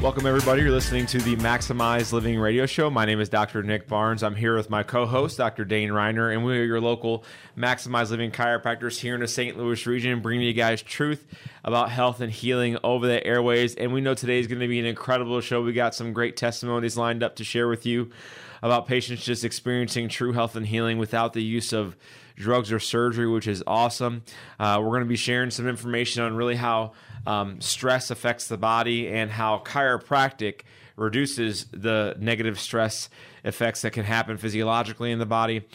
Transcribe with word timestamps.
Welcome, 0.00 0.24
everybody. 0.24 0.62
You're 0.62 0.70
listening 0.70 1.04
to 1.06 1.18
the 1.18 1.36
Maximize 1.36 2.10
Living 2.10 2.40
Radio 2.40 2.64
Show. 2.64 2.88
My 2.88 3.04
name 3.04 3.20
is 3.20 3.28
Dr. 3.28 3.62
Nick 3.62 3.86
Barnes. 3.86 4.22
I'm 4.22 4.34
here 4.34 4.56
with 4.56 4.70
my 4.70 4.82
co 4.82 5.04
host, 5.04 5.36
Dr. 5.36 5.66
Dane 5.66 5.90
Reiner, 5.90 6.32
and 6.32 6.42
we 6.42 6.58
are 6.58 6.64
your 6.64 6.80
local 6.80 7.22
Maximize 7.54 8.10
Living 8.10 8.30
chiropractors 8.30 8.98
here 8.98 9.14
in 9.14 9.20
the 9.20 9.28
St. 9.28 9.58
Louis 9.58 9.86
region, 9.86 10.20
bringing 10.22 10.46
you 10.46 10.54
guys 10.54 10.80
truth 10.80 11.26
about 11.64 11.90
health 11.90 12.22
and 12.22 12.32
healing 12.32 12.78
over 12.82 13.06
the 13.06 13.22
airways. 13.26 13.74
And 13.74 13.92
we 13.92 14.00
know 14.00 14.14
today 14.14 14.38
is 14.38 14.46
going 14.46 14.60
to 14.60 14.68
be 14.68 14.80
an 14.80 14.86
incredible 14.86 15.38
show. 15.42 15.60
We 15.60 15.74
got 15.74 15.94
some 15.94 16.14
great 16.14 16.34
testimonies 16.34 16.96
lined 16.96 17.22
up 17.22 17.36
to 17.36 17.44
share 17.44 17.68
with 17.68 17.84
you 17.84 18.10
about 18.62 18.86
patients 18.86 19.22
just 19.22 19.44
experiencing 19.44 20.08
true 20.08 20.32
health 20.32 20.56
and 20.56 20.66
healing 20.66 20.96
without 20.96 21.34
the 21.34 21.42
use 21.42 21.74
of 21.74 21.94
drugs 22.36 22.72
or 22.72 22.80
surgery, 22.80 23.28
which 23.28 23.46
is 23.46 23.62
awesome. 23.66 24.22
Uh, 24.58 24.78
we're 24.80 24.88
going 24.88 25.02
to 25.02 25.06
be 25.06 25.16
sharing 25.16 25.50
some 25.50 25.68
information 25.68 26.22
on 26.22 26.34
really 26.34 26.56
how 26.56 26.92
um, 27.26 27.60
stress 27.60 28.10
affects 28.10 28.48
the 28.48 28.58
body 28.58 29.08
and 29.08 29.30
how 29.30 29.58
chiropractic 29.64 30.62
reduces 30.96 31.66
the 31.72 32.14
negative 32.18 32.58
stress 32.58 33.08
effects 33.44 33.82
that 33.82 33.92
can 33.92 34.04
happen 34.04 34.36
physiologically 34.36 35.10
in 35.10 35.18
the 35.18 35.26
body. 35.26 35.66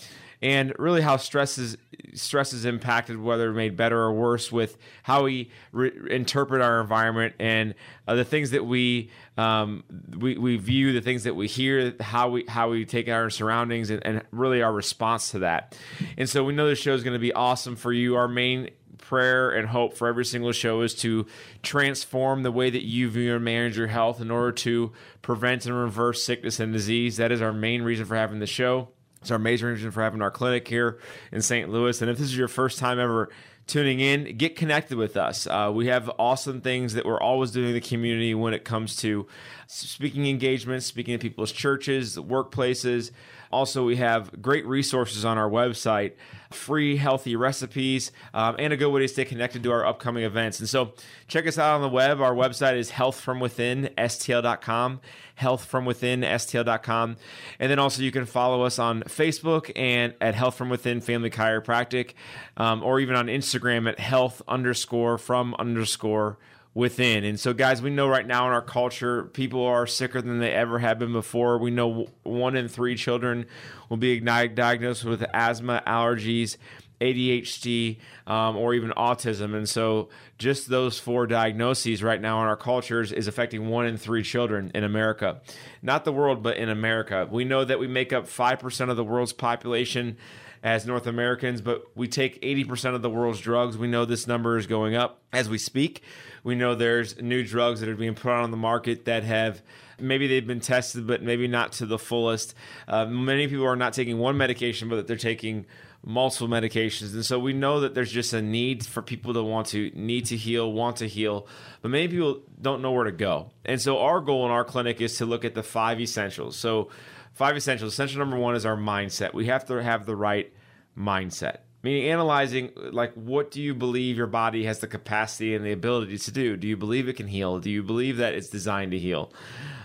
And 0.41 0.73
really 0.77 1.01
how 1.01 1.17
stress 1.17 1.57
is 1.57 1.77
stress 2.13 2.53
is 2.53 2.65
impacted 2.65 3.19
whether 3.19 3.51
made 3.51 3.75
better 3.75 3.97
or 3.97 4.13
worse 4.13 4.51
with 4.51 4.77
how 5.01 5.23
we 5.23 5.49
re- 5.71 5.91
interpret 6.09 6.61
our 6.61 6.81
environment 6.81 7.35
and 7.39 7.73
uh, 8.07 8.15
the 8.15 8.25
things 8.25 8.51
that 8.51 8.65
we, 8.65 9.09
um, 9.37 9.83
we 10.15 10.37
we 10.37 10.57
view 10.57 10.93
the 10.93 11.01
things 11.01 11.23
that 11.23 11.35
we 11.35 11.47
hear 11.47 11.95
how 11.99 12.29
we 12.29 12.45
how 12.47 12.69
we 12.69 12.85
take 12.85 13.09
our 13.09 13.29
surroundings 13.29 13.89
and, 13.89 14.05
and 14.05 14.21
really 14.31 14.61
our 14.61 14.73
response 14.73 15.31
to 15.31 15.39
that. 15.39 15.75
And 16.17 16.29
so 16.29 16.43
we 16.43 16.53
know 16.53 16.67
this 16.67 16.79
show 16.79 16.93
is 16.93 17.03
going 17.03 17.13
to 17.13 17.19
be 17.19 17.33
awesome 17.33 17.75
for 17.75 17.91
you. 17.91 18.15
Our 18.15 18.27
main 18.27 18.69
prayer 18.97 19.49
and 19.49 19.67
hope 19.67 19.95
for 19.95 20.07
every 20.07 20.25
single 20.25 20.51
show 20.51 20.81
is 20.81 20.93
to 20.95 21.25
transform 21.63 22.43
the 22.43 22.51
way 22.51 22.69
that 22.69 22.83
you 22.83 23.09
view 23.09 23.35
and 23.35 23.43
manage 23.45 23.77
your 23.77 23.87
health 23.87 24.21
in 24.21 24.31
order 24.31 24.51
to 24.51 24.91
prevent 25.21 25.65
and 25.65 25.75
reverse 25.75 26.23
sickness 26.23 26.59
and 26.59 26.73
disease. 26.73 27.17
That 27.17 27.31
is 27.31 27.41
our 27.41 27.53
main 27.53 27.81
reason 27.81 28.05
for 28.05 28.15
having 28.15 28.39
the 28.39 28.47
show. 28.47 28.89
It's 29.21 29.31
our 29.31 29.39
major 29.39 29.67
reason 29.67 29.91
for 29.91 30.03
having 30.03 30.21
our 30.21 30.31
clinic 30.31 30.67
here 30.67 30.99
in 31.31 31.41
St. 31.41 31.69
Louis. 31.69 31.99
And 32.01 32.11
if 32.11 32.17
this 32.17 32.27
is 32.27 32.37
your 32.37 32.47
first 32.47 32.77
time 32.77 32.99
ever 32.99 33.29
tuning 33.67 33.99
in, 33.99 34.37
get 34.37 34.55
connected 34.55 34.97
with 34.97 35.17
us. 35.17 35.47
Uh, 35.47 35.71
we 35.73 35.87
have 35.87 36.11
awesome 36.19 36.61
things 36.61 36.93
that 36.93 37.05
we're 37.05 37.19
always 37.19 37.51
doing 37.51 37.69
in 37.69 37.73
the 37.73 37.81
community 37.81 38.35
when 38.35 38.53
it 38.53 38.63
comes 38.63 38.95
to 38.97 39.25
speaking 39.67 40.27
engagements, 40.27 40.85
speaking 40.85 41.17
to 41.17 41.19
people's 41.19 41.51
churches, 41.51 42.17
workplaces. 42.17 43.11
Also, 43.55 43.85
we 43.85 43.95
have 43.95 44.41
great 44.41 44.65
resources 44.65 45.23
on 45.23 45.37
our 45.37 45.49
website, 45.49 46.11
free 46.51 46.97
healthy 46.97 47.37
recipes, 47.37 48.11
um, 48.33 48.57
and 48.59 48.73
a 48.73 48.77
good 48.77 48.89
way 48.89 48.99
to 48.99 49.07
stay 49.07 49.23
connected 49.23 49.63
to 49.63 49.71
our 49.71 49.85
upcoming 49.85 50.25
events. 50.25 50.59
And 50.59 50.67
so, 50.67 50.91
check 51.29 51.47
us 51.47 51.57
out 51.57 51.75
on 51.75 51.81
the 51.81 51.87
web. 51.87 52.19
Our 52.19 52.33
website 52.33 52.75
is 52.75 52.91
healthfromwithinstl.com, 52.91 54.99
healthfromwithinstl.com. 55.39 57.15
And 57.59 57.71
then 57.71 57.79
also, 57.79 58.03
you 58.03 58.11
can 58.11 58.25
follow 58.25 58.63
us 58.63 58.77
on 58.77 59.03
Facebook 59.03 59.71
and 59.73 60.13
at 60.19 60.35
Health 60.35 60.57
From 60.57 60.67
Within 60.67 60.99
Family 60.99 61.29
Chiropractic, 61.29 62.11
um, 62.57 62.83
or 62.83 62.99
even 62.99 63.15
on 63.15 63.27
Instagram 63.27 63.87
at 63.87 64.01
health 64.01 64.41
underscore 64.49 65.17
from 65.17 65.55
underscore 65.55 66.37
within. 66.75 67.23
And 67.23 67.39
so, 67.39 67.53
guys, 67.53 67.81
we 67.81 67.89
know 67.89 68.07
right 68.07 68.27
now 68.27 68.45
in 68.45 68.53
our 68.53 68.61
culture, 68.61 69.23
people 69.23 69.65
are 69.65 69.87
sicker 69.87 70.21
than 70.21 70.39
they 70.39 70.51
ever 70.51 70.77
have 70.77 70.99
been 70.99 71.13
before. 71.13 71.57
We 71.57 71.71
know 71.71 72.09
one 72.21 72.55
in 72.55 72.67
three 72.67 72.95
children 72.95 73.47
will 73.89 73.97
be 73.97 74.19
diagnosed 74.19 75.05
with 75.05 75.25
asthma, 75.33 75.81
allergies, 75.87 76.57
ADHD, 76.99 77.97
um, 78.27 78.57
or 78.57 78.73
even 78.73 78.91
autism. 78.91 79.55
And 79.55 79.67
so, 79.67 80.09
just 80.37 80.67
those 80.67 80.99
four 80.99 81.27
diagnoses 81.27 82.03
right 82.03 82.21
now 82.21 82.41
in 82.41 82.47
our 82.47 82.57
cultures 82.57 83.13
is 83.13 83.27
affecting 83.27 83.69
one 83.69 83.85
in 83.85 83.97
three 83.97 84.21
children 84.21 84.69
in 84.75 84.83
America. 84.83 85.41
Not 85.81 86.03
the 86.03 86.11
world, 86.11 86.43
but 86.43 86.57
in 86.57 86.67
America. 86.67 87.27
We 87.31 87.45
know 87.45 87.63
that 87.63 87.79
we 87.79 87.87
make 87.87 88.11
up 88.11 88.25
5% 88.25 88.89
of 88.89 88.97
the 88.97 89.03
world's 89.03 89.33
population 89.33 90.17
as 90.61 90.85
North 90.85 91.05
Americans, 91.05 91.61
but 91.61 91.85
we 91.95 92.07
take 92.07 92.41
80% 92.41 92.95
of 92.95 93.01
the 93.01 93.09
world's 93.09 93.39
drugs. 93.39 93.77
We 93.77 93.87
know 93.87 94.03
this 94.03 94.25
number 94.25 94.57
is 94.57 94.65
going 94.67 94.95
up 94.95 95.21
as 95.31 95.47
we 95.47 95.59
speak. 95.59 96.01
We 96.45 96.53
know 96.53 96.75
there's 96.75 97.19
new 97.19 97.43
drugs 97.43 97.79
that 97.79 97.89
are 97.89 97.95
being 97.95 98.13
put 98.13 98.31
on 98.31 98.51
the 98.51 98.57
market 98.57 99.05
that 99.05 99.23
have 99.23 99.63
maybe 99.99 100.27
they've 100.27 100.45
been 100.45 100.59
tested, 100.59 101.07
but 101.07 101.23
maybe 101.23 101.47
not 101.47 101.71
to 101.73 101.87
the 101.87 101.97
fullest. 101.97 102.53
Uh, 102.87 103.07
many 103.07 103.47
people 103.47 103.65
are 103.65 103.75
not 103.75 103.93
taking 103.93 104.19
one 104.19 104.37
medication, 104.37 104.87
but 104.87 105.07
they're 105.07 105.17
taking 105.17 105.65
multiple 106.03 106.47
medications. 106.47 107.15
And 107.15 107.25
so 107.25 107.39
we 107.39 107.53
know 107.53 107.79
that 107.79 107.95
there's 107.95 108.11
just 108.11 108.31
a 108.33 108.43
need 108.43 108.85
for 108.85 109.01
people 109.01 109.33
to 109.33 109.41
want 109.41 109.65
to 109.69 109.89
need 109.95 110.27
to 110.27 110.37
heal, 110.37 110.71
want 110.71 110.97
to 110.97 111.07
heal, 111.07 111.47
but 111.81 111.89
many 111.89 112.07
people 112.07 112.43
don't 112.61 112.83
know 112.83 112.91
where 112.91 113.05
to 113.05 113.11
go. 113.11 113.49
And 113.65 113.81
so 113.81 113.97
our 113.97 114.21
goal 114.21 114.45
in 114.45 114.51
our 114.51 114.63
clinic 114.63 115.01
is 115.01 115.17
to 115.17 115.25
look 115.25 115.45
at 115.45 115.55
the 115.55 115.63
five 115.63 115.99
essentials. 115.99 116.55
So 116.57 116.91
five 117.33 117.57
essentials. 117.57 117.93
Essential 117.93 118.19
number 118.19 118.37
one 118.37 118.53
is 118.53 118.67
our 118.67 118.77
mindset. 118.77 119.33
We 119.33 119.47
have 119.47 119.65
to 119.65 119.81
have 119.81 120.05
the 120.05 120.15
right 120.15 120.53
mindset 120.95 121.61
meaning 121.85 122.09
analyzing 122.09 122.71
like 122.75 123.13
what 123.13 123.51
do 123.51 123.61
you 123.61 123.75
believe 123.75 124.17
your 124.17 124.25
body 124.25 124.65
has 124.65 124.79
the 124.79 124.87
capacity 124.87 125.53
and 125.53 125.63
the 125.63 125.71
ability 125.71 126.17
to 126.17 126.31
do 126.31 126.57
do 126.57 126.67
you 126.67 126.75
believe 126.75 127.07
it 127.07 127.13
can 127.13 127.27
heal 127.27 127.59
do 127.59 127.69
you 127.69 127.83
believe 127.83 128.17
that 128.17 128.33
it's 128.33 128.49
designed 128.49 128.91
to 128.91 128.97
heal 128.97 129.31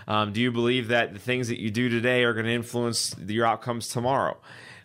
um, 0.07 0.33
do 0.33 0.41
you 0.41 0.51
believe 0.51 0.87
that 0.87 1.13
the 1.13 1.19
things 1.19 1.47
that 1.47 1.59
you 1.59 1.69
do 1.69 1.89
today 1.89 2.23
are 2.23 2.33
going 2.33 2.47
to 2.47 2.51
influence 2.51 3.15
your 3.27 3.45
outcomes 3.45 3.87
tomorrow 3.87 4.35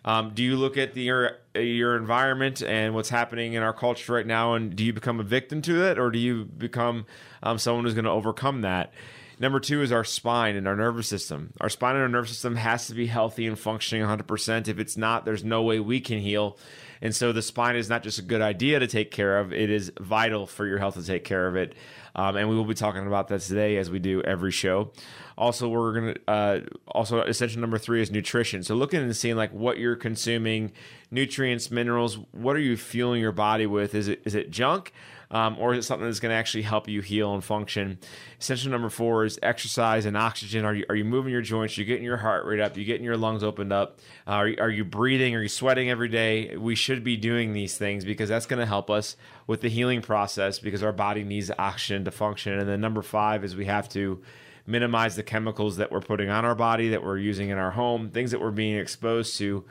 um, 0.05 0.31
do 0.35 0.43
you 0.43 0.55
look 0.55 0.77
at 0.77 0.93
the, 0.93 1.01
your 1.01 1.37
your 1.55 1.97
environment 1.97 2.61
and 2.61 2.93
what's 2.93 3.09
happening 3.09 3.53
in 3.53 3.63
our 3.63 3.73
culture 3.73 4.13
right 4.13 4.27
now 4.27 4.53
and 4.53 4.75
do 4.75 4.85
you 4.85 4.93
become 4.93 5.19
a 5.19 5.23
victim 5.23 5.59
to 5.63 5.83
it 5.83 5.97
or 5.97 6.11
do 6.11 6.19
you 6.19 6.45
become 6.45 7.07
um, 7.41 7.57
someone 7.57 7.83
who's 7.83 7.95
going 7.95 8.05
to 8.05 8.11
overcome 8.11 8.61
that 8.61 8.93
Number 9.39 9.59
two 9.59 9.83
is 9.83 9.91
our 9.91 10.03
spine 10.03 10.55
and 10.55 10.67
our 10.67 10.75
nervous 10.75 11.07
system. 11.07 11.53
Our 11.61 11.69
spine 11.69 11.93
and 11.93 12.01
our 12.01 12.09
nervous 12.09 12.31
system 12.31 12.55
has 12.55 12.87
to 12.87 12.95
be 12.95 13.05
healthy 13.05 13.45
and 13.45 13.57
functioning 13.57 14.03
100%. 14.03 14.67
If 14.67 14.79
it's 14.79 14.97
not, 14.97 15.25
there's 15.25 15.43
no 15.43 15.61
way 15.61 15.79
we 15.79 15.99
can 15.99 16.17
heal. 16.17 16.57
And 17.01 17.15
so 17.15 17.31
the 17.31 17.41
spine 17.41 17.75
is 17.75 17.89
not 17.89 18.03
just 18.03 18.19
a 18.19 18.21
good 18.21 18.41
idea 18.41 18.79
to 18.79 18.87
take 18.87 19.11
care 19.11 19.39
of, 19.39 19.53
it 19.53 19.69
is 19.69 19.91
vital 19.99 20.47
for 20.47 20.65
your 20.65 20.77
health 20.77 20.95
to 20.95 21.05
take 21.05 21.23
care 21.23 21.47
of 21.47 21.55
it. 21.55 21.75
Um, 22.15 22.35
and 22.35 22.49
we 22.49 22.55
will 22.55 22.65
be 22.65 22.73
talking 22.73 23.05
about 23.05 23.27
that 23.27 23.41
today 23.41 23.77
as 23.77 23.91
we 23.91 23.99
do 23.99 24.21
every 24.21 24.51
show. 24.51 24.91
Also, 25.37 25.69
we're 25.69 25.93
gonna 25.93 26.15
uh, 26.27 26.59
also 26.87 27.21
essential 27.21 27.61
number 27.61 27.77
three 27.77 28.01
is 28.01 28.09
nutrition. 28.09 28.63
So 28.63 28.73
looking 28.73 29.01
and 29.01 29.15
seeing 29.15 29.35
like 29.35 29.51
what 29.51 29.77
you're 29.77 29.95
consuming, 29.95 30.71
nutrients, 31.11 31.69
minerals. 31.69 32.17
What 32.31 32.55
are 32.55 32.59
you 32.59 32.75
fueling 32.75 33.21
your 33.21 33.31
body 33.31 33.67
with? 33.67 33.93
Is 33.93 34.07
it 34.07 34.21
is 34.25 34.33
it 34.33 34.49
junk? 34.49 34.91
Um, 35.29 35.57
or 35.59 35.73
is 35.73 35.83
it 35.83 35.87
something 35.87 36.07
that's 36.07 36.19
going 36.19 36.31
to 36.31 36.35
actually 36.35 36.63
help 36.63 36.87
you 36.87 37.01
heal 37.01 37.33
and 37.33 37.43
function? 37.43 37.99
Essential 38.39 38.71
number 38.71 38.89
four 38.89 39.25
is 39.25 39.37
exercise 39.43 40.05
and 40.05 40.15
oxygen. 40.15 40.63
Are 40.63 40.73
you 40.73 40.85
are 40.89 40.95
you 40.95 41.03
moving 41.03 41.31
your 41.31 41.41
joints? 41.41 41.77
Are 41.77 41.81
you 41.81 41.85
getting 41.85 42.05
your 42.05 42.17
heart 42.17 42.45
rate 42.45 42.61
up? 42.61 42.75
Are 42.75 42.79
you 42.79 42.85
getting 42.85 43.03
your 43.03 43.17
lungs 43.17 43.43
opened 43.43 43.73
up? 43.73 43.99
Uh, 44.25 44.31
are, 44.31 44.55
are 44.59 44.69
you 44.69 44.85
breathing? 44.85 45.35
Are 45.35 45.41
you 45.41 45.49
sweating 45.49 45.89
every 45.89 46.07
day? 46.07 46.55
We 46.55 46.75
should 46.75 47.03
be 47.03 47.17
doing 47.17 47.53
these 47.53 47.77
things 47.77 48.05
because 48.05 48.29
that's 48.29 48.45
going 48.45 48.59
to 48.59 48.65
help 48.65 48.89
us 48.89 49.17
with 49.47 49.61
the 49.61 49.69
healing 49.69 50.01
process 50.01 50.59
because 50.59 50.81
our 50.81 50.93
body 50.93 51.23
needs 51.23 51.51
oxygen 51.59 52.05
to 52.05 52.11
function. 52.11 52.57
And 52.57 52.69
then 52.69 52.79
number 52.79 53.01
five 53.01 53.43
is 53.43 53.55
we 53.55 53.65
have 53.65 53.89
to 53.89 54.21
minimize 54.65 55.15
the 55.15 55.23
chemicals 55.23 55.77
that 55.77 55.91
we're 55.91 56.01
putting 56.01 56.29
on 56.29 56.45
our 56.45 56.55
body, 56.55 56.89
that 56.89 57.03
we're 57.03 57.17
using 57.17 57.49
in 57.49 57.57
our 57.57 57.71
home, 57.71 58.09
things 58.09 58.31
that 58.31 58.41
we're 58.41 58.51
being 58.51 58.77
exposed 58.77 59.37
to, 59.37 59.65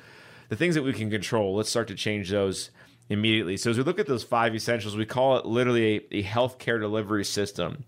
the 0.48 0.56
things 0.56 0.74
that 0.74 0.82
we 0.82 0.92
can 0.92 1.10
control. 1.10 1.54
Let's 1.54 1.68
start 1.68 1.88
to 1.88 1.94
change 1.94 2.30
those 2.30 2.70
immediately. 3.08 3.56
So 3.56 3.70
as 3.70 3.78
we 3.78 3.84
look 3.84 3.98
at 3.98 4.06
those 4.06 4.24
five 4.24 4.54
essentials, 4.54 4.96
we 4.96 5.06
call 5.06 5.36
it 5.36 5.46
literally 5.46 5.96
a, 5.96 6.16
a 6.18 6.22
healthcare 6.22 6.80
delivery 6.80 7.24
system. 7.24 7.84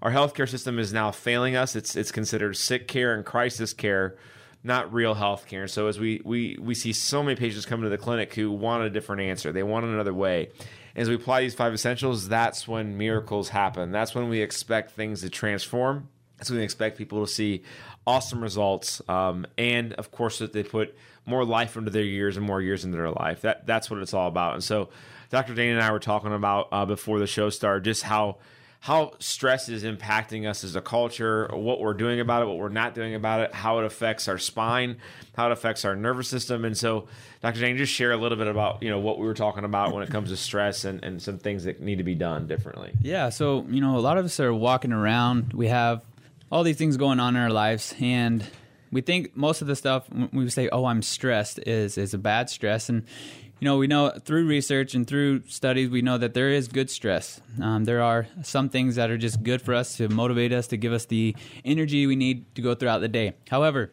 Our 0.00 0.10
healthcare 0.10 0.48
system 0.48 0.78
is 0.78 0.92
now 0.92 1.10
failing 1.10 1.56
us. 1.56 1.76
It's 1.76 1.94
it's 1.94 2.10
considered 2.10 2.56
sick 2.56 2.88
care 2.88 3.14
and 3.14 3.24
crisis 3.24 3.72
care 3.72 4.16
not 4.64 4.92
real 4.92 5.14
health 5.14 5.46
care. 5.46 5.66
So 5.66 5.86
as 5.86 5.98
we 5.98 6.20
we 6.24 6.56
we 6.60 6.74
see 6.74 6.92
so 6.92 7.22
many 7.22 7.36
patients 7.36 7.66
come 7.66 7.82
to 7.82 7.88
the 7.88 7.98
clinic 7.98 8.34
who 8.34 8.50
want 8.50 8.84
a 8.84 8.90
different 8.90 9.22
answer, 9.22 9.52
they 9.52 9.62
want 9.62 9.84
another 9.84 10.14
way. 10.14 10.50
As 10.94 11.08
we 11.08 11.14
apply 11.14 11.40
these 11.40 11.54
five 11.54 11.72
essentials, 11.72 12.28
that's 12.28 12.68
when 12.68 12.98
miracles 12.98 13.48
happen. 13.48 13.92
That's 13.92 14.14
when 14.14 14.28
we 14.28 14.40
expect 14.40 14.92
things 14.92 15.22
to 15.22 15.30
transform. 15.30 16.08
When 16.50 16.58
we 16.58 16.64
expect 16.64 16.98
people 16.98 17.24
to 17.24 17.30
see 17.30 17.62
awesome 18.06 18.42
results, 18.42 19.00
um, 19.08 19.46
and 19.58 19.92
of 19.94 20.10
course 20.10 20.38
that 20.38 20.52
they 20.52 20.62
put 20.62 20.94
more 21.26 21.44
life 21.44 21.76
into 21.76 21.90
their 21.90 22.02
years 22.02 22.36
and 22.36 22.44
more 22.44 22.60
years 22.60 22.84
into 22.84 22.96
their 22.96 23.10
life. 23.10 23.42
That 23.42 23.66
that's 23.66 23.90
what 23.90 24.00
it's 24.00 24.14
all 24.14 24.28
about. 24.28 24.54
And 24.54 24.64
so, 24.64 24.88
Dr. 25.30 25.54
Dane 25.54 25.74
and 25.74 25.82
I 25.82 25.90
were 25.92 26.00
talking 26.00 26.32
about 26.32 26.68
uh, 26.72 26.84
before 26.84 27.18
the 27.18 27.26
show 27.26 27.50
started 27.50 27.84
just 27.84 28.02
how 28.02 28.38
how 28.80 29.12
stress 29.20 29.68
is 29.68 29.84
impacting 29.84 30.48
us 30.48 30.64
as 30.64 30.74
a 30.74 30.80
culture, 30.80 31.48
what 31.52 31.78
we're 31.78 31.94
doing 31.94 32.18
about 32.18 32.42
it, 32.42 32.46
what 32.46 32.58
we're 32.58 32.68
not 32.68 32.96
doing 32.96 33.14
about 33.14 33.40
it, 33.40 33.54
how 33.54 33.78
it 33.78 33.84
affects 33.84 34.26
our 34.26 34.38
spine, 34.38 34.96
how 35.36 35.46
it 35.46 35.52
affects 35.52 35.84
our 35.84 35.94
nervous 35.94 36.26
system. 36.26 36.64
And 36.64 36.76
so, 36.76 37.06
Dr. 37.42 37.60
Dane, 37.60 37.76
just 37.76 37.92
share 37.92 38.10
a 38.10 38.16
little 38.16 38.36
bit 38.36 38.48
about 38.48 38.82
you 38.82 38.90
know 38.90 38.98
what 38.98 39.18
we 39.18 39.26
were 39.26 39.34
talking 39.34 39.64
about 39.64 39.94
when 39.94 40.02
it 40.02 40.10
comes 40.10 40.30
to 40.30 40.36
stress 40.36 40.84
and, 40.84 41.02
and 41.04 41.22
some 41.22 41.38
things 41.38 41.64
that 41.64 41.80
need 41.80 41.98
to 41.98 42.04
be 42.04 42.16
done 42.16 42.48
differently. 42.48 42.92
Yeah, 43.00 43.28
so 43.28 43.64
you 43.70 43.80
know, 43.80 43.96
a 43.96 44.00
lot 44.00 44.18
of 44.18 44.24
us 44.24 44.40
are 44.40 44.52
walking 44.52 44.92
around. 44.92 45.52
We 45.52 45.68
have 45.68 46.02
all 46.52 46.62
these 46.62 46.76
things 46.76 46.98
going 46.98 47.18
on 47.18 47.34
in 47.34 47.42
our 47.42 47.50
lives, 47.50 47.94
and 47.98 48.46
we 48.92 49.00
think 49.00 49.34
most 49.34 49.62
of 49.62 49.68
the 49.68 49.74
stuff 49.74 50.04
we 50.32 50.48
say, 50.50 50.68
"Oh, 50.70 50.84
I'm 50.84 51.00
stressed," 51.02 51.58
is 51.66 51.96
is 51.96 52.12
a 52.12 52.18
bad 52.18 52.50
stress, 52.50 52.90
and 52.90 53.04
you 53.58 53.64
know, 53.64 53.78
we 53.78 53.86
know 53.86 54.10
through 54.10 54.46
research 54.46 54.94
and 54.94 55.06
through 55.06 55.44
studies, 55.46 55.88
we 55.88 56.02
know 56.02 56.18
that 56.18 56.34
there 56.34 56.50
is 56.50 56.68
good 56.68 56.90
stress. 56.90 57.40
Um, 57.60 57.84
there 57.84 58.02
are 58.02 58.26
some 58.42 58.68
things 58.68 58.96
that 58.96 59.08
are 59.10 59.16
just 59.16 59.42
good 59.42 59.62
for 59.62 59.72
us 59.72 59.96
to 59.96 60.08
motivate 60.08 60.52
us, 60.52 60.66
to 60.68 60.76
give 60.76 60.92
us 60.92 61.06
the 61.06 61.36
energy 61.64 62.06
we 62.06 62.16
need 62.16 62.54
to 62.56 62.60
go 62.60 62.74
throughout 62.74 62.98
the 62.98 63.08
day. 63.08 63.34
However, 63.48 63.92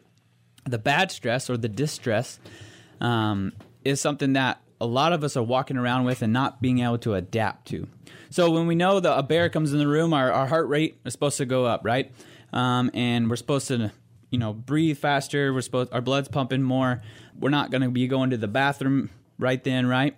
the 0.68 0.78
bad 0.78 1.12
stress 1.12 1.48
or 1.48 1.56
the 1.56 1.68
distress 1.68 2.40
um, 3.00 3.52
is 3.84 4.00
something 4.00 4.32
that 4.34 4.60
a 4.80 4.86
lot 4.86 5.12
of 5.12 5.22
us 5.22 5.36
are 5.36 5.42
walking 5.42 5.76
around 5.76 6.04
with 6.04 6.20
and 6.20 6.32
not 6.32 6.60
being 6.60 6.80
able 6.80 6.98
to 6.98 7.14
adapt 7.14 7.68
to. 7.68 7.86
So 8.30 8.50
when 8.50 8.66
we 8.66 8.74
know 8.74 8.98
that 8.98 9.18
a 9.18 9.22
bear 9.22 9.48
comes 9.48 9.72
in 9.72 9.78
the 9.78 9.86
room, 9.86 10.12
our, 10.12 10.32
our 10.32 10.46
heart 10.48 10.68
rate 10.68 10.98
is 11.04 11.12
supposed 11.12 11.38
to 11.38 11.46
go 11.46 11.64
up, 11.64 11.82
right? 11.84 12.10
Um, 12.52 12.90
and 12.94 13.30
we're 13.30 13.36
supposed 13.36 13.68
to, 13.68 13.92
you 14.30 14.38
know, 14.38 14.52
breathe 14.52 14.98
faster. 14.98 15.52
We're 15.52 15.60
supposed 15.60 15.92
our 15.92 16.00
blood's 16.00 16.28
pumping 16.28 16.62
more. 16.62 17.02
We're 17.38 17.50
not 17.50 17.70
going 17.70 17.82
to 17.82 17.90
be 17.90 18.06
going 18.06 18.30
to 18.30 18.36
the 18.36 18.48
bathroom 18.48 19.10
right 19.38 19.62
then, 19.62 19.86
right? 19.86 20.16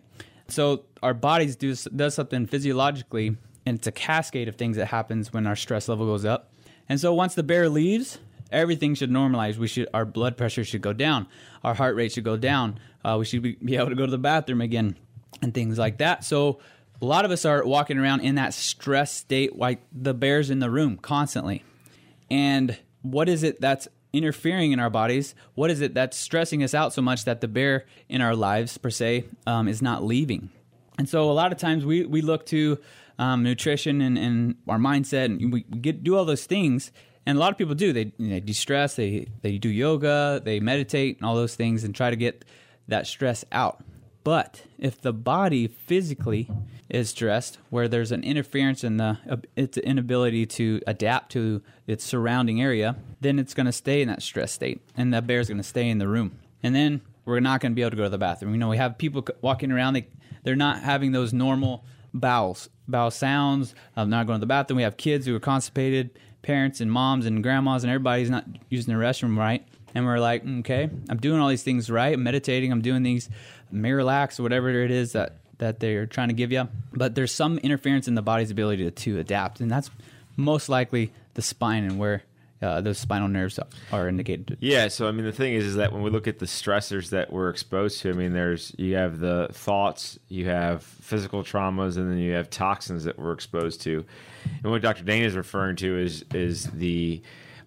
So 0.49 0.85
our 1.03 1.15
bodies 1.15 1.57
do 1.57 1.75
does 1.75 2.15
something 2.15 2.47
physiologically, 2.47 3.37
and 3.65 3.79
it's 3.79 3.87
a 3.87 3.93
cascade 3.93 4.49
of 4.49 4.57
things 4.57 4.77
that 4.77 4.87
happens 4.87 5.33
when 5.33 5.47
our 5.47 5.57
stress 5.57 5.89
level 5.89 6.07
goes 6.07 6.25
up. 6.25 6.53
And 6.89 7.01
so 7.01 7.15
once 7.15 7.35
the 7.35 7.43
bear 7.43 7.69
leaves, 7.69 8.19
everything 8.51 8.95
should 8.95 9.11
normalize. 9.11 9.57
We 9.57 9.69
should 9.69 9.89
our 9.95 10.05
blood 10.05 10.37
pressure 10.37 10.65
should 10.65 10.83
go 10.83 10.93
down, 10.93 11.27
our 11.65 11.75
heart 11.75 11.97
rate 11.97 12.13
should 12.13 12.25
go 12.25 12.37
down. 12.37 12.79
Uh, 13.05 13.17
we 13.19 13.25
should 13.25 13.43
be, 13.43 13.57
be 13.65 13.77
able 13.77 13.89
to 13.89 13.95
go 13.95 14.05
to 14.05 14.11
the 14.11 14.19
bathroom 14.19 14.61
again, 14.61 14.97
and 15.41 15.55
things 15.55 15.79
like 15.79 15.99
that. 15.99 16.25
So 16.25 16.61
a 17.01 17.05
lot 17.05 17.25
of 17.25 17.31
us 17.31 17.45
are 17.45 17.65
walking 17.65 17.99
around 17.99 18.21
in 18.21 18.37
that 18.37 18.55
stress 18.55 19.13
state, 19.13 19.57
like 19.57 19.81
the 19.93 20.15
bear's 20.15 20.51
in 20.51 20.61
the 20.61 20.71
room 20.71 20.99
constantly. 20.99 21.65
And 22.33 22.79
what 23.03 23.29
is 23.29 23.43
it 23.43 23.61
that's 23.61 23.89
interfering 24.15 24.73
in 24.73 24.81
our 24.81 24.89
bodies? 24.89 25.35
What 25.55 25.71
is 25.71 25.83
it 25.83 25.93
that's 25.93 26.17
stressing 26.17 26.63
us 26.63 26.73
out 26.73 26.95
so 26.95 27.03
much 27.03 27.27
that 27.27 27.43
the 27.43 27.49
bear 27.49 27.85
in 28.09 28.23
our 28.23 28.35
lives, 28.35 28.79
per 28.79 28.89
se, 28.89 29.27
um, 29.47 29.69
is 29.69 29.83
not 29.83 30.03
leaving? 30.03 30.49
And 30.97 31.07
so 31.07 31.31
a 31.31 31.33
lot 31.33 31.53
of 31.53 31.59
times 31.59 31.85
we, 31.85 32.07
we 32.07 32.23
look 32.23 32.47
to 32.47 32.79
um, 33.19 33.43
nutrition 33.43 34.01
and, 34.01 34.17
and 34.17 34.55
our 34.67 34.79
mindset, 34.79 35.27
and 35.27 35.53
we 35.53 35.61
get 35.63 36.03
do 36.03 36.17
all 36.17 36.25
those 36.25 36.47
things. 36.47 36.91
And 37.27 37.37
a 37.37 37.41
lot 37.41 37.53
of 37.53 37.59
people 37.59 37.75
do. 37.75 37.93
They, 37.93 38.13
they 38.19 38.41
de-stress, 38.41 38.97
they, 38.97 39.29
they 39.43 39.59
do 39.59 39.69
yoga, 39.69 40.41
they 40.43 40.59
meditate, 40.59 41.19
and 41.19 41.27
all 41.27 41.35
those 41.35 41.55
things, 41.55 41.85
and 41.85 41.95
try 41.95 42.09
to 42.09 42.17
get 42.17 42.47
that 42.89 43.07
stress 43.07 43.45
out. 43.53 43.85
But 44.25 44.65
if 44.79 45.01
the 45.01 45.13
body 45.13 45.67
physically 45.67 46.49
is 46.89 47.11
stressed, 47.11 47.59
where 47.71 47.89
there's 47.89 48.13
an 48.13 48.23
interference 48.23 48.85
in 48.85 48.99
the 48.99 49.19
its 49.57 49.79
inability 49.79 50.47
to 50.47 50.81
adapt 50.87 51.33
to 51.33 51.63
its 51.87 52.05
surrounding 52.05 52.61
area, 52.61 52.97
then 53.21 53.39
it's 53.39 53.55
going 53.55 53.67
to 53.67 53.73
stay 53.73 54.03
in 54.03 54.09
that 54.09 54.23
stress 54.23 54.53
state, 54.53 54.81
and 54.97 55.13
the 55.13 55.23
bear's 55.23 55.49
going 55.49 55.59
to 55.59 55.65
stay 55.65 55.89
in 55.89 55.99
the 55.99 56.09
room. 56.09 56.39
And 56.63 56.75
then 56.75 57.01
we're 57.25 57.41
not 57.41 57.61
going 57.61 57.73
to 57.73 57.75
be 57.75 57.83
able 57.83 57.91
to 57.93 57.97
go 57.97 58.05
to 58.05 58.11
the 58.11 58.19
bathroom. 58.19 58.53
You 58.53 58.59
know, 58.59 58.69
we 58.69 58.77
have 58.77 58.99
people 58.99 59.27
walking 59.41 59.73
around; 59.73 59.95
they 59.95 60.07
they're 60.45 60.57
not 60.57 60.83
having 60.83 61.13
those 61.13 61.33
normal 61.33 61.85
bowels, 62.15 62.69
bowel 62.87 63.11
sounds 63.11 63.75
of 63.97 64.09
not 64.09 64.27
going 64.27 64.39
to 64.39 64.41
the 64.41 64.47
bathroom. 64.47 64.77
We 64.77 64.83
have 64.83 64.97
kids 64.97 65.27
who 65.27 65.35
are 65.35 65.41
constipated, 65.41 66.11
parents 66.43 66.81
and 66.81 66.93
moms 66.93 67.27
and 67.27 67.43
grandmas, 67.43 67.85
and 67.85 67.91
everybody's 67.91 68.31
not 68.31 68.45
using 68.69 68.95
the 68.95 69.01
restroom 69.01 69.37
right. 69.37 69.67
And 69.95 70.05
we're 70.05 70.19
like, 70.19 70.47
okay, 70.47 70.89
I'm 71.09 71.19
doing 71.19 71.41
all 71.41 71.49
these 71.49 71.63
things 71.63 71.91
right. 71.91 72.15
I'm 72.15 72.23
meditating. 72.23 72.73
I'm 72.73 72.83
doing 72.83 73.03
these 73.03 73.29
Miralax 73.73 74.39
or 74.39 74.43
whatever 74.43 74.71
it 74.71 74.91
is 74.91 75.13
that 75.13 75.37
that 75.59 75.79
they're 75.79 76.07
trying 76.07 76.29
to 76.29 76.35
give 76.35 76.51
you. 76.51 76.69
But 76.93 77.15
there's 77.15 77.33
some 77.33 77.59
interference 77.59 78.09
in 78.09 78.15
the 78.15 78.23
body's 78.23 78.51
ability 78.51 78.85
to, 78.85 78.91
to 78.91 79.19
adapt, 79.21 79.61
and 79.61 79.71
that's 79.71 79.91
most 80.37 80.69
likely 80.69 81.13
the 81.35 81.43
spine 81.43 81.85
and 81.85 81.99
where 81.99 82.23
uh, 82.63 82.81
those 82.81 82.99
spinal 82.99 83.29
nerves 83.29 83.59
are 83.91 84.09
indicated. 84.09 84.57
Yeah. 84.61 84.89
So 84.89 85.09
I 85.09 85.13
mean, 85.13 85.25
the 85.25 85.33
thing 85.33 85.55
is, 85.55 85.65
is 85.65 85.77
that 85.77 85.93
when 85.93 86.03
we 86.03 86.11
look 86.11 86.29
at 86.29 86.39
the 86.39 86.47
stressors 86.47 87.11
that 87.11 87.33
we're 87.33 87.51
exposed 87.51 88.01
to, 88.03 88.11
I 88.11 88.13
mean, 88.13 88.33
there's 88.33 88.73
you 88.79 88.95
have 88.95 89.19
the 89.19 89.49
thoughts, 89.53 90.19
you 90.29 90.47
have 90.47 90.83
physical 90.83 91.43
traumas, 91.43 91.97
and 91.97 92.11
then 92.11 92.19
you 92.19 92.33
have 92.33 92.51
toxins 92.51 93.05
that 93.05 93.19
we're 93.19 93.33
exposed 93.33 93.81
to. 93.83 94.05
And 94.63 94.71
what 94.71 94.83
Dr. 94.83 95.03
Dane 95.03 95.25
is 95.25 95.35
referring 95.35 95.77
to 95.77 95.99
is 95.99 96.25
is 96.33 96.67
the 96.71 97.21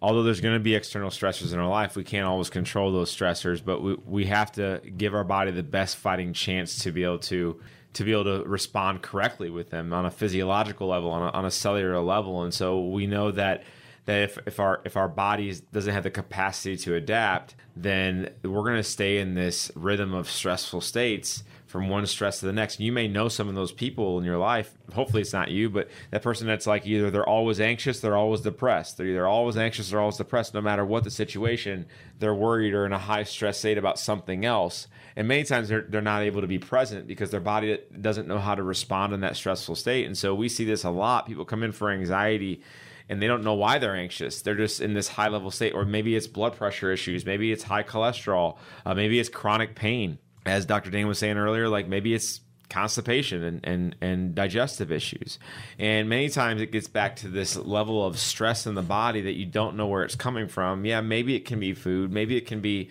although 0.06 0.22
there's 0.22 0.40
going 0.40 0.54
to 0.54 0.60
be 0.60 0.76
external 0.76 1.10
stressors 1.10 1.52
in 1.52 1.58
our 1.58 1.68
life, 1.68 1.96
we 1.96 2.04
can't 2.04 2.28
always 2.28 2.52
control 2.52 2.92
those 2.92 3.14
stressors, 3.14 3.60
but 3.66 3.82
we, 3.82 3.96
we 4.06 4.26
have 4.26 4.52
to 4.52 4.80
give 4.96 5.16
our 5.16 5.24
body 5.24 5.50
the 5.50 5.64
best 5.64 5.98
fighting 5.98 6.32
chance 6.32 6.84
to 6.84 6.92
be 6.92 7.04
able 7.04 7.18
to 7.18 7.60
to 7.94 8.04
be 8.04 8.12
able 8.12 8.26
to 8.26 8.44
respond 8.48 9.02
correctly 9.02 9.50
with 9.50 9.72
them 9.72 9.94
on 9.94 10.06
a 10.06 10.12
physiological 10.12 10.90
level, 10.90 11.10
on 11.10 11.24
a, 11.24 11.32
on 11.32 11.46
a 11.46 11.50
cellular 11.50 12.00
level. 12.02 12.44
And 12.44 12.54
so 12.54 12.86
we 12.88 13.08
know 13.08 13.32
that 13.32 13.64
that 14.06 14.22
if, 14.22 14.38
if 14.46 14.60
our 14.60 14.82
if 14.86 14.98
our 14.98 15.08
body 15.08 15.54
doesn't 15.72 15.94
have 15.94 16.04
the 16.04 16.12
capacity 16.12 16.78
to 16.78 16.96
adapt, 16.96 17.56
then 17.76 18.30
we're 18.44 18.64
going 18.64 18.78
to 18.78 18.84
stay 18.84 19.18
in 19.18 19.34
this 19.34 19.72
rhythm 19.76 20.14
of 20.14 20.30
stressful 20.30 20.82
states 20.82 21.44
from 21.66 21.90
one 21.90 22.06
stress 22.06 22.40
to 22.40 22.46
the 22.46 22.54
next. 22.54 22.80
You 22.80 22.92
may 22.92 23.08
know 23.08 23.28
some 23.28 23.50
of 23.50 23.56
those 23.56 23.72
people 23.72 24.18
in 24.18 24.24
your 24.24 24.38
life. 24.38 24.74
Hopefully, 24.94 25.22
it's 25.22 25.34
not 25.34 25.50
you, 25.50 25.70
but 25.70 25.90
that 26.12 26.22
person 26.22 26.48
that's 26.48 26.68
like 26.68 26.86
either 26.86 27.10
they're 27.12 27.28
always 27.28 27.60
anxious, 27.60 28.00
they're 28.00 28.16
always 28.16 28.42
depressed. 28.42 28.98
They're 28.98 29.08
either 29.08 29.28
always 29.28 29.58
anxious 29.58 29.92
or 29.92 30.00
always 30.00 30.18
depressed. 30.18 30.54
No 30.54 30.62
matter 30.62 30.86
what 30.86 31.04
the 31.04 31.12
situation, 31.12 31.88
they're 32.20 32.36
worried 32.36 32.74
or 32.74 32.86
in 32.86 32.94
a 32.94 33.00
high 33.00 33.24
stress 33.24 33.58
state 33.58 33.78
about 33.78 34.00
something 34.00 34.46
else. 34.46 34.88
And 35.18 35.28
many 35.28 35.44
times 35.44 35.70
they're, 35.70 35.86
they're 35.88 36.02
not 36.02 36.24
able 36.24 36.42
to 36.42 36.48
be 36.48 36.60
present 36.60 37.08
because 37.08 37.32
their 37.32 37.40
body 37.40 37.80
doesn't 38.00 38.28
know 38.28 38.38
how 38.38 38.54
to 38.54 38.64
respond 38.64 39.14
in 39.14 39.22
that 39.22 39.36
stressful 39.36 39.76
state. 39.76 40.06
And 40.06 40.18
so 40.18 40.36
we 40.36 40.50
see 40.50 40.66
this 40.66 40.84
a 40.84 40.90
lot. 40.90 41.26
People 41.26 41.46
come 41.46 41.64
in 41.64 41.72
for 41.72 41.90
anxiety 41.90 42.62
and 43.10 43.22
they 43.22 43.28
don't 43.28 43.44
know 43.44 43.54
why 43.54 43.78
they're 43.78 43.96
anxious. 43.96 44.42
They're 44.42 44.56
just 44.56 44.82
in 44.82 44.94
this 44.94 45.08
high 45.08 45.28
level 45.28 45.52
state, 45.52 45.74
or 45.74 45.86
maybe 45.86 46.16
it's 46.16 46.28
blood 46.28 46.56
pressure 46.56 46.92
issues, 46.92 47.26
maybe 47.26 47.52
it's 47.52 47.64
high 47.64 47.84
cholesterol, 47.84 48.58
uh, 48.86 48.94
maybe 48.94 49.20
it's 49.20 49.30
chronic 49.30 49.76
pain 49.76 50.18
as 50.46 50.66
Dr. 50.66 50.92
Dane 50.92 51.08
was 51.08 51.20
saying 51.20 51.38
earlier, 51.38 51.68
like 51.68 51.88
maybe 51.88 52.14
it's 52.14 52.42
constipation 52.70 53.44
and, 53.44 53.60
and, 53.64 53.96
and 54.02 54.36
digestive 54.36 54.92
issues. 54.92 55.40
And 55.80 56.10
many 56.10 56.30
times 56.30 56.62
it 56.62 56.72
gets 56.72 56.88
back 56.88 57.16
to 57.18 57.28
this 57.28 57.56
level 57.56 58.06
of 58.06 58.20
stress 58.20 58.66
in 58.66 58.76
the 58.76 58.82
body 58.82 59.22
that 59.22 59.34
you 59.34 59.46
don't 59.46 59.76
know 59.76 59.88
where 59.88 60.04
it's 60.04 60.16
coming 60.16 60.48
from. 60.48 60.86
Yeah, 60.86 61.02
maybe 61.02 61.36
it 61.36 61.46
can 61.46 61.60
be 61.60 61.74
food, 61.74 62.12
maybe 62.12 62.38
it 62.38 62.48
can 62.48 62.62
be 62.62 62.90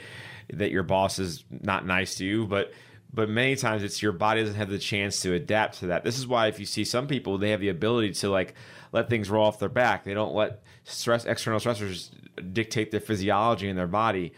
that 0.52 0.71
your 0.71 0.83
boss 0.83 1.18
is 1.18 1.44
not 1.50 1.87
nice 1.87 2.16
to 2.16 2.25
you, 2.25 2.47
but 2.47 2.73
but 3.12 3.28
many 3.28 3.54
times 3.54 3.85
it's 3.85 4.02
your 4.02 4.11
body 4.11 4.40
doesn't 4.40 4.56
have 4.56 4.68
the 4.68 4.78
chance 4.78 5.23
to 5.23 5.33
adapt 5.35 5.78
to 5.78 5.87
that. 5.87 6.02
This 6.02 6.18
is 6.18 6.26
why 6.26 6.49
if 6.49 6.59
you 6.59 6.66
see 6.66 6.85
some 6.85 7.06
people, 7.06 7.38
they 7.38 7.50
have 7.50 7.61
the 7.61 7.68
ability 7.68 8.12
to 8.14 8.28
like 8.28 8.54
let 8.95 9.11
things 9.11 9.29
roll 9.29 9.45
off 9.45 9.59
their 9.59 9.69
back. 9.69 10.05
They 10.05 10.15
don't 10.15 10.35
let 10.35 10.63
stress 10.85 11.25
external 11.25 11.59
stressors 11.59 12.11
dictate 12.53 12.93
their 12.93 13.01
physiology 13.01 13.69
in 13.69 13.77
their 13.77 13.89
body 13.89 14.33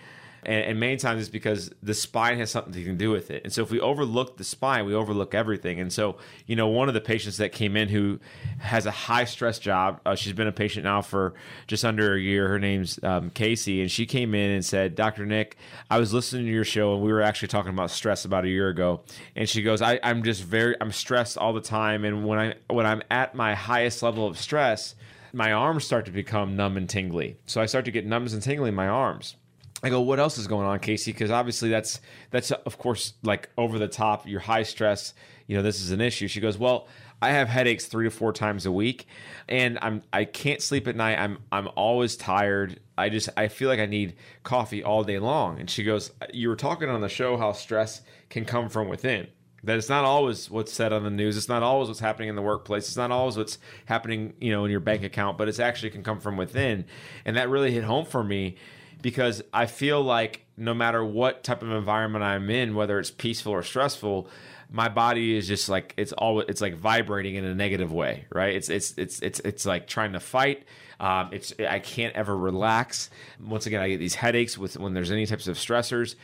and, 0.47 0.65
and 0.65 0.81
many 0.81 0.97
times 0.97 1.21
it's 1.21 1.29
because 1.29 1.71
the 1.83 1.93
spine 1.93 2.38
has 2.38 2.50
something 2.50 2.73
to 2.73 2.93
do 2.95 3.11
with 3.11 3.31
it. 3.31 3.43
And 3.45 3.53
so 3.53 3.62
if 3.62 3.71
we 3.71 3.81
overlook 3.81 4.37
the 4.37 4.45
spine, 4.45 4.87
we 4.87 4.95
overlook 4.95 5.35
everything. 5.35 5.81
And 5.81 5.93
so 5.93 6.17
you 6.47 6.57
know, 6.57 6.69
one 6.69 6.88
of 6.88 6.95
the 6.95 7.00
patients 7.00 7.37
that 7.38 7.53
came 7.53 7.76
in 7.76 7.88
who 7.88 8.19
has 8.59 8.87
a 8.87 8.91
high 8.91 9.25
stress 9.25 9.59
job, 9.59 10.00
uh, 10.07 10.15
she's 10.15 10.33
been 10.33 10.47
a 10.47 10.53
patient 10.53 10.85
now 10.85 11.03
for 11.03 11.35
just 11.67 11.85
under 11.85 12.15
a 12.15 12.21
year. 12.21 12.49
Her 12.49 12.59
name's 12.59 13.03
um, 13.03 13.31
Casey, 13.31 13.81
and 13.83 13.91
she 13.91 14.07
came 14.07 14.35
in 14.35 14.50
and 14.50 14.65
said, 14.65 14.95
"Dr. 14.95 15.26
Nick, 15.26 15.57
I 15.91 15.99
was 15.99 16.15
listening 16.15 16.47
to 16.47 16.53
your 16.53 16.65
show, 16.65 16.95
and 16.95 17.03
we 17.03 17.12
were 17.12 17.23
actually 17.23 17.49
talking 17.49 17.71
about 17.71 17.91
stress 17.91 18.25
about 18.25 18.45
a 18.45 18.49
year 18.49 18.69
ago." 18.69 19.03
And 19.35 19.49
she 19.49 19.62
goes, 19.62 19.83
I, 19.83 19.99
"I'm 20.03 20.23
just 20.23 20.43
very, 20.43 20.76
I'm 20.81 20.93
stressed 20.93 21.37
all 21.37 21.53
the 21.53 21.61
time, 21.61 22.05
and 22.05 22.25
when 22.25 22.38
I 22.38 22.55
when 22.73 22.87
I'm 22.87 23.03
at 23.11 23.35
my 23.35 23.55
highest 23.55 24.03
level 24.03 24.26
of 24.26 24.38
stress." 24.38 24.95
my 25.33 25.53
arms 25.53 25.85
start 25.85 26.07
to 26.07 26.11
become 26.11 26.57
numb 26.57 26.79
and 26.79 26.88
tingly. 26.88 27.37
So 27.45 27.61
I 27.61 27.67
start 27.67 27.85
to 27.85 27.91
get 27.91 28.07
numbness 28.07 28.33
and 28.33 28.43
tingly 28.43 28.71
in 28.71 28.75
my 28.75 28.88
arms. 28.88 29.37
I 29.83 29.90
go, 29.90 30.00
what 30.00 30.18
else 30.18 30.38
is 30.38 30.47
going 30.47 30.66
on, 30.66 30.78
Casey? 30.80 31.12
Because 31.12 31.30
obviously 31.30 31.68
that's 31.68 32.00
that's 32.30 32.50
of 32.50 32.78
course 32.78 33.14
like 33.23 33.50
over 33.59 33.78
the 33.78 33.88
top. 33.88 34.26
You're 34.26 34.40
high 34.40 34.62
stress. 34.62 35.14
You 35.47 35.56
know 35.56 35.62
this 35.62 35.80
is 35.80 35.90
an 35.90 36.00
issue. 36.00 36.28
She 36.28 36.40
goes, 36.40 36.56
well, 36.59 36.88
I 37.21 37.30
have 37.30 37.49
headaches 37.49 37.87
three 37.87 38.04
to 38.04 38.11
four 38.11 38.33
times 38.33 38.66
a 38.66 38.73
week, 38.73 39.06
and 39.49 39.78
I'm 39.80 40.02
I 40.12 40.25
can't 40.25 40.61
sleep 40.62 40.87
at 40.88 40.97
night. 40.97 41.18
I'm 41.18 41.38
I'm 41.52 41.68
always 41.76 42.16
tired. 42.16 42.80
I 42.99 43.09
just 43.11 43.28
I 43.37 43.49
feel 43.49 43.68
like 43.68 43.80
I 43.80 43.87
need 43.87 44.16
coffee 44.42 44.83
all 44.83 45.04
day 45.04 45.18
long. 45.18 45.59
And 45.61 45.68
she 45.68 45.85
goes, 45.85 46.11
"You 46.33 46.49
were 46.49 46.56
talking 46.56 46.88
on 46.88 47.00
the 47.00 47.09
show 47.09 47.37
how 47.37 47.52
stress 47.52 48.02
can 48.30 48.45
come 48.45 48.68
from 48.68 48.88
within." 48.88 49.28
That 49.64 49.78
it's 49.78 49.88
not 49.88 50.04
always 50.04 50.50
what's 50.50 50.73
said 50.73 50.92
on 50.92 51.02
the 51.02 51.11
news. 51.11 51.37
It's 51.37 51.49
not 51.49 51.62
always 51.62 51.88
what's 51.88 52.00
happening 52.00 52.28
in 52.28 52.37
the 52.37 52.42
workplace. 52.42 52.87
It's 52.87 52.97
not 52.97 53.11
always 53.11 53.37
what's 53.37 53.59
happening, 53.87 54.35
you 54.40 54.52
know, 54.52 54.64
in 54.64 54.71
your 54.71 54.80
bank 54.80 55.02
account, 55.02 55.38
but 55.38 55.49
it's 55.49 55.59
actually 55.59 55.90
can 55.90 56.04
come 56.04 56.21
from 56.21 56.37
within. 56.37 56.85
And 57.25 57.37
that 57.37 57.49
really 57.49 57.73
hit 57.73 57.83
home 57.83 58.04
for 58.04 58.23
me 58.23 58.56
because 59.00 59.43
I 59.53 59.67
feel 59.67 60.03
like 60.03 60.45
no 60.57 60.75
matter 60.75 61.05
what 61.05 61.45
type 61.45 61.62
of 61.62 61.71
environment 61.71 62.25
I'm 62.25 62.49
in, 62.50 62.75
whether 62.75 62.99
it's 62.99 63.11
peaceful 63.11 63.53
or 63.53 63.62
stressful, 63.62 64.29
my 64.71 64.88
body 64.88 65.37
is 65.37 65.47
just 65.47 65.69
like 65.69 65.95
it's 65.97 66.12
all 66.12 66.41
it's 66.41 66.61
like 66.61 66.76
vibrating 66.76 67.37
in 67.37 67.45
a 67.45 67.55
negative 67.55 67.93
way, 67.93 68.26
right? 68.33 68.55
It's 68.55 68.69
it's 68.69 68.95
it's 68.97 69.21
it's 69.21 69.41
it's 69.41 69.67
like 69.67 69.87
trying 69.87 70.12
to 70.15 70.21
fight. 70.21 70.65
Um, 70.99 71.29
it's 71.33 71.53
I 71.59 71.79
can't 71.79 72.15
ever 72.15 72.37
relax. 72.37 73.11
Once 73.45 73.67
again, 73.67 73.83
I 73.83 73.88
get 73.88 73.99
these 73.99 74.15
headaches 74.15 74.57
with 74.57 74.79
when 74.79 74.95
there's 74.95 75.11
any 75.11 75.26
types 75.26 75.47
of 75.47 75.57
stressors. 75.57 76.17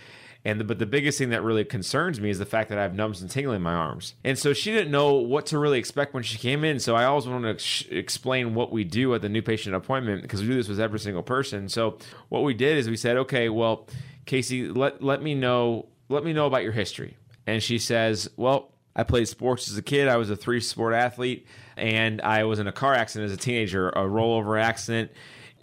And 0.44 0.58
the, 0.58 0.64
but 0.64 0.80
the 0.80 0.86
biggest 0.86 1.18
thing 1.18 1.30
that 1.30 1.42
really 1.42 1.64
concerns 1.64 2.20
me 2.20 2.28
is 2.28 2.38
the 2.38 2.46
fact 2.46 2.68
that 2.70 2.78
I 2.78 2.82
have 2.82 2.94
numbs 2.94 3.20
and 3.20 3.30
tingling 3.30 3.56
in 3.56 3.62
my 3.62 3.74
arms. 3.74 4.14
And 4.24 4.36
so 4.36 4.52
she 4.52 4.72
didn't 4.72 4.90
know 4.90 5.14
what 5.14 5.46
to 5.46 5.58
really 5.58 5.78
expect 5.78 6.14
when 6.14 6.24
she 6.24 6.36
came 6.36 6.64
in. 6.64 6.80
So 6.80 6.96
I 6.96 7.04
always 7.04 7.28
want 7.28 7.44
to 7.44 7.50
ex- 7.50 7.84
explain 7.90 8.54
what 8.54 8.72
we 8.72 8.82
do 8.82 9.14
at 9.14 9.22
the 9.22 9.28
new 9.28 9.42
patient 9.42 9.76
appointment 9.76 10.22
because 10.22 10.40
we 10.42 10.48
do 10.48 10.54
this 10.54 10.68
with 10.68 10.80
every 10.80 10.98
single 10.98 11.22
person. 11.22 11.68
So 11.68 11.98
what 12.28 12.42
we 12.42 12.54
did 12.54 12.76
is 12.76 12.90
we 12.90 12.96
said, 12.96 13.18
okay, 13.18 13.48
well, 13.48 13.86
Casey, 14.26 14.68
let 14.68 15.02
let 15.02 15.22
me 15.22 15.34
know 15.34 15.86
let 16.08 16.24
me 16.24 16.32
know 16.32 16.46
about 16.46 16.64
your 16.64 16.72
history. 16.72 17.16
And 17.46 17.62
she 17.62 17.78
says, 17.78 18.28
well, 18.36 18.72
I 18.94 19.04
played 19.04 19.28
sports 19.28 19.70
as 19.70 19.76
a 19.76 19.82
kid. 19.82 20.08
I 20.08 20.16
was 20.16 20.30
a 20.30 20.36
three 20.36 20.60
sport 20.60 20.94
athlete, 20.94 21.46
and 21.76 22.20
I 22.20 22.44
was 22.44 22.58
in 22.58 22.66
a 22.66 22.72
car 22.72 22.94
accident 22.94 23.30
as 23.30 23.36
a 23.36 23.40
teenager, 23.40 23.88
a 23.88 24.02
rollover 24.02 24.60
accident 24.60 25.12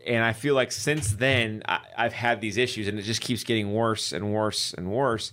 and 0.10 0.24
I 0.24 0.34
feel 0.34 0.56
like 0.56 0.72
since 0.72 1.12
then 1.12 1.62
I, 1.68 1.80
have 1.96 2.14
had 2.14 2.42
these 2.42 2.58
issues, 2.58 2.88
and 2.88 2.98
it 2.98 3.04
just 3.04 3.22
keeps 3.22 3.44
getting 3.44 3.72
worse 3.74 4.12
and 4.12 4.34
worse 4.34 4.74
and 4.74 4.92
worse. 4.92 5.32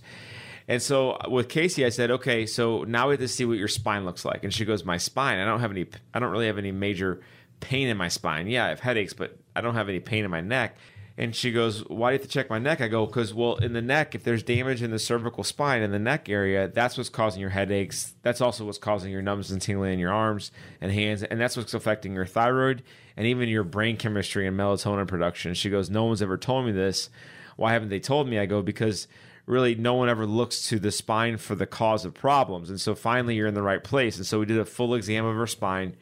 And 0.67 0.81
so 0.81 1.17
with 1.29 1.49
Casey, 1.49 1.85
I 1.85 1.89
said, 1.89 2.11
okay, 2.11 2.45
so 2.45 2.83
now 2.83 3.07
we 3.07 3.13
have 3.13 3.21
to 3.21 3.27
see 3.27 3.45
what 3.45 3.57
your 3.57 3.69
spine 3.69 4.05
looks 4.05 4.23
like. 4.23 4.43
And 4.43 4.53
she 4.53 4.65
goes, 4.65 4.85
my 4.85 4.97
spine. 4.97 5.39
I 5.39 5.45
don't 5.45 5.61
have 5.61 5.71
any. 5.71 5.87
I 6.13 6.19
don't 6.19 6.31
really 6.31 6.47
have 6.47 6.57
any 6.57 6.71
major 6.71 7.21
pain 7.59 7.87
in 7.87 7.97
my 7.97 8.07
spine. 8.07 8.47
Yeah, 8.47 8.65
I 8.65 8.69
have 8.69 8.79
headaches, 8.79 9.13
but 9.13 9.37
I 9.55 9.61
don't 9.61 9.75
have 9.75 9.89
any 9.89 9.99
pain 9.99 10.23
in 10.23 10.31
my 10.31 10.41
neck. 10.41 10.77
And 11.19 11.35
she 11.35 11.51
goes, 11.51 11.79
Why 11.87 12.11
do 12.11 12.13
you 12.13 12.19
have 12.19 12.27
to 12.27 12.33
check 12.33 12.49
my 12.49 12.59
neck? 12.59 12.79
I 12.79 12.87
go, 12.87 13.05
Because, 13.07 13.33
well, 13.33 13.55
in 13.55 13.73
the 13.73 13.81
neck, 13.81 14.13
if 14.13 14.23
there's 14.23 14.43
damage 14.43 14.83
in 14.83 14.91
the 14.91 14.99
cervical 14.99 15.43
spine 15.43 15.81
in 15.81 15.91
the 15.91 15.99
neck 15.99 16.29
area, 16.29 16.67
that's 16.67 16.97
what's 16.97 17.09
causing 17.09 17.41
your 17.41 17.49
headaches. 17.49 18.13
That's 18.21 18.39
also 18.39 18.65
what's 18.65 18.77
causing 18.77 19.11
your 19.11 19.23
numbness 19.23 19.49
and 19.49 19.61
tingling 19.61 19.93
in 19.93 19.99
your 19.99 20.13
arms 20.13 20.51
and 20.79 20.91
hands. 20.91 21.23
And 21.23 21.41
that's 21.41 21.57
what's 21.57 21.73
affecting 21.73 22.13
your 22.13 22.27
thyroid 22.27 22.83
and 23.15 23.25
even 23.25 23.49
your 23.49 23.63
brain 23.63 23.97
chemistry 23.97 24.45
and 24.45 24.57
melatonin 24.57 25.07
production. 25.07 25.55
She 25.55 25.71
goes, 25.71 25.89
No 25.89 26.05
one's 26.05 26.21
ever 26.21 26.37
told 26.37 26.67
me 26.67 26.71
this. 26.71 27.09
Why 27.55 27.73
haven't 27.73 27.89
they 27.89 27.99
told 27.99 28.29
me? 28.29 28.37
I 28.37 28.45
go, 28.45 28.61
Because 28.61 29.07
really 29.47 29.73
no 29.73 29.95
one 29.95 30.09
ever 30.09 30.27
looks 30.27 30.67
to 30.67 30.77
the 30.77 30.91
spine 30.91 31.37
for 31.37 31.55
the 31.55 31.65
cause 31.65 32.05
of 32.05 32.13
problems. 32.13 32.69
And 32.69 32.79
so 32.79 32.93
finally, 32.93 33.33
you're 33.33 33.47
in 33.47 33.55
the 33.55 33.63
right 33.63 33.83
place. 33.83 34.17
And 34.17 34.25
so 34.25 34.39
we 34.39 34.45
did 34.45 34.59
a 34.59 34.65
full 34.65 34.93
exam 34.93 35.25
of 35.25 35.35
her 35.35 35.47
spine 35.47 35.95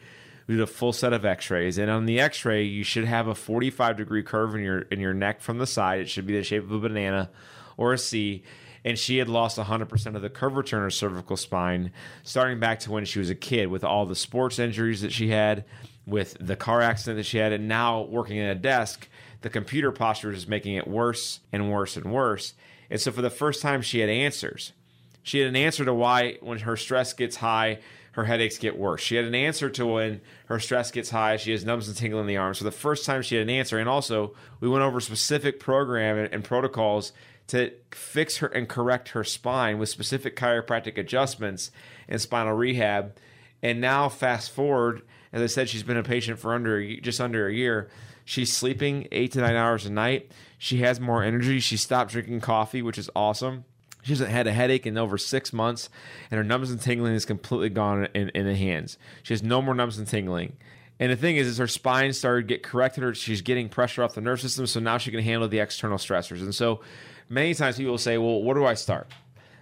we 0.48 0.56
did 0.56 0.62
a 0.62 0.68
full 0.68 0.94
set 0.94 1.14
of 1.14 1.25
x-rays 1.25 1.78
and 1.78 1.90
on 1.90 2.06
the 2.06 2.20
x-ray 2.20 2.64
you 2.64 2.84
should 2.84 3.06
have 3.06 3.28
a 3.28 3.36
45 3.36 3.98
degree 3.98 4.24
curve 4.24 4.56
in 4.56 4.62
your 4.62 4.82
in 4.82 5.00
your 5.00 5.14
neck 5.14 5.42
from 5.42 5.58
the 5.58 5.68
side. 5.68 6.02
It 6.02 6.10
should 6.10 6.25
be 6.25 6.38
the 6.38 6.44
shape 6.44 6.64
of 6.64 6.72
a 6.72 6.80
banana 6.80 7.30
or 7.78 7.94
a 7.94 7.98
c. 7.98 8.44
And 8.84 9.00
she 9.00 9.18
had 9.18 9.30
lost 9.30 9.58
100% 9.58 10.16
of 10.16 10.22
the 10.22 10.30
curvature 10.30 10.78
in 10.78 10.84
her 10.84 10.92
cervical 10.92 11.38
spine 11.38 11.92
starting 12.22 12.60
back 12.60 12.80
to 12.82 12.92
when 12.92 13.06
she 13.06 13.18
was 13.18 13.32
a 13.32 13.36
kid 13.36 13.68
with 13.68 13.84
all 13.84 14.06
the 14.06 14.16
sports 14.16 14.60
injuries 14.60 15.02
that 15.02 15.12
she 15.12 15.30
had 15.30 15.66
with 16.06 16.38
the 16.40 16.56
car 16.56 16.82
accident 16.82 17.18
that 17.18 17.24
she 17.24 17.40
had 17.40 17.52
and 17.52 17.68
now 17.68 18.04
working 18.04 18.38
at 18.40 18.56
a 18.56 18.60
desk 18.60 19.10
the 19.46 19.50
computer 19.52 19.92
posture 19.92 20.32
is 20.32 20.48
making 20.48 20.74
it 20.74 20.88
worse 20.88 21.40
and 21.52 21.72
worse 21.72 21.98
and 21.98 22.12
worse. 22.12 22.56
And 22.90 23.00
so 23.00 23.12
for 23.12 23.22
the 23.22 23.30
first 23.30 23.62
time 23.62 23.84
she 23.84 24.00
had 24.00 24.10
answers. 24.10 24.74
She 25.22 25.40
had 25.40 25.48
an 25.48 25.56
answer 25.56 25.86
to 25.86 25.94
why 25.94 26.38
when 26.42 26.58
her 26.60 26.75
stress 26.75 27.14
gets 27.14 27.36
high 27.36 27.80
her 28.15 28.24
headaches 28.24 28.57
get 28.57 28.77
worse. 28.77 29.01
She 29.01 29.17
had 29.17 29.25
an 29.25 29.36
answer 29.36 29.69
to 29.72 29.86
when 29.86 30.22
her 30.45 30.57
stress 30.57 30.89
gets 30.89 31.10
high, 31.10 31.36
she 31.36 31.51
has 31.51 31.65
numbness 31.65 31.89
and 31.89 31.98
tingling 31.98 32.22
in 32.22 32.27
the 32.27 32.38
arms. 32.38 32.60
For 32.60 32.63
the 32.63 32.72
first 32.72 33.05
time 33.05 33.22
she 33.22 33.36
had 33.36 33.43
an 33.43 33.50
answer, 33.50 33.77
and 33.77 33.89
also 33.89 34.34
we 34.62 34.69
went 34.69 34.86
over 34.86 35.01
specific 35.01 35.60
program 35.60 36.17
and, 36.17 36.34
and 36.34 36.41
protocols 36.41 37.12
to 37.48 37.74
fix 37.91 38.38
her 38.38 38.48
and 38.48 38.69
correct 38.69 39.10
her 39.10 39.25
spine 39.25 39.79
with 39.79 39.89
specific 39.89 40.38
chiropractic 40.38 40.98
adjustments 40.98 41.72
and 42.07 42.22
spinal 42.22 42.53
rehab. 42.53 43.17
And 43.62 43.81
now, 43.81 44.07
fast 44.07 44.51
forward, 44.51 45.01
as 45.34 45.41
I 45.41 45.48
said, 45.48 45.67
she's 45.67 45.84
been 45.84 45.98
a 45.98 46.03
patient 46.03 46.39
for 46.39 46.53
under 46.53 46.95
just 47.01 47.19
under 47.19 47.50
a 47.50 47.53
year. 47.53 47.89
She's 48.24 48.53
sleeping 48.53 49.10
eight 49.12 49.34
to 49.34 49.41
nine 49.41 49.55
hours 49.55 49.86
a 49.86 49.91
night. 49.91 50.31
She 50.57 50.77
has 50.77 51.01
more 51.01 51.22
energy. 51.22 51.60
She 51.60 51.75
stopped 51.75 52.12
drinking 52.12 52.39
coffee, 52.39 52.81
which 52.81 52.98
is 52.98 53.10
awesome. 53.13 53.65
She 54.05 54.12
hasn't 54.12 54.29
had 54.29 54.45
a 54.45 54.53
headache 54.53 54.85
in 54.85 55.00
over 55.00 55.17
six 55.17 55.51
months, 55.51 55.89
and 56.29 56.38
her 56.38 56.43
numbness 56.43 56.69
and 56.69 56.79
tingling 56.79 57.15
is 57.15 57.25
completely 57.25 57.69
gone 57.69 58.07
in, 58.13 58.29
in 58.29 58.45
the 58.45 58.53
hands. 58.53 59.00
She 59.24 59.33
has 59.33 59.41
no 59.41 59.63
more 59.63 59.74
numbness 59.74 59.97
and 59.97 60.07
tingling. 60.07 60.57
And 61.00 61.12
the 61.12 61.15
thing 61.15 61.38
is, 61.38 61.47
is 61.47 61.57
her 61.57 61.67
spine 61.67 62.13
started 62.13 62.47
to 62.47 62.53
get 62.53 62.62
corrected. 62.62 63.03
Her, 63.03 63.15
she's 63.15 63.41
getting 63.41 63.67
pressure 63.67 64.03
off 64.03 64.13
the 64.13 64.21
nerve 64.21 64.39
system, 64.39 64.67
so 64.67 64.79
now 64.79 65.00
she 65.00 65.09
can 65.09 65.21
handle 65.21 65.47
the 65.47 65.57
external 65.57 65.97
stressors. 65.97 66.41
And 66.41 66.53
so, 66.53 66.81
many 67.29 67.55
times 67.55 67.77
people 67.77 67.97
say, 67.97 68.19
"Well, 68.19 68.43
where 68.43 68.53
do 68.53 68.63
I 68.63 68.75
start?" 68.75 69.12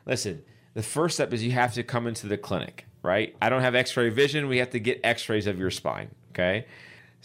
Listen, 0.05 0.43
the 0.73 0.83
first 0.83 1.15
step 1.15 1.31
is 1.31 1.41
you 1.41 1.53
have 1.53 1.73
to 1.75 1.83
come 1.83 2.05
into 2.05 2.27
the 2.27 2.37
clinic, 2.37 2.85
right? 3.01 3.33
I 3.41 3.47
don't 3.47 3.61
have 3.61 3.75
X-ray 3.75 4.09
vision. 4.09 4.49
We 4.49 4.57
have 4.57 4.71
to 4.71 4.79
get 4.79 4.99
X-rays 5.05 5.47
of 5.47 5.57
your 5.57 5.71
spine. 5.71 6.09
Okay, 6.31 6.65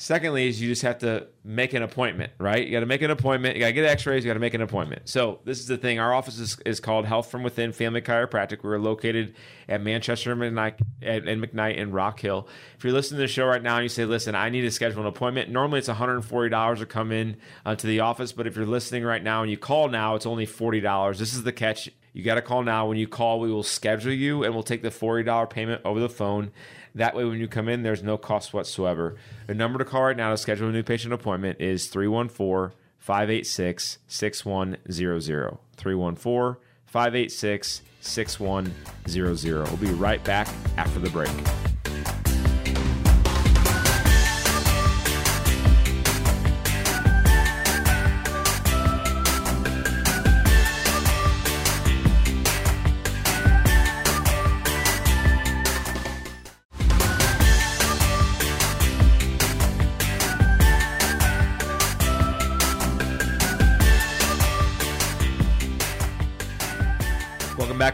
Secondly, 0.01 0.47
is 0.47 0.63
you 0.63 0.69
just 0.69 0.83
have 0.83 0.99
to 0.99 1.27
make 1.43 1.73
an 1.73 1.83
appointment, 1.83 2.31
right? 2.39 2.65
You 2.65 2.71
got 2.71 2.81
to 2.81 2.87
make 2.87 3.03
an 3.03 3.11
appointment. 3.11 3.57
You 3.57 3.61
got 3.63 3.67
to 3.67 3.73
get 3.73 3.85
X-rays. 3.85 4.25
You 4.25 4.31
got 4.31 4.35
to 4.35 4.41
make 4.41 4.55
an 4.55 4.61
appointment. 4.61 5.09
So 5.09 5.41
this 5.45 5.59
is 5.59 5.67
the 5.67 5.77
thing. 5.77 5.99
Our 5.99 6.15
office 6.15 6.39
is, 6.39 6.57
is 6.65 6.79
called 6.79 7.05
Health 7.05 7.33
from 7.33 7.43
Within 7.43 7.73
Family 7.73 8.01
Chiropractic. 8.01 8.63
We're 8.63 8.79
located 8.79 9.35
at 9.69 9.83
Manchester 9.83 10.31
and 10.31 10.57
McKnight, 10.57 10.81
and 11.03 11.77
in 11.81 11.91
Rock 11.91 12.21
Hill. 12.21 12.47
If 12.77 12.85
you're 12.85 12.93
listening 12.93 13.19
to 13.19 13.23
the 13.23 13.27
show 13.27 13.45
right 13.47 13.61
now 13.61 13.75
and 13.75 13.83
you 13.83 13.89
say, 13.89 14.05
"Listen, 14.05 14.37
I 14.37 14.51
need 14.51 14.61
to 14.61 14.71
schedule 14.71 15.01
an 15.01 15.09
appointment," 15.09 15.51
normally 15.51 15.81
it's 15.81 15.89
$140 15.89 16.79
to 16.79 16.87
come 16.87 17.11
in 17.11 17.37
uh, 17.67 17.75
to 17.75 17.87
the 17.89 17.99
office. 17.99 18.31
But 18.31 18.47
if 18.47 18.55
you're 18.55 18.67
listening 18.67 19.03
right 19.03 19.23
now 19.23 19.43
and 19.43 19.51
you 19.51 19.59
call 19.59 19.89
now, 19.89 20.15
it's 20.15 20.27
only 20.27 20.47
$40. 20.47 21.19
This 21.19 21.35
is 21.35 21.43
the 21.43 21.53
catch. 21.53 21.91
You 22.13 22.23
got 22.23 22.37
to 22.37 22.43
call 22.43 22.63
now. 22.63 22.87
When 22.87 22.99
you 22.99 23.09
call, 23.09 23.41
we 23.41 23.51
will 23.51 23.65
schedule 23.65 24.13
you 24.13 24.45
and 24.45 24.55
we'll 24.55 24.63
take 24.63 24.83
the 24.83 24.91
$40 24.91 25.51
payment 25.51 25.83
over 25.85 25.99
the 25.99 26.09
phone. 26.09 26.53
That 26.95 27.15
way, 27.15 27.25
when 27.25 27.39
you 27.39 27.49
come 27.49 27.69
in, 27.69 27.83
there's 27.83 28.03
no 28.03 28.17
cost 28.17 28.53
whatsoever. 28.53 29.17
The 29.47 29.55
number 29.55 29.79
to 29.79 29.85
call 29.85 30.03
right 30.05 30.17
now 30.17 30.31
to 30.31 30.37
schedule 30.37 30.69
a 30.69 30.73
new 30.73 30.83
patient 30.83 31.13
appointment 31.13 31.61
is 31.61 31.89
314 31.89 32.77
586 32.99 33.99
6100. 34.07 35.59
314 35.77 36.63
586 36.87 37.83
6100. 38.01 39.69
We'll 39.69 39.77
be 39.77 39.91
right 39.93 40.23
back 40.25 40.49
after 40.77 40.99
the 40.99 41.11
break. 41.11 41.31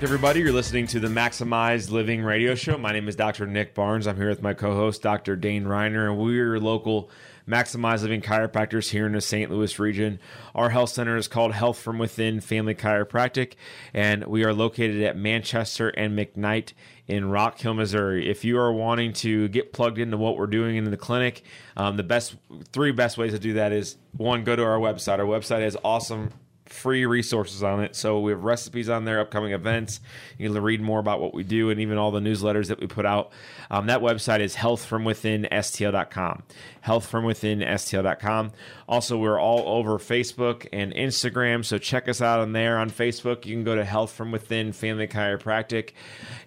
Everybody. 0.05 0.41
You're 0.41 0.53
listening 0.53 0.87
to 0.89 1.01
the 1.01 1.09
Maximized 1.09 1.91
Living 1.91 2.23
Radio 2.23 2.55
Show. 2.55 2.77
My 2.77 2.93
name 2.93 3.09
is 3.09 3.17
Dr. 3.17 3.47
Nick 3.47 3.75
Barnes. 3.75 4.07
I'm 4.07 4.19
here 4.19 4.29
with 4.29 4.43
my 4.43 4.53
co 4.53 4.75
host, 4.75 5.01
Dr. 5.01 5.35
Dane 5.35 5.65
Reiner, 5.65 6.11
and 6.11 6.19
we're 6.19 6.59
local 6.59 7.09
Maximized 7.49 8.03
Living 8.03 8.21
chiropractors 8.21 8.91
here 8.91 9.07
in 9.07 9.13
the 9.13 9.23
St. 9.23 9.51
Louis 9.51 9.79
region. 9.79 10.21
Our 10.55 10.69
health 10.69 10.91
center 10.91 11.17
is 11.17 11.27
called 11.27 11.55
Health 11.55 11.79
from 11.79 11.99
Within 11.99 12.43
Family 12.43 12.75
Chiropractic, 12.75 13.55
and 13.95 14.27
we 14.27 14.45
are 14.45 14.53
located 14.53 15.03
at 15.03 15.17
Manchester 15.17 15.89
and 15.89 16.19
McKnight 16.19 16.75
in 17.09 17.31
Rock 17.31 17.59
Hill, 17.59 17.73
Missouri. 17.73 18.29
If 18.29 18.45
you 18.45 18.59
are 18.59 18.75
wanting 18.75 19.15
to 19.15 19.49
get 19.49 19.73
plugged 19.73 19.99
into 19.99 20.19
what 20.19 20.37
we're 20.37 20.49
doing 20.49 20.77
in 20.77 20.85
the 20.85 20.99
clinic, 20.99 21.45
um, 21.79 21.97
the 21.97 22.03
best 22.03 22.37
three 22.73 22.93
best 22.93 23.17
ways 23.17 23.33
to 23.33 23.39
do 23.39 23.55
that 23.55 23.73
is 23.73 23.97
one, 24.15 24.45
go 24.45 24.55
to 24.55 24.65
our 24.65 24.79
website. 24.79 25.19
Our 25.19 25.25
website 25.25 25.63
has 25.63 25.79
awesome 25.83 26.31
free 26.75 27.07
resources 27.07 27.63
on 27.63 27.83
it. 27.83 27.97
So 27.97 28.21
we 28.21 28.33
have 28.33 28.45
recipes 28.45 28.89
on 28.89 29.05
there, 29.05 29.21
upcoming 29.21 29.53
events. 29.53 30.01
You 30.39 30.51
can 30.51 30.63
read 30.63 30.81
more 30.81 30.99
about 30.99 31.21
what 31.21 31.33
we 31.33 31.45
do 31.45 31.71
and 31.71 31.81
even 31.81 31.97
all 31.97 32.11
the 32.11 32.21
newsletters 32.21 32.69
that 32.69 32.81
we 32.81 32.87
put 32.87 33.07
out. 33.07 33.33
Um, 33.71 33.87
that 33.87 34.01
website 34.01 34.41
is 34.41 34.57
healthfromwithinstl.com. 34.57 36.43
Healthfromwithinstl.com. 36.85 38.53
Also, 38.89 39.19
we're 39.19 39.41
all 39.41 39.79
over 39.79 39.99
Facebook 39.99 40.67
and 40.73 40.93
Instagram. 40.93 41.65
So 41.65 41.79
check 41.79 42.09
us 42.09 42.21
out 42.21 42.41
on 42.41 42.53
there 42.53 42.79
on 42.79 42.91
Facebook. 42.91 43.47
You 43.47 43.55
can 43.55 43.65
go 43.65 43.77
to 43.77 43.85
Health 43.85 44.13
From 44.13 44.33
Within 44.33 44.73
Family 44.73 45.07
Chiropractic. 45.07 45.93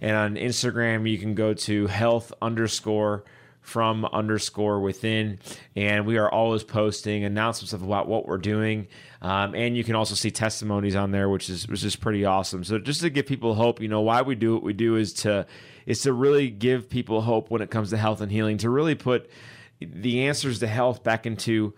And 0.01 0.15
on 0.15 0.35
Instagram, 0.35 1.09
you 1.09 1.17
can 1.17 1.33
go 1.33 1.53
to 1.53 1.87
health 1.87 2.33
underscore 2.41 3.23
from 3.67 4.05
underscore 4.05 4.79
within. 4.79 5.39
And 5.75 6.05
we 6.05 6.17
are 6.17 6.31
always 6.31 6.63
posting 6.63 7.25
announcements 7.25 7.73
of 7.73 7.83
about 7.83 8.07
what 8.07 8.25
we're 8.25 8.37
doing. 8.37 8.87
Um, 9.21 9.53
and 9.55 9.75
you 9.75 9.83
can 9.83 9.93
also 9.93 10.15
see 10.15 10.31
testimonies 10.31 10.95
on 10.95 11.11
there, 11.11 11.27
which 11.27 11.49
is 11.49 11.67
which 11.67 11.83
is 11.83 11.97
pretty 11.97 12.23
awesome. 12.23 12.63
So 12.63 12.79
just 12.79 13.01
to 13.01 13.09
give 13.09 13.25
people 13.25 13.55
hope, 13.55 13.81
you 13.81 13.89
know, 13.89 13.99
why 13.99 14.21
we 14.21 14.35
do 14.35 14.53
what 14.53 14.63
we 14.63 14.71
do 14.71 14.95
is 14.95 15.11
to 15.15 15.45
is 15.85 16.01
to 16.03 16.13
really 16.13 16.49
give 16.49 16.89
people 16.89 17.21
hope 17.21 17.51
when 17.51 17.61
it 17.61 17.69
comes 17.69 17.89
to 17.89 17.97
health 17.97 18.21
and 18.21 18.31
healing, 18.31 18.57
to 18.59 18.69
really 18.69 18.95
put 18.95 19.29
the 19.81 20.27
answers 20.27 20.59
to 20.59 20.67
health 20.67 21.03
back 21.03 21.25
into 21.25 21.73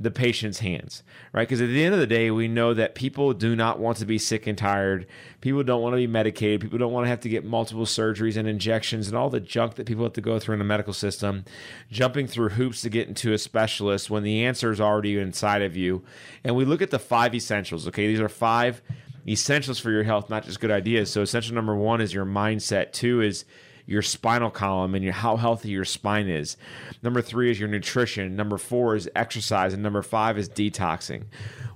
the 0.00 0.10
patient's 0.10 0.60
hands, 0.60 1.02
right? 1.34 1.46
Because 1.46 1.60
at 1.60 1.68
the 1.68 1.84
end 1.84 1.92
of 1.92 2.00
the 2.00 2.06
day, 2.06 2.30
we 2.30 2.48
know 2.48 2.72
that 2.72 2.94
people 2.94 3.34
do 3.34 3.54
not 3.54 3.78
want 3.78 3.98
to 3.98 4.06
be 4.06 4.16
sick 4.16 4.46
and 4.46 4.56
tired. 4.56 5.06
People 5.42 5.62
don't 5.62 5.82
want 5.82 5.92
to 5.92 5.98
be 5.98 6.06
medicated. 6.06 6.62
People 6.62 6.78
don't 6.78 6.92
want 6.92 7.04
to 7.04 7.10
have 7.10 7.20
to 7.20 7.28
get 7.28 7.44
multiple 7.44 7.84
surgeries 7.84 8.38
and 8.38 8.48
injections 8.48 9.08
and 9.08 9.16
all 9.16 9.28
the 9.28 9.40
junk 9.40 9.74
that 9.74 9.86
people 9.86 10.04
have 10.04 10.14
to 10.14 10.22
go 10.22 10.38
through 10.38 10.54
in 10.54 10.58
the 10.58 10.64
medical 10.64 10.94
system, 10.94 11.44
jumping 11.90 12.26
through 12.26 12.48
hoops 12.48 12.80
to 12.80 12.88
get 12.88 13.08
into 13.08 13.34
a 13.34 13.38
specialist 13.38 14.08
when 14.08 14.22
the 14.22 14.42
answer 14.42 14.72
is 14.72 14.80
already 14.80 15.18
inside 15.18 15.60
of 15.60 15.76
you. 15.76 16.02
And 16.42 16.56
we 16.56 16.64
look 16.64 16.80
at 16.80 16.90
the 16.90 16.98
five 16.98 17.34
essentials, 17.34 17.86
okay? 17.86 18.06
These 18.06 18.20
are 18.20 18.28
five 18.30 18.80
essentials 19.28 19.78
for 19.78 19.90
your 19.90 20.04
health, 20.04 20.30
not 20.30 20.46
just 20.46 20.60
good 20.60 20.70
ideas. 20.70 21.12
So, 21.12 21.20
essential 21.20 21.54
number 21.54 21.76
one 21.76 22.00
is 22.00 22.14
your 22.14 22.24
mindset, 22.24 22.92
two 22.92 23.20
is 23.20 23.44
your 23.86 24.02
spinal 24.02 24.50
column 24.50 24.94
and 24.94 25.04
your, 25.04 25.12
how 25.12 25.36
healthy 25.36 25.70
your 25.70 25.84
spine 25.84 26.28
is. 26.28 26.56
Number 27.02 27.22
three 27.22 27.50
is 27.50 27.58
your 27.58 27.68
nutrition. 27.68 28.36
Number 28.36 28.58
four 28.58 28.96
is 28.96 29.08
exercise. 29.14 29.72
And 29.72 29.82
number 29.82 30.02
five 30.02 30.38
is 30.38 30.48
detoxing. 30.48 31.24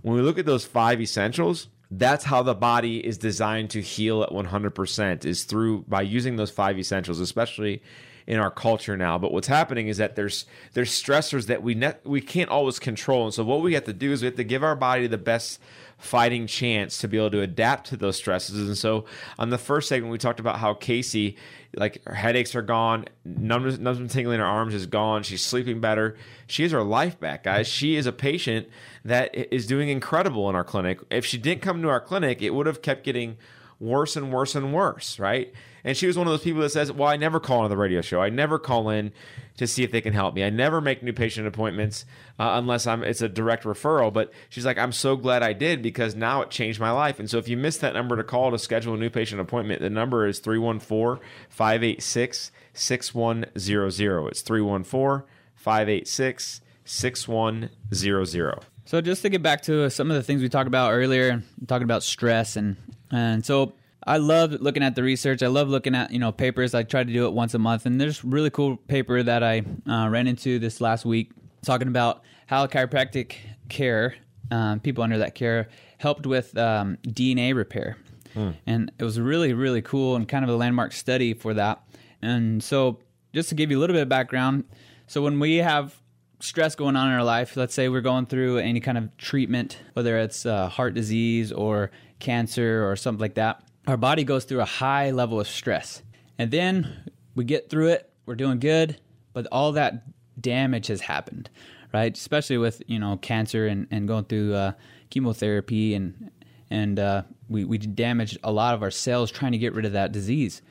When 0.02 0.14
we 0.14 0.22
look 0.22 0.38
at 0.38 0.46
those 0.46 0.64
five 0.64 1.00
essentials, 1.00 1.68
that's 1.90 2.24
how 2.24 2.42
the 2.42 2.54
body 2.54 3.04
is 3.04 3.18
designed 3.18 3.70
to 3.70 3.80
heal 3.80 4.22
at 4.22 4.30
100% 4.30 5.24
is 5.24 5.44
through 5.44 5.84
by 5.88 6.02
using 6.02 6.36
those 6.36 6.50
five 6.50 6.78
essentials, 6.78 7.20
especially 7.20 7.82
in 8.26 8.38
our 8.38 8.50
culture 8.50 8.96
now. 8.96 9.18
But 9.18 9.32
what's 9.32 9.48
happening 9.48 9.88
is 9.88 9.98
that 9.98 10.16
there's 10.16 10.46
there's 10.72 10.90
stressors 10.90 11.46
that 11.46 11.62
we 11.62 11.74
ne- 11.74 11.94
we 12.04 12.20
can't 12.20 12.50
always 12.50 12.78
control, 12.78 13.24
and 13.24 13.34
so 13.34 13.44
what 13.44 13.62
we 13.62 13.74
have 13.74 13.84
to 13.84 13.92
do 13.92 14.12
is 14.12 14.22
we 14.22 14.26
have 14.26 14.36
to 14.36 14.44
give 14.44 14.64
our 14.64 14.76
body 14.76 15.06
the 15.06 15.18
best 15.18 15.60
fighting 15.98 16.46
chance 16.46 16.98
to 16.98 17.08
be 17.08 17.16
able 17.16 17.30
to 17.30 17.40
adapt 17.40 17.88
to 17.88 17.96
those 17.96 18.16
stresses. 18.16 18.68
And 18.68 18.76
so 18.76 19.04
on 19.38 19.50
the 19.50 19.58
first 19.58 19.88
segment, 19.88 20.12
we 20.12 20.18
talked 20.18 20.40
about 20.40 20.58
how 20.58 20.74
Casey, 20.74 21.36
like 21.74 22.02
her 22.04 22.14
headaches 22.14 22.54
are 22.54 22.62
gone, 22.62 23.06
numbness, 23.24 23.78
numbness 23.78 24.12
tingling 24.12 24.34
in 24.34 24.40
her 24.40 24.46
arms 24.46 24.74
is 24.74 24.86
gone. 24.86 25.22
She's 25.22 25.44
sleeping 25.44 25.80
better. 25.80 26.16
She 26.46 26.62
has 26.62 26.72
her 26.72 26.82
life 26.82 27.18
back, 27.18 27.44
guys. 27.44 27.66
She 27.66 27.96
is 27.96 28.06
a 28.06 28.12
patient 28.12 28.68
that 29.04 29.34
is 29.34 29.66
doing 29.66 29.88
incredible 29.88 30.48
in 30.50 30.56
our 30.56 30.64
clinic. 30.64 31.00
If 31.10 31.24
she 31.24 31.38
didn't 31.38 31.62
come 31.62 31.82
to 31.82 31.88
our 31.88 32.00
clinic, 32.00 32.42
it 32.42 32.50
would 32.50 32.66
have 32.66 32.82
kept 32.82 33.04
getting 33.04 33.36
worse 33.80 34.16
and 34.16 34.32
worse 34.32 34.54
and 34.54 34.72
worse, 34.72 35.18
right? 35.18 35.52
And 35.84 35.96
she 35.96 36.06
was 36.06 36.16
one 36.16 36.26
of 36.26 36.32
those 36.32 36.42
people 36.42 36.62
that 36.62 36.70
says, 36.70 36.90
Well, 36.90 37.08
I 37.08 37.16
never 37.16 37.38
call 37.38 37.60
on 37.60 37.70
the 37.70 37.76
radio 37.76 38.00
show. 38.00 38.22
I 38.22 38.30
never 38.30 38.58
call 38.58 38.88
in 38.88 39.12
to 39.58 39.66
see 39.66 39.84
if 39.84 39.92
they 39.92 40.00
can 40.00 40.14
help 40.14 40.34
me. 40.34 40.42
I 40.42 40.50
never 40.50 40.80
make 40.80 41.02
new 41.02 41.12
patient 41.12 41.46
appointments 41.46 42.06
uh, 42.38 42.52
unless 42.54 42.86
I'm 42.86 43.04
it's 43.04 43.20
a 43.20 43.28
direct 43.28 43.64
referral. 43.64 44.12
But 44.12 44.32
she's 44.48 44.64
like, 44.64 44.78
I'm 44.78 44.92
so 44.92 45.16
glad 45.16 45.42
I 45.42 45.52
did 45.52 45.82
because 45.82 46.14
now 46.14 46.40
it 46.40 46.50
changed 46.50 46.80
my 46.80 46.90
life. 46.90 47.20
And 47.20 47.28
so 47.28 47.36
if 47.38 47.48
you 47.48 47.56
missed 47.56 47.82
that 47.82 47.92
number 47.94 48.16
to 48.16 48.24
call 48.24 48.50
to 48.50 48.58
schedule 48.58 48.94
a 48.94 48.96
new 48.96 49.10
patient 49.10 49.40
appointment, 49.40 49.82
the 49.82 49.90
number 49.90 50.26
is 50.26 50.38
314 50.38 51.22
586 51.50 52.50
6100. 52.72 54.28
It's 54.28 54.40
314 54.40 55.26
586 55.54 56.60
6100. 56.84 58.58
So 58.86 59.00
just 59.00 59.22
to 59.22 59.28
get 59.28 59.42
back 59.42 59.62
to 59.62 59.88
some 59.90 60.10
of 60.10 60.16
the 60.16 60.22
things 60.22 60.42
we 60.42 60.48
talked 60.48 60.66
about 60.66 60.92
earlier, 60.92 61.42
talking 61.66 61.84
about 61.84 62.02
stress 62.02 62.56
and 62.56 62.76
and 63.10 63.44
so 63.44 63.74
I 64.06 64.18
love 64.18 64.52
looking 64.52 64.82
at 64.82 64.94
the 64.94 65.02
research. 65.02 65.42
I 65.42 65.46
love 65.46 65.68
looking 65.68 65.94
at 65.94 66.10
you 66.10 66.18
know 66.18 66.32
papers. 66.32 66.74
I 66.74 66.82
try 66.82 67.04
to 67.04 67.12
do 67.12 67.26
it 67.26 67.32
once 67.32 67.54
a 67.54 67.58
month, 67.58 67.86
and 67.86 68.00
there's 68.00 68.24
really 68.24 68.50
cool 68.50 68.76
paper 68.76 69.22
that 69.22 69.42
I 69.42 69.62
uh, 69.88 70.08
ran 70.08 70.26
into 70.26 70.58
this 70.58 70.80
last 70.80 71.04
week 71.04 71.30
talking 71.62 71.88
about 71.88 72.22
how 72.46 72.66
chiropractic 72.66 73.36
care, 73.68 74.14
um, 74.50 74.80
people 74.80 75.02
under 75.02 75.18
that 75.18 75.34
care, 75.34 75.68
helped 75.98 76.26
with 76.26 76.56
um, 76.58 76.98
DNA 77.06 77.54
repair, 77.54 77.96
hmm. 78.34 78.50
and 78.66 78.92
it 78.98 79.04
was 79.04 79.18
really 79.18 79.54
really 79.54 79.82
cool 79.82 80.16
and 80.16 80.28
kind 80.28 80.44
of 80.44 80.50
a 80.50 80.56
landmark 80.56 80.92
study 80.92 81.32
for 81.32 81.54
that. 81.54 81.82
And 82.20 82.62
so, 82.62 82.98
just 83.32 83.48
to 83.50 83.54
give 83.54 83.70
you 83.70 83.78
a 83.78 83.80
little 83.80 83.94
bit 83.94 84.02
of 84.02 84.08
background, 84.08 84.64
so 85.06 85.22
when 85.22 85.40
we 85.40 85.56
have 85.56 85.98
stress 86.40 86.74
going 86.74 86.94
on 86.94 87.08
in 87.08 87.14
our 87.14 87.24
life, 87.24 87.56
let's 87.56 87.72
say 87.72 87.88
we're 87.88 88.02
going 88.02 88.26
through 88.26 88.58
any 88.58 88.80
kind 88.80 88.98
of 88.98 89.16
treatment, 89.16 89.78
whether 89.94 90.18
it's 90.18 90.44
uh, 90.44 90.68
heart 90.68 90.92
disease 90.92 91.52
or 91.52 91.90
cancer 92.18 92.88
or 92.88 92.96
something 92.96 93.20
like 93.20 93.34
that 93.34 93.63
our 93.86 93.96
body 93.96 94.24
goes 94.24 94.44
through 94.44 94.60
a 94.60 94.66
high 94.66 95.10
level 95.10 95.40
of 95.40 95.48
stress. 95.48 96.02
And 96.38 96.50
then 96.50 97.10
we 97.34 97.44
get 97.44 97.70
through 97.70 97.88
it, 97.88 98.10
we're 98.26 98.34
doing 98.34 98.58
good, 98.58 98.98
but 99.32 99.46
all 99.52 99.72
that 99.72 100.04
damage 100.40 100.88
has 100.88 101.02
happened, 101.02 101.50
right? 101.92 102.16
Especially 102.16 102.58
with, 102.58 102.82
you 102.86 102.98
know, 102.98 103.16
cancer 103.18 103.66
and, 103.66 103.86
and 103.90 104.08
going 104.08 104.24
through 104.24 104.54
uh, 104.54 104.72
chemotherapy 105.10 105.94
and 105.94 106.30
and 106.70 106.98
uh, 106.98 107.22
we, 107.48 107.64
we 107.64 107.78
damaged 107.78 108.38
a 108.42 108.50
lot 108.50 108.74
of 108.74 108.82
our 108.82 108.90
cells 108.90 109.30
trying 109.30 109.52
to 109.52 109.58
get 109.58 109.74
rid 109.74 109.84
of 109.84 109.92
that 109.92 110.12
disease. 110.12 110.62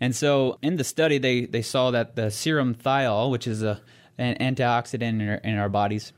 And 0.00 0.14
so 0.14 0.58
in 0.60 0.76
the 0.76 0.84
study, 0.84 1.18
they, 1.18 1.46
they 1.46 1.62
saw 1.62 1.90
that 1.92 2.16
the 2.16 2.30
serum 2.30 2.74
thiol, 2.74 3.30
which 3.30 3.46
is 3.46 3.62
a, 3.62 3.80
an 4.18 4.36
antioxidant 4.38 5.20
in 5.20 5.28
our, 5.28 5.34
in 5.36 5.56
our 5.56 5.68
bodies, 5.68 6.12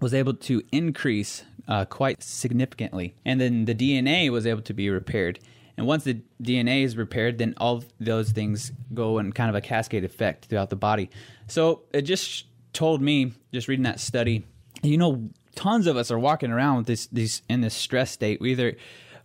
was 0.00 0.12
able 0.12 0.34
to 0.34 0.62
increase 0.72 1.44
uh, 1.68 1.84
quite 1.84 2.22
significantly. 2.22 3.14
And 3.24 3.40
then 3.40 3.66
the 3.66 3.74
DNA 3.74 4.30
was 4.30 4.46
able 4.46 4.62
to 4.62 4.74
be 4.74 4.90
repaired. 4.90 5.38
And 5.76 5.86
once 5.86 6.04
the 6.04 6.22
DNA 6.42 6.84
is 6.84 6.96
repaired, 6.96 7.38
then 7.38 7.54
all 7.58 7.84
those 8.00 8.30
things 8.30 8.72
go 8.94 9.18
in 9.18 9.32
kind 9.32 9.50
of 9.50 9.56
a 9.56 9.60
cascade 9.60 10.04
effect 10.04 10.46
throughout 10.46 10.70
the 10.70 10.76
body. 10.76 11.10
So 11.48 11.82
it 11.92 12.02
just 12.02 12.46
told 12.72 13.02
me, 13.02 13.32
just 13.52 13.68
reading 13.68 13.84
that 13.84 14.00
study, 14.00 14.46
you 14.82 14.96
know, 14.96 15.28
tons 15.54 15.86
of 15.86 15.96
us 15.96 16.10
are 16.10 16.18
walking 16.18 16.50
around 16.50 16.78
with 16.78 16.86
this, 16.86 17.06
these 17.08 17.42
in 17.48 17.60
this 17.60 17.74
stress 17.74 18.10
state. 18.10 18.40
We 18.40 18.52
either 18.52 18.76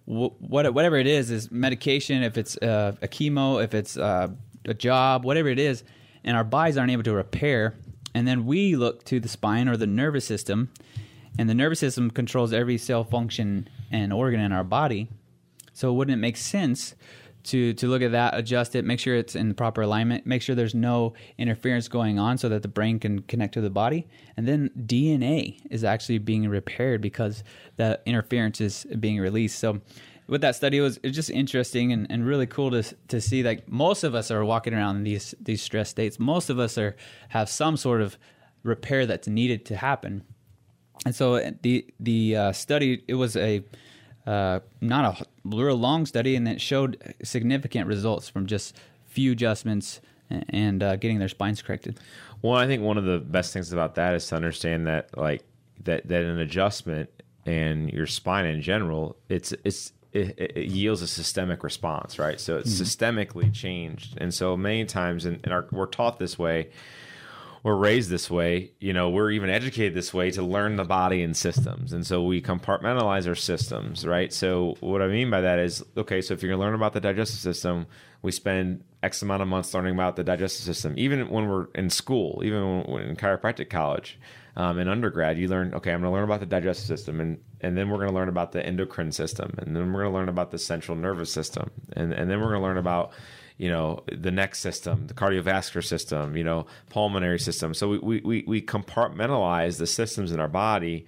what 0.06 0.74
whatever 0.74 0.98
it 0.98 1.08
is 1.08 1.32
is 1.32 1.52
medication, 1.52 2.24
if 2.24 2.38
it's 2.38 2.58
uh, 2.58 2.96
a 3.02 3.08
chemo, 3.08 3.64
if 3.64 3.74
it's 3.74 3.98
uh, 3.98 4.30
a 4.66 4.74
job, 4.74 5.24
whatever 5.24 5.48
it 5.48 5.60
is, 5.60 5.84
and 6.24 6.36
our 6.36 6.44
bodies 6.44 6.78
aren't 6.78 6.92
able 6.92 7.04
to 7.04 7.14
repair. 7.14 7.76
And 8.14 8.28
then 8.28 8.46
we 8.46 8.76
look 8.76 9.06
to 9.06 9.20
the 9.20 9.30
spine 9.30 9.70
or 9.70 9.78
the 9.78 9.88
nervous 9.88 10.26
system, 10.26 10.70
and 11.38 11.50
the 11.50 11.54
nervous 11.54 11.80
system 11.80 12.12
controls 12.12 12.52
every 12.52 12.78
cell 12.78 13.04
function 13.04 13.70
and 13.90 14.12
organ 14.12 14.40
in 14.42 14.52
our 14.52 14.66
body. 14.66 15.08
So 15.74 15.94
wouldn't 15.94 16.18
it 16.18 16.22
make 16.22 16.38
sense 16.38 16.96
to 17.44 17.74
to 17.74 17.88
look 17.88 18.02
at 18.02 18.12
that, 18.12 18.38
adjust 18.38 18.76
it, 18.76 18.86
make 18.86 19.00
sure 19.00 19.16
it's 19.16 19.36
in 19.36 19.50
the 19.50 19.56
proper 19.56 19.82
alignment, 19.82 20.26
make 20.26 20.42
sure 20.42 20.56
there's 20.56 20.76
no 20.76 21.14
interference 21.38 21.88
going 21.88 22.20
on 22.20 22.38
so 22.38 22.50
that 22.50 22.62
the 22.62 22.68
brain 22.68 23.00
can 23.00 23.22
connect 23.24 23.54
to 23.56 23.62
the 23.62 23.70
body. 23.70 24.08
And 24.38 24.48
then 24.48 24.70
DNA 24.78 25.60
is 25.70 25.84
actually 25.84 26.20
being 26.20 26.48
repaired 26.48 27.02
because 27.02 27.44
the 27.78 28.00
interference 28.06 28.62
is 28.62 28.86
being 29.00 29.20
released. 29.20 29.60
So 29.60 29.82
with 30.28 30.42
that 30.42 30.56
study 30.56 30.78
it 30.78 30.82
was, 30.82 30.98
it 30.98 31.08
was 31.08 31.16
just 31.16 31.30
interesting 31.30 31.92
and, 31.92 32.08
and 32.10 32.26
really 32.26 32.48
cool 32.48 32.72
to 32.72 32.84
to 33.08 33.20
see 33.20 33.44
like 33.44 33.68
most 33.68 34.04
of 34.04 34.16
us 34.16 34.32
are 34.32 34.46
walking 34.46 34.74
around 34.74 34.98
in 34.98 35.04
these 35.04 35.36
these 35.42 35.62
stress 35.62 35.90
states. 35.90 36.20
Most 36.20 36.50
of 36.50 36.60
us 36.60 36.78
are 36.78 36.96
have 37.30 37.50
some 37.50 37.78
sort 37.78 38.02
of 38.02 38.18
repair 38.64 39.06
that's 39.06 39.28
needed 39.28 39.66
to 39.66 39.76
happen. 39.76 40.24
And 41.06 41.16
so 41.16 41.52
the 41.64 41.86
the 42.00 42.36
uh, 42.36 42.52
study 42.52 43.04
it 43.08 43.16
was 43.16 43.36
a 43.36 43.64
uh, 44.32 44.62
not 44.80 45.20
a 45.20 45.26
real 45.44 45.76
long 45.76 46.06
study, 46.06 46.38
and 46.38 46.48
it 46.48 46.62
showed 46.62 47.16
significant 47.22 47.86
results 47.86 48.30
from 48.30 48.46
just 48.46 48.78
few 49.08 49.34
adjustments 49.34 50.00
and 50.30 50.82
uh, 50.82 50.96
getting 50.96 51.20
their 51.20 51.28
spines 51.28 51.62
corrected. 51.62 52.00
Well, 52.42 52.56
I 52.56 52.66
think 52.66 52.82
one 52.82 52.98
of 52.98 53.04
the 53.04 53.20
best 53.20 53.52
things 53.52 53.74
about 53.74 53.96
that 53.96 54.16
is 54.16 54.26
to 54.28 54.38
understand 54.38 54.88
that 54.88 55.18
like 55.18 55.44
that 55.84 56.08
that 56.08 56.24
an 56.24 56.40
adjustment 56.40 57.10
and 57.46 57.92
your 57.92 58.08
spine 58.08 58.46
in 58.46 58.62
general, 58.62 59.18
it's 59.28 59.54
it's 59.66 59.92
it, 60.14 60.40
it, 60.40 60.68
yields 60.68 61.02
a 61.02 61.08
systemic 61.08 61.62
response, 61.62 62.18
right? 62.18 62.40
So 62.40 62.58
it's 62.58 62.74
mm-hmm. 62.74 63.18
systemically 63.18 63.54
changed, 63.54 64.18
and 64.18 64.34
so 64.34 64.56
many 64.56 64.86
times, 64.86 65.26
and 65.26 65.46
our, 65.48 65.68
we're 65.74 65.88
taught 65.88 66.20
this 66.20 66.40
way 66.40 66.70
we're 67.64 67.76
raised 67.76 68.10
this 68.10 68.30
way, 68.30 68.72
you 68.80 68.92
know, 68.92 69.10
we're 69.10 69.32
even 69.32 69.50
educated 69.50 69.94
this 69.94 70.14
way 70.14 70.32
to 70.32 70.42
learn 70.42 70.78
the 70.78 70.84
body 70.84 71.22
and 71.22 71.38
systems. 71.38 71.94
And 71.94 72.06
so 72.06 72.24
we 72.24 72.42
compartmentalize 72.42 73.28
our 73.28 73.36
systems, 73.36 74.06
right? 74.06 74.34
So 74.34 74.76
what 74.80 75.02
I 75.02 75.08
mean 75.08 75.30
by 75.30 75.42
that 75.42 75.60
is, 75.60 75.84
okay, 75.96 76.22
so 76.22 76.34
if 76.34 76.42
you're 76.42 76.50
going 76.50 76.60
to 76.60 76.66
learn 76.66 76.74
about 76.74 76.94
the 76.94 77.02
digestive 77.02 77.40
system, 77.40 77.86
we 78.24 78.32
spend 78.32 78.84
X 79.04 79.22
amount 79.22 79.44
of 79.44 79.48
months 79.48 79.74
learning 79.74 79.94
about 79.94 80.16
the 80.16 80.24
digestive 80.24 80.66
system. 80.66 80.96
Even 80.98 81.30
when 81.30 81.48
we're 81.48 81.68
in 81.76 81.90
school, 81.90 82.42
even 82.44 82.84
when 82.84 83.04
in 83.04 83.16
chiropractic 83.16 83.70
college, 83.70 84.20
um, 84.56 84.80
in 84.80 84.88
undergrad, 84.88 85.38
you 85.38 85.48
learn, 85.48 85.74
okay, 85.74 85.94
I'm 85.94 86.02
going 86.02 86.12
to 86.12 86.16
learn 86.16 86.24
about 86.24 86.40
the 86.40 86.46
digestive 86.46 86.88
system, 86.88 87.22
and, 87.22 87.40
and 87.62 87.78
then 87.78 87.90
we're 87.90 87.98
going 87.98 88.10
to 88.10 88.16
learn 88.16 88.28
about 88.28 88.52
the 88.52 88.66
endocrine 88.66 89.12
system, 89.12 89.54
and 89.60 89.76
then 89.76 89.94
we're 89.94 90.02
going 90.02 90.12
to 90.12 90.18
learn 90.18 90.30
about 90.30 90.52
the 90.52 90.58
central 90.58 90.98
nervous 90.98 91.32
system, 91.32 91.72
and, 91.94 92.12
and 92.12 92.30
then 92.30 92.42
we're 92.42 92.50
going 92.50 92.60
to 92.60 92.68
learn 92.68 92.78
about 92.78 93.12
you 93.62 93.70
know 93.70 94.04
the 94.12 94.32
neck 94.32 94.56
system 94.56 95.06
the 95.06 95.14
cardiovascular 95.14 95.86
system 95.86 96.36
you 96.36 96.44
know 96.44 96.66
pulmonary 96.90 97.40
system 97.40 97.74
so 97.74 97.90
we, 97.90 98.20
we, 98.22 98.44
we 98.48 98.62
compartmentalize 98.62 99.78
the 99.78 99.86
systems 99.86 100.32
in 100.32 100.40
our 100.40 100.48
body 100.48 101.06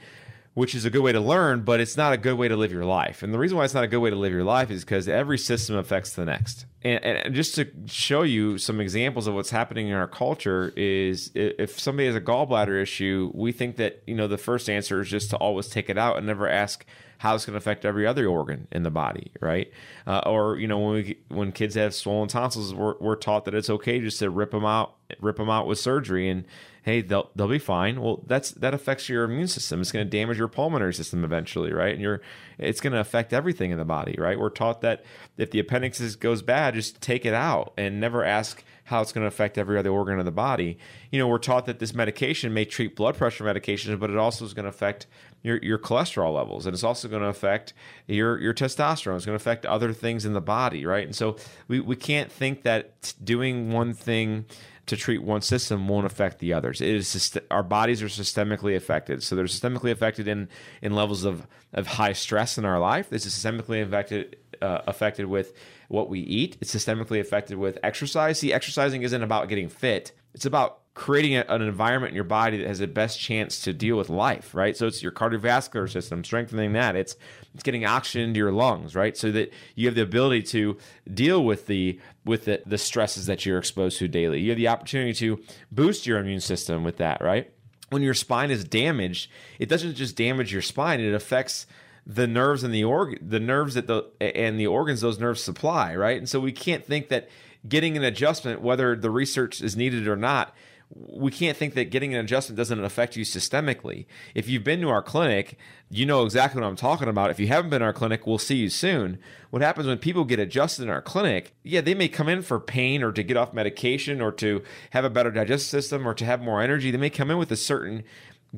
which 0.53 0.75
is 0.75 0.85
a 0.85 0.89
good 0.89 1.01
way 1.01 1.11
to 1.11 1.19
learn, 1.19 1.61
but 1.61 1.79
it's 1.79 1.97
not 1.97 2.13
a 2.13 2.17
good 2.17 2.35
way 2.35 2.47
to 2.47 2.55
live 2.55 2.71
your 2.71 2.85
life. 2.85 3.23
And 3.23 3.33
the 3.33 3.39
reason 3.39 3.57
why 3.57 3.65
it's 3.65 3.73
not 3.73 3.83
a 3.83 3.87
good 3.87 3.99
way 3.99 4.11
to 4.11 4.15
live 4.15 4.31
your 4.31 4.43
life 4.43 4.69
is 4.69 4.83
because 4.83 5.07
every 5.07 5.39
system 5.39 5.75
affects 5.77 6.13
the 6.13 6.25
next. 6.25 6.67
And, 6.83 7.03
and, 7.03 7.33
just 7.33 7.55
to 7.55 7.67
show 7.87 8.21
you 8.21 8.59
some 8.59 8.79
examples 8.79 9.25
of 9.25 9.33
what's 9.33 9.49
happening 9.49 9.87
in 9.87 9.95
our 9.95 10.07
culture 10.07 10.71
is 10.75 11.31
if 11.33 11.79
somebody 11.79 12.05
has 12.05 12.15
a 12.15 12.21
gallbladder 12.21 12.79
issue, 12.79 13.31
we 13.33 13.51
think 13.51 13.77
that 13.77 14.03
you 14.05 14.13
know 14.13 14.27
the 14.27 14.37
first 14.37 14.69
answer 14.69 15.01
is 15.01 15.09
just 15.09 15.31
to 15.31 15.37
always 15.37 15.69
take 15.69 15.89
it 15.89 15.97
out 15.97 16.17
and 16.17 16.27
never 16.27 16.47
ask 16.47 16.85
how 17.23 17.33
it's 17.33 17.45
going 17.45 17.53
to 17.53 17.57
affect 17.57 17.85
every 17.85 18.05
other 18.05 18.27
organ 18.27 18.67
in 18.69 18.83
the 18.83 18.91
body, 18.91 19.31
right? 19.39 19.71
Uh, 20.05 20.19
or 20.25 20.57
you 20.57 20.67
know 20.67 20.77
when 20.77 20.93
we 20.93 21.17
when 21.29 21.53
kids 21.53 21.73
have 21.75 21.95
swollen 21.95 22.27
tonsils, 22.27 22.73
we're, 22.73 22.95
we're 22.99 23.15
taught 23.15 23.45
that 23.45 23.55
it's 23.55 23.69
okay 23.69 24.01
just 24.01 24.19
to 24.19 24.29
rip 24.29 24.51
them 24.51 24.65
out, 24.65 24.95
rip 25.21 25.37
them 25.37 25.49
out 25.49 25.65
with 25.65 25.79
surgery, 25.79 26.27
and 26.27 26.43
hey, 26.81 26.99
they'll 26.99 27.31
they'll 27.33 27.47
be 27.47 27.59
fine. 27.59 28.01
Well, 28.01 28.25
that's 28.27 28.51
that 28.51 28.73
affects 28.73 29.07
your 29.07 29.23
immune 29.23 29.47
system. 29.47 29.79
It's 29.79 29.93
going 29.93 30.05
to 30.05 30.09
damage 30.09 30.37
your 30.37 30.49
pulmonary 30.49 30.93
system 30.93 31.23
eventually, 31.23 31.71
right? 31.71 31.93
And 31.93 32.01
you're 32.01 32.19
it's 32.57 32.81
going 32.81 32.91
to 32.91 32.99
affect 32.99 33.31
everything 33.31 33.71
in 33.71 33.77
the 33.77 33.85
body, 33.85 34.15
right? 34.17 34.37
We're 34.37 34.49
taught 34.49 34.81
that 34.81 35.05
if 35.37 35.49
the 35.49 35.59
appendix 35.59 36.17
goes 36.17 36.41
bad, 36.41 36.73
just 36.73 36.99
take 36.99 37.25
it 37.25 37.33
out 37.33 37.71
and 37.77 38.01
never 38.01 38.25
ask 38.25 38.65
how 38.83 39.01
it's 39.01 39.13
going 39.13 39.23
to 39.23 39.29
affect 39.29 39.57
every 39.57 39.77
other 39.77 39.91
organ 39.91 40.19
of 40.19 40.25
the 40.25 40.31
body. 40.31 40.77
You 41.09 41.19
know, 41.19 41.27
we're 41.29 41.37
taught 41.37 41.67
that 41.67 41.79
this 41.79 41.93
medication 41.93 42.53
may 42.53 42.65
treat 42.65 42.97
blood 42.97 43.15
pressure 43.15 43.45
medications, 43.45 43.97
but 43.97 44.09
it 44.09 44.17
also 44.17 44.43
is 44.43 44.53
going 44.53 44.65
to 44.65 44.69
affect 44.69 45.07
your, 45.43 45.57
your 45.57 45.77
cholesterol 45.77 46.33
levels, 46.33 46.65
and 46.65 46.73
it's 46.73 46.83
also 46.83 47.07
going 47.07 47.21
to 47.21 47.27
affect 47.27 47.73
your 48.07 48.39
your 48.39 48.53
testosterone. 48.53 49.17
It's 49.17 49.25
going 49.25 49.37
to 49.37 49.41
affect 49.43 49.65
other 49.65 49.93
things 49.93 50.25
in 50.25 50.33
the 50.33 50.41
body, 50.41 50.85
right? 50.85 51.05
And 51.05 51.15
so 51.15 51.35
we, 51.67 51.79
we 51.79 51.95
can't 51.95 52.31
think 52.31 52.63
that 52.63 53.13
doing 53.23 53.71
one 53.71 53.93
thing 53.93 54.45
to 54.85 54.97
treat 54.97 55.23
one 55.23 55.41
system 55.41 55.87
won't 55.87 56.05
affect 56.05 56.39
the 56.39 56.53
others. 56.53 56.81
It 56.81 56.95
is 56.95 57.37
our 57.51 57.63
bodies 57.63 58.01
are 58.01 58.07
systemically 58.07 58.75
affected, 58.75 59.21
so 59.21 59.35
they're 59.35 59.45
systemically 59.45 59.91
affected 59.91 60.27
in 60.27 60.47
in 60.81 60.93
levels 60.93 61.25
of 61.25 61.45
of 61.73 61.87
high 61.87 62.13
stress 62.13 62.57
in 62.57 62.65
our 62.65 62.79
life. 62.79 63.09
This 63.09 63.25
is 63.25 63.33
systemically 63.33 63.83
affected 63.83 64.37
uh, 64.61 64.81
affected 64.87 65.25
with 65.25 65.53
what 65.89 66.09
we 66.09 66.21
eat. 66.21 66.57
It's 66.61 66.73
systemically 66.73 67.19
affected 67.19 67.57
with 67.57 67.77
exercise. 67.83 68.39
See, 68.39 68.53
exercising 68.53 69.03
isn't 69.03 69.23
about 69.23 69.49
getting 69.49 69.67
fit. 69.67 70.13
It's 70.33 70.45
about 70.45 70.79
creating 70.95 71.35
a, 71.35 71.45
an 71.49 71.61
environment 71.61 72.11
in 72.11 72.15
your 72.15 72.23
body 72.23 72.57
that 72.57 72.67
has 72.67 72.79
the 72.79 72.87
best 72.87 73.19
chance 73.19 73.59
to 73.61 73.73
deal 73.73 73.97
with 73.97 74.09
life, 74.09 74.53
right? 74.53 74.77
So 74.77 74.85
it's 74.85 75.01
your 75.01 75.11
cardiovascular 75.11 75.91
system, 75.91 76.23
strengthening 76.23 76.73
that. 76.73 76.95
It's 76.95 77.15
it's 77.53 77.63
getting 77.63 77.85
oxygen 77.85 78.29
into 78.29 78.37
your 78.37 78.51
lungs, 78.51 78.95
right? 78.95 79.15
So 79.17 79.31
that 79.31 79.51
you 79.75 79.87
have 79.87 79.95
the 79.95 80.01
ability 80.01 80.43
to 80.43 80.77
deal 81.11 81.43
with 81.43 81.67
the 81.67 81.99
with 82.25 82.45
the, 82.45 82.61
the 82.65 82.77
stresses 82.77 83.25
that 83.25 83.45
you're 83.45 83.57
exposed 83.57 83.97
to 83.99 84.07
daily. 84.07 84.41
You 84.41 84.49
have 84.51 84.57
the 84.57 84.67
opportunity 84.67 85.13
to 85.13 85.41
boost 85.71 86.05
your 86.05 86.19
immune 86.19 86.41
system 86.41 86.83
with 86.83 86.97
that, 86.97 87.21
right? 87.21 87.51
When 87.89 88.01
your 88.01 88.13
spine 88.13 88.49
is 88.49 88.63
damaged, 88.63 89.29
it 89.59 89.69
doesn't 89.69 89.95
just 89.95 90.15
damage 90.15 90.53
your 90.53 90.61
spine; 90.61 90.99
it 90.99 91.13
affects 91.13 91.65
the 92.05 92.27
nerves 92.27 92.63
and 92.63 92.73
the 92.73 92.83
organ, 92.83 93.17
the 93.27 93.39
nerves 93.39 93.73
that 93.75 93.87
the 93.87 94.05
and 94.19 94.59
the 94.59 94.67
organs 94.67 95.01
those 95.01 95.19
nerves 95.19 95.43
supply, 95.43 95.95
right? 95.95 96.17
And 96.17 96.29
so 96.29 96.39
we 96.39 96.51
can't 96.51 96.85
think 96.85 97.09
that 97.09 97.29
getting 97.67 97.95
an 97.97 98.03
adjustment, 98.03 98.61
whether 98.61 98.95
the 98.95 99.09
research 99.09 99.61
is 99.61 99.75
needed 99.75 100.07
or 100.07 100.15
not, 100.15 100.53
we 100.95 101.31
can't 101.31 101.57
think 101.57 101.73
that 101.73 101.85
getting 101.85 102.13
an 102.13 102.19
adjustment 102.23 102.57
doesn't 102.57 102.83
affect 102.83 103.15
you 103.15 103.23
systemically. 103.23 104.05
If 104.35 104.47
you've 104.47 104.63
been 104.63 104.81
to 104.81 104.89
our 104.89 105.01
clinic, 105.01 105.57
you 105.89 106.05
know 106.05 106.23
exactly 106.23 106.61
what 106.61 106.67
I'm 106.67 106.75
talking 106.75 107.07
about. 107.07 107.31
If 107.31 107.39
you 107.39 107.47
haven't 107.47 107.69
been 107.69 107.79
to 107.79 107.85
our 107.85 107.93
clinic, 107.93 108.27
we'll 108.27 108.37
see 108.37 108.57
you 108.57 108.69
soon. 108.69 109.17
What 109.49 109.61
happens 109.61 109.87
when 109.87 109.97
people 109.97 110.23
get 110.23 110.39
adjusted 110.39 110.83
in 110.83 110.89
our 110.89 111.01
clinic? 111.01 111.55
Yeah, 111.63 111.81
they 111.81 111.93
may 111.93 112.07
come 112.07 112.29
in 112.29 112.41
for 112.41 112.59
pain 112.59 113.01
or 113.01 113.11
to 113.11 113.23
get 113.23 113.37
off 113.37 113.53
medication 113.53 114.21
or 114.21 114.31
to 114.33 114.63
have 114.91 115.05
a 115.05 115.09
better 115.09 115.31
digestive 115.31 115.69
system 115.69 116.07
or 116.07 116.13
to 116.13 116.25
have 116.25 116.41
more 116.41 116.61
energy. 116.61 116.91
They 116.91 116.97
may 116.97 117.09
come 117.09 117.31
in 117.31 117.37
with 117.37 117.51
a 117.51 117.57
certain 117.57 118.03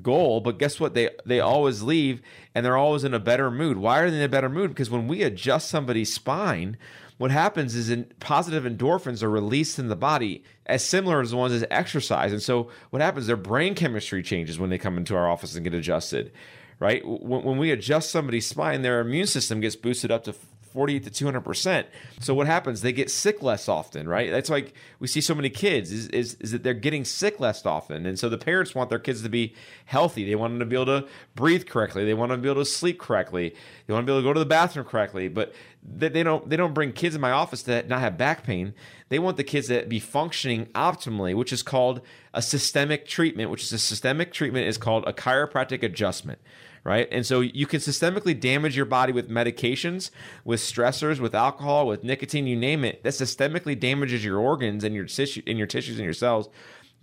goal, 0.01 0.41
but 0.41 0.59
guess 0.59 0.79
what? 0.79 0.93
They 0.93 1.09
they 1.25 1.39
always 1.39 1.81
leave 1.81 2.21
and 2.53 2.65
they're 2.65 2.77
always 2.77 3.03
in 3.03 3.13
a 3.13 3.19
better 3.19 3.49
mood. 3.49 3.77
Why 3.77 3.99
are 3.99 4.09
they 4.09 4.17
in 4.17 4.23
a 4.23 4.29
better 4.29 4.49
mood? 4.49 4.71
Because 4.71 4.89
when 4.89 5.07
we 5.07 5.23
adjust 5.23 5.69
somebody's 5.69 6.13
spine, 6.13 6.77
what 7.17 7.31
happens 7.31 7.75
is 7.75 7.89
in 7.89 8.05
positive 8.19 8.63
endorphins 8.65 9.23
are 9.23 9.29
released 9.29 9.79
in 9.79 9.87
the 9.87 9.95
body 9.95 10.43
as 10.65 10.83
similar 10.83 11.21
as 11.21 11.31
the 11.31 11.37
ones 11.37 11.53
as 11.53 11.65
exercise. 11.71 12.31
And 12.31 12.41
so 12.41 12.69
what 12.89 13.01
happens, 13.01 13.27
their 13.27 13.37
brain 13.37 13.73
chemistry 13.73 14.21
changes 14.21 14.59
when 14.59 14.69
they 14.69 14.77
come 14.77 14.97
into 14.97 15.15
our 15.15 15.29
office 15.29 15.55
and 15.55 15.63
get 15.63 15.73
adjusted, 15.73 16.31
right? 16.79 17.05
When, 17.05 17.43
when 17.43 17.57
we 17.57 17.71
adjust 17.71 18.11
somebody's 18.11 18.47
spine, 18.47 18.81
their 18.81 18.99
immune 18.99 19.27
system 19.27 19.61
gets 19.61 19.75
boosted 19.75 20.11
up 20.11 20.25
to 20.25 20.35
40 20.75 20.99
to 20.99 21.09
200%. 21.09 21.85
So 22.19 22.33
what 22.33 22.47
happens? 22.47 22.81
They 22.81 22.91
get 22.91 23.09
sick 23.09 23.41
less 23.41 23.69
often, 23.69 24.09
right? 24.09 24.29
That's 24.29 24.49
like 24.49 24.73
we 24.99 25.07
see 25.07 25.21
so 25.21 25.33
many 25.33 25.49
kids 25.49 25.89
is, 25.89 26.07
is, 26.09 26.33
is 26.41 26.51
that 26.51 26.63
they're 26.63 26.73
getting 26.73 27.05
sick 27.05 27.39
less 27.39 27.65
often. 27.65 28.05
And 28.05 28.19
so 28.19 28.27
the 28.27 28.37
parents 28.37 28.75
want 28.75 28.89
their 28.89 28.99
kids 28.99 29.21
to 29.21 29.29
be 29.29 29.55
healthy. 29.85 30.25
They 30.25 30.35
want 30.35 30.51
them 30.51 30.59
to 30.59 30.65
be 30.65 30.75
able 30.75 31.01
to 31.01 31.07
breathe 31.33 31.65
correctly. 31.65 32.03
They 32.03 32.13
want 32.13 32.31
them 32.31 32.39
to 32.39 32.43
be 32.43 32.49
able 32.49 32.61
to 32.61 32.69
sleep 32.69 32.99
correctly. 32.99 33.55
They 33.87 33.93
want 33.93 34.05
to 34.05 34.11
be 34.11 34.11
able 34.11 34.21
to 34.21 34.27
go 34.27 34.33
to 34.33 34.39
the 34.39 34.45
bathroom 34.45 34.85
correctly. 34.85 35.29
But 35.29 35.53
they, 35.87 36.09
they 36.09 36.23
don't 36.23 36.49
they 36.49 36.57
don't 36.57 36.73
bring 36.73 36.91
kids 36.91 37.15
in 37.15 37.21
my 37.21 37.31
office 37.31 37.63
that 37.63 37.87
not 37.87 37.99
have 37.99 38.17
back 38.17 38.43
pain. 38.43 38.73
They 39.09 39.19
want 39.19 39.37
the 39.37 39.43
kids 39.43 39.67
that 39.67 39.87
be 39.87 39.99
functioning 39.99 40.65
optimally, 40.67 41.35
which 41.35 41.53
is 41.53 41.63
called 41.63 42.01
a 42.33 42.41
systemic 42.41 43.07
treatment, 43.07 43.49
which 43.49 43.63
is 43.63 43.71
a 43.71 43.79
systemic 43.79 44.33
treatment 44.33 44.67
is 44.67 44.77
called 44.77 45.03
a 45.07 45.13
chiropractic 45.13 45.83
adjustment 45.83 46.39
right? 46.85 47.07
And 47.11 47.25
so 47.25 47.41
you 47.41 47.65
can 47.65 47.79
systemically 47.79 48.39
damage 48.39 48.77
your 48.77 48.85
body 48.85 49.11
with 49.11 49.27
medications, 49.27 50.11
with 50.45 50.61
stressors, 50.61 51.19
with 51.19 51.33
alcohol, 51.33 51.87
with 51.87 52.03
nicotine, 52.03 52.45
you 52.45 52.55
name 52.55 52.85
it. 52.85 53.03
That 53.03 53.13
systemically 53.13 53.77
damages 53.77 54.23
your 54.23 54.37
organs 54.37 54.83
and 54.83 54.95
your 54.95 55.05
tissue, 55.05 55.41
in 55.47 55.57
your 55.57 55.65
tissues 55.65 55.97
and 55.97 56.05
your 56.05 56.13
cells. 56.13 56.47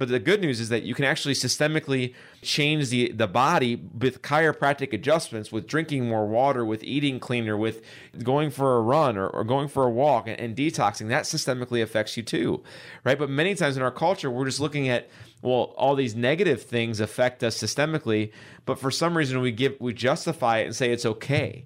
But 0.02 0.08
the 0.08 0.18
good 0.18 0.40
news 0.40 0.58
is 0.58 0.68
that 0.70 0.82
you 0.82 0.96
can 0.96 1.04
actually 1.04 1.34
systemically 1.34 2.12
change 2.42 2.88
the, 2.88 3.12
the 3.12 3.28
body 3.28 3.76
with 3.76 4.20
chiropractic 4.20 4.92
adjustments, 4.92 5.52
with 5.52 5.68
drinking 5.68 6.08
more 6.08 6.26
water, 6.26 6.64
with 6.64 6.82
eating 6.82 7.20
cleaner, 7.20 7.56
with 7.56 7.82
going 8.20 8.50
for 8.50 8.78
a 8.78 8.80
run 8.80 9.16
or, 9.16 9.28
or 9.28 9.44
going 9.44 9.68
for 9.68 9.84
a 9.84 9.90
walk 9.90 10.26
and, 10.26 10.40
and 10.40 10.56
detoxing. 10.56 11.06
That 11.06 11.22
systemically 11.22 11.84
affects 11.84 12.16
you 12.16 12.24
too, 12.24 12.64
right? 13.04 13.16
But 13.16 13.30
many 13.30 13.54
times 13.54 13.76
in 13.76 13.82
our 13.84 13.92
culture, 13.92 14.28
we're 14.28 14.46
just 14.46 14.58
looking 14.58 14.88
at 14.88 15.08
well, 15.40 15.72
all 15.76 15.94
these 15.94 16.16
negative 16.16 16.64
things 16.64 16.98
affect 16.98 17.44
us 17.44 17.56
systemically, 17.56 18.32
but 18.66 18.80
for 18.80 18.90
some 18.90 19.16
reason 19.16 19.40
we 19.40 19.52
give 19.52 19.76
we 19.78 19.94
justify 19.94 20.58
it 20.58 20.64
and 20.64 20.74
say 20.74 20.90
it's 20.90 21.06
okay. 21.06 21.64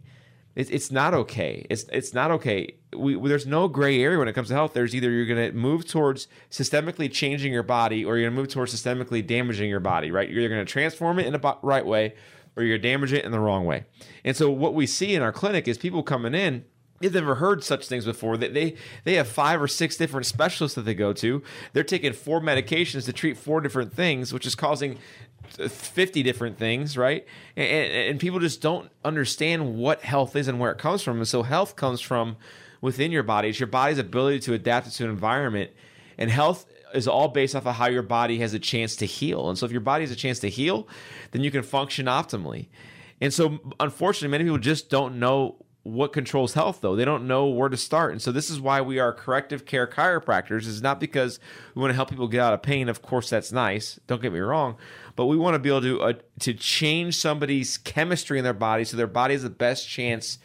It's, 0.56 0.70
it's 0.70 0.90
not 0.90 1.12
okay. 1.12 1.66
It's 1.68 1.84
it's 1.92 2.14
not 2.14 2.30
okay. 2.32 2.76
We, 2.96 3.16
there's 3.28 3.46
no 3.46 3.68
gray 3.68 4.02
area 4.02 4.18
when 4.18 4.26
it 4.26 4.32
comes 4.32 4.48
to 4.48 4.54
health. 4.54 4.72
There's 4.72 4.94
either 4.94 5.10
you're 5.10 5.26
going 5.26 5.52
to 5.52 5.56
move 5.56 5.86
towards 5.86 6.28
systemically 6.50 7.12
changing 7.12 7.52
your 7.52 7.62
body, 7.62 8.04
or 8.04 8.16
you're 8.16 8.26
going 8.28 8.34
to 8.34 8.40
move 8.40 8.50
towards 8.50 8.74
systemically 8.74 9.24
damaging 9.24 9.68
your 9.68 9.80
body. 9.80 10.10
Right? 10.10 10.28
You're 10.28 10.40
either 10.40 10.54
going 10.54 10.64
to 10.64 10.72
transform 10.72 11.18
it 11.18 11.26
in 11.26 11.34
the 11.34 11.58
right 11.62 11.84
way, 11.84 12.14
or 12.56 12.62
you're 12.62 12.78
damage 12.78 13.12
it 13.12 13.24
in 13.24 13.32
the 13.32 13.38
wrong 13.38 13.66
way. 13.66 13.84
And 14.24 14.34
so 14.34 14.50
what 14.50 14.72
we 14.72 14.86
see 14.86 15.14
in 15.14 15.22
our 15.22 15.32
clinic 15.32 15.68
is 15.68 15.76
people 15.76 16.02
coming 16.02 16.34
in 16.34 16.64
they've 17.00 17.12
never 17.12 17.36
heard 17.36 17.62
such 17.62 17.88
things 17.88 18.04
before. 18.04 18.36
They, 18.36 18.48
they 18.48 18.76
they 19.04 19.14
have 19.14 19.28
five 19.28 19.60
or 19.60 19.68
six 19.68 19.96
different 19.96 20.26
specialists 20.26 20.74
that 20.76 20.82
they 20.82 20.94
go 20.94 21.12
to. 21.14 21.42
They're 21.72 21.84
taking 21.84 22.12
four 22.12 22.40
medications 22.40 23.04
to 23.06 23.12
treat 23.12 23.36
four 23.36 23.60
different 23.60 23.92
things, 23.92 24.32
which 24.32 24.46
is 24.46 24.54
causing 24.54 24.98
50 25.48 26.22
different 26.22 26.58
things, 26.58 26.98
right? 26.98 27.26
And, 27.56 27.66
and, 27.66 28.20
people 28.20 28.40
just 28.40 28.60
don't 28.60 28.90
understand 29.04 29.76
what 29.76 30.02
health 30.02 30.34
is 30.34 30.48
and 30.48 30.58
where 30.58 30.72
it 30.72 30.78
comes 30.78 31.02
from. 31.02 31.18
And 31.18 31.28
so 31.28 31.42
health 31.42 31.76
comes 31.76 32.00
from 32.00 32.36
within 32.80 33.12
your 33.12 33.22
body. 33.22 33.48
It's 33.48 33.60
your 33.60 33.68
body's 33.68 33.98
ability 33.98 34.40
to 34.40 34.54
adapt 34.54 34.92
to 34.92 35.04
an 35.04 35.10
environment. 35.10 35.70
And 36.18 36.30
health 36.30 36.66
is 36.94 37.06
all 37.08 37.28
based 37.28 37.54
off 37.54 37.66
of 37.66 37.76
how 37.76 37.86
your 37.86 38.02
body 38.02 38.38
has 38.38 38.54
a 38.54 38.58
chance 38.58 38.96
to 38.96 39.06
heal. 39.06 39.48
And 39.48 39.58
so 39.58 39.66
if 39.66 39.72
your 39.72 39.80
body 39.80 40.02
has 40.04 40.10
a 40.10 40.16
chance 40.16 40.40
to 40.40 40.50
heal, 40.50 40.88
then 41.30 41.42
you 41.42 41.50
can 41.50 41.62
function 41.62 42.06
optimally. 42.06 42.66
And 43.20 43.32
so 43.32 43.60
unfortunately, 43.80 44.28
many 44.28 44.44
people 44.44 44.58
just 44.58 44.90
don't 44.90 45.18
know 45.18 45.56
what 45.86 46.12
controls 46.12 46.54
health 46.54 46.80
though. 46.80 46.96
They 46.96 47.04
don't 47.04 47.26
know 47.26 47.46
where 47.46 47.68
to 47.68 47.76
start. 47.76 48.12
And 48.12 48.20
so 48.20 48.32
this 48.32 48.50
is 48.50 48.60
why 48.60 48.80
we 48.80 48.98
are 48.98 49.12
corrective 49.12 49.64
care 49.64 49.86
chiropractors 49.86 50.66
is 50.66 50.82
not 50.82 50.98
because 50.98 51.38
we 51.74 51.80
want 51.80 51.90
to 51.90 51.94
help 51.94 52.10
people 52.10 52.28
get 52.28 52.40
out 52.40 52.52
of 52.52 52.62
pain. 52.62 52.88
Of 52.88 53.02
course 53.02 53.30
that's 53.30 53.52
nice. 53.52 54.00
Don't 54.06 54.20
get 54.20 54.32
me 54.32 54.40
wrong. 54.40 54.76
But 55.14 55.26
we 55.26 55.36
want 55.36 55.54
to 55.54 55.58
be 55.58 55.68
able 55.68 55.82
to 55.82 56.02
uh, 56.02 56.12
to 56.40 56.54
change 56.54 57.16
somebody's 57.16 57.78
chemistry 57.78 58.38
in 58.38 58.44
their 58.44 58.52
body 58.52 58.84
so 58.84 58.96
their 58.96 59.06
body 59.06 59.34
has 59.34 59.42
the 59.42 59.50
best 59.50 59.88
chance 59.88 60.38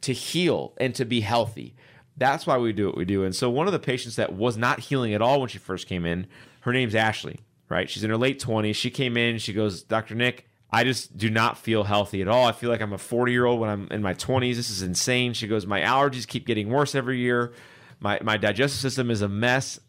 to 0.00 0.12
heal 0.12 0.74
and 0.78 0.94
to 0.94 1.04
be 1.04 1.20
healthy. 1.20 1.74
That's 2.16 2.46
why 2.46 2.56
we 2.56 2.72
do 2.72 2.86
what 2.86 2.96
we 2.96 3.04
do. 3.04 3.24
And 3.24 3.36
so 3.36 3.50
one 3.50 3.66
of 3.66 3.72
the 3.72 3.78
patients 3.78 4.16
that 4.16 4.32
was 4.32 4.56
not 4.56 4.80
healing 4.80 5.12
at 5.12 5.20
all 5.20 5.40
when 5.40 5.50
she 5.50 5.58
first 5.58 5.86
came 5.86 6.06
in 6.06 6.26
her 6.60 6.72
name's 6.72 6.94
ashley 6.94 7.40
right? 7.68 7.90
She's 7.90 8.04
in 8.04 8.10
her 8.10 8.16
late 8.16 8.40
20s 8.40 8.74
she 8.76 8.90
came 8.90 9.16
in. 9.16 9.38
She 9.38 9.52
goes 9.52 9.82
dr 9.82 10.14
nick 10.14 10.46
I 10.70 10.84
just 10.84 11.16
do 11.16 11.30
not 11.30 11.58
feel 11.58 11.84
healthy 11.84 12.22
at 12.22 12.28
all. 12.28 12.46
I 12.46 12.52
feel 12.52 12.70
like 12.70 12.80
I'm 12.80 12.92
a 12.92 12.98
40 12.98 13.32
year 13.32 13.44
old 13.44 13.60
when 13.60 13.70
I'm 13.70 13.88
in 13.90 14.02
my 14.02 14.14
20s. 14.14 14.56
This 14.56 14.70
is 14.70 14.82
insane. 14.82 15.32
She 15.32 15.46
goes, 15.46 15.66
My 15.66 15.80
allergies 15.80 16.26
keep 16.26 16.46
getting 16.46 16.68
worse 16.70 16.94
every 16.94 17.18
year. 17.18 17.52
My, 18.00 18.18
my 18.22 18.36
digestive 18.36 18.80
system 18.80 19.10
is 19.10 19.22
a 19.22 19.28
mess. 19.28 19.80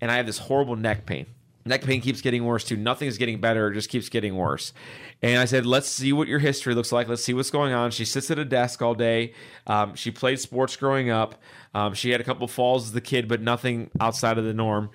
And 0.00 0.10
I 0.10 0.16
have 0.16 0.26
this 0.26 0.38
horrible 0.38 0.74
neck 0.74 1.06
pain. 1.06 1.26
Neck 1.64 1.82
pain 1.82 2.00
keeps 2.00 2.20
getting 2.20 2.44
worse 2.44 2.64
too. 2.64 2.76
Nothing 2.76 3.08
is 3.08 3.18
getting 3.18 3.40
better. 3.40 3.70
It 3.70 3.74
just 3.74 3.88
keeps 3.88 4.08
getting 4.08 4.36
worse. 4.36 4.72
And 5.22 5.40
I 5.40 5.44
said, 5.44 5.64
let's 5.64 5.88
see 5.88 6.12
what 6.12 6.26
your 6.26 6.40
history 6.40 6.74
looks 6.74 6.90
like. 6.90 7.08
Let's 7.08 7.22
see 7.22 7.34
what's 7.34 7.50
going 7.50 7.72
on. 7.72 7.92
She 7.92 8.04
sits 8.04 8.30
at 8.30 8.38
a 8.38 8.44
desk 8.44 8.82
all 8.82 8.94
day. 8.94 9.34
Um, 9.66 9.94
she 9.94 10.10
played 10.10 10.40
sports 10.40 10.74
growing 10.74 11.10
up. 11.10 11.40
Um, 11.74 11.94
she 11.94 12.10
had 12.10 12.20
a 12.20 12.24
couple 12.24 12.48
falls 12.48 12.90
as 12.90 12.96
a 12.96 13.00
kid, 13.00 13.28
but 13.28 13.40
nothing 13.40 13.90
outside 14.00 14.38
of 14.38 14.44
the 14.44 14.52
norm. 14.52 14.90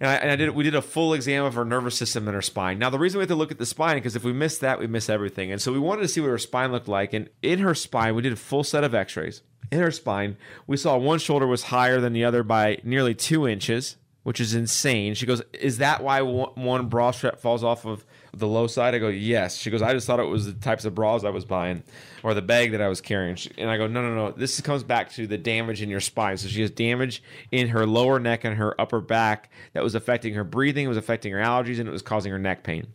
and 0.00 0.10
I, 0.10 0.14
and 0.16 0.30
I, 0.30 0.36
did 0.36 0.50
we 0.50 0.64
did 0.64 0.74
a 0.74 0.82
full 0.82 1.14
exam 1.14 1.44
of 1.44 1.54
her 1.54 1.64
nervous 1.64 1.96
system 1.96 2.28
and 2.28 2.34
her 2.34 2.42
spine. 2.42 2.78
Now 2.78 2.90
the 2.90 2.98
reason 2.98 3.18
we 3.18 3.22
have 3.22 3.28
to 3.30 3.34
look 3.34 3.50
at 3.50 3.58
the 3.58 3.66
spine 3.66 3.96
because 3.96 4.14
if 4.14 4.22
we 4.22 4.32
miss 4.32 4.58
that, 4.58 4.78
we 4.78 4.86
miss 4.86 5.08
everything. 5.08 5.50
And 5.50 5.60
so 5.60 5.72
we 5.72 5.78
wanted 5.78 6.02
to 6.02 6.08
see 6.08 6.20
what 6.20 6.28
her 6.28 6.38
spine 6.38 6.70
looked 6.70 6.88
like. 6.88 7.14
And 7.14 7.30
in 7.40 7.60
her 7.60 7.74
spine, 7.74 8.14
we 8.14 8.22
did 8.22 8.34
a 8.34 8.36
full 8.36 8.64
set 8.64 8.84
of 8.84 8.94
X-rays. 8.94 9.42
In 9.70 9.80
her 9.80 9.90
spine, 9.90 10.36
we 10.66 10.76
saw 10.76 10.98
one 10.98 11.18
shoulder 11.18 11.46
was 11.46 11.64
higher 11.64 11.98
than 11.98 12.12
the 12.12 12.24
other 12.24 12.42
by 12.42 12.78
nearly 12.84 13.14
two 13.14 13.48
inches, 13.48 13.96
which 14.22 14.40
is 14.40 14.54
insane. 14.54 15.14
She 15.14 15.26
goes, 15.26 15.42
"Is 15.52 15.78
that 15.78 16.02
why 16.02 16.20
one 16.22 16.88
bra 16.88 17.10
strap 17.10 17.38
falls 17.38 17.64
off 17.64 17.84
of 17.84 18.04
the 18.32 18.46
low 18.46 18.66
side?" 18.66 18.94
I 18.94 18.98
go, 18.98 19.08
"Yes." 19.08 19.56
She 19.56 19.70
goes, 19.70 19.82
"I 19.82 19.92
just 19.92 20.06
thought 20.06 20.20
it 20.20 20.24
was 20.24 20.46
the 20.46 20.52
types 20.52 20.84
of 20.84 20.94
bras 20.94 21.24
I 21.24 21.30
was 21.30 21.44
buying." 21.44 21.82
or 22.22 22.34
the 22.34 22.42
bag 22.42 22.72
that 22.72 22.80
I 22.80 22.88
was 22.88 23.00
carrying. 23.00 23.36
And 23.58 23.68
I 23.68 23.76
go, 23.76 23.86
no, 23.86 24.02
no, 24.02 24.14
no. 24.14 24.30
This 24.30 24.60
comes 24.60 24.82
back 24.82 25.10
to 25.12 25.26
the 25.26 25.38
damage 25.38 25.82
in 25.82 25.90
your 25.90 26.00
spine. 26.00 26.36
So 26.36 26.48
she 26.48 26.60
has 26.60 26.70
damage 26.70 27.22
in 27.50 27.68
her 27.68 27.86
lower 27.86 28.18
neck 28.18 28.44
and 28.44 28.56
her 28.56 28.80
upper 28.80 29.00
back 29.00 29.50
that 29.72 29.82
was 29.82 29.94
affecting 29.94 30.34
her 30.34 30.44
breathing, 30.44 30.84
it 30.86 30.88
was 30.88 30.96
affecting 30.96 31.32
her 31.32 31.40
allergies, 31.40 31.78
and 31.78 31.88
it 31.88 31.92
was 31.92 32.02
causing 32.02 32.32
her 32.32 32.38
neck 32.38 32.62
pain. 32.62 32.86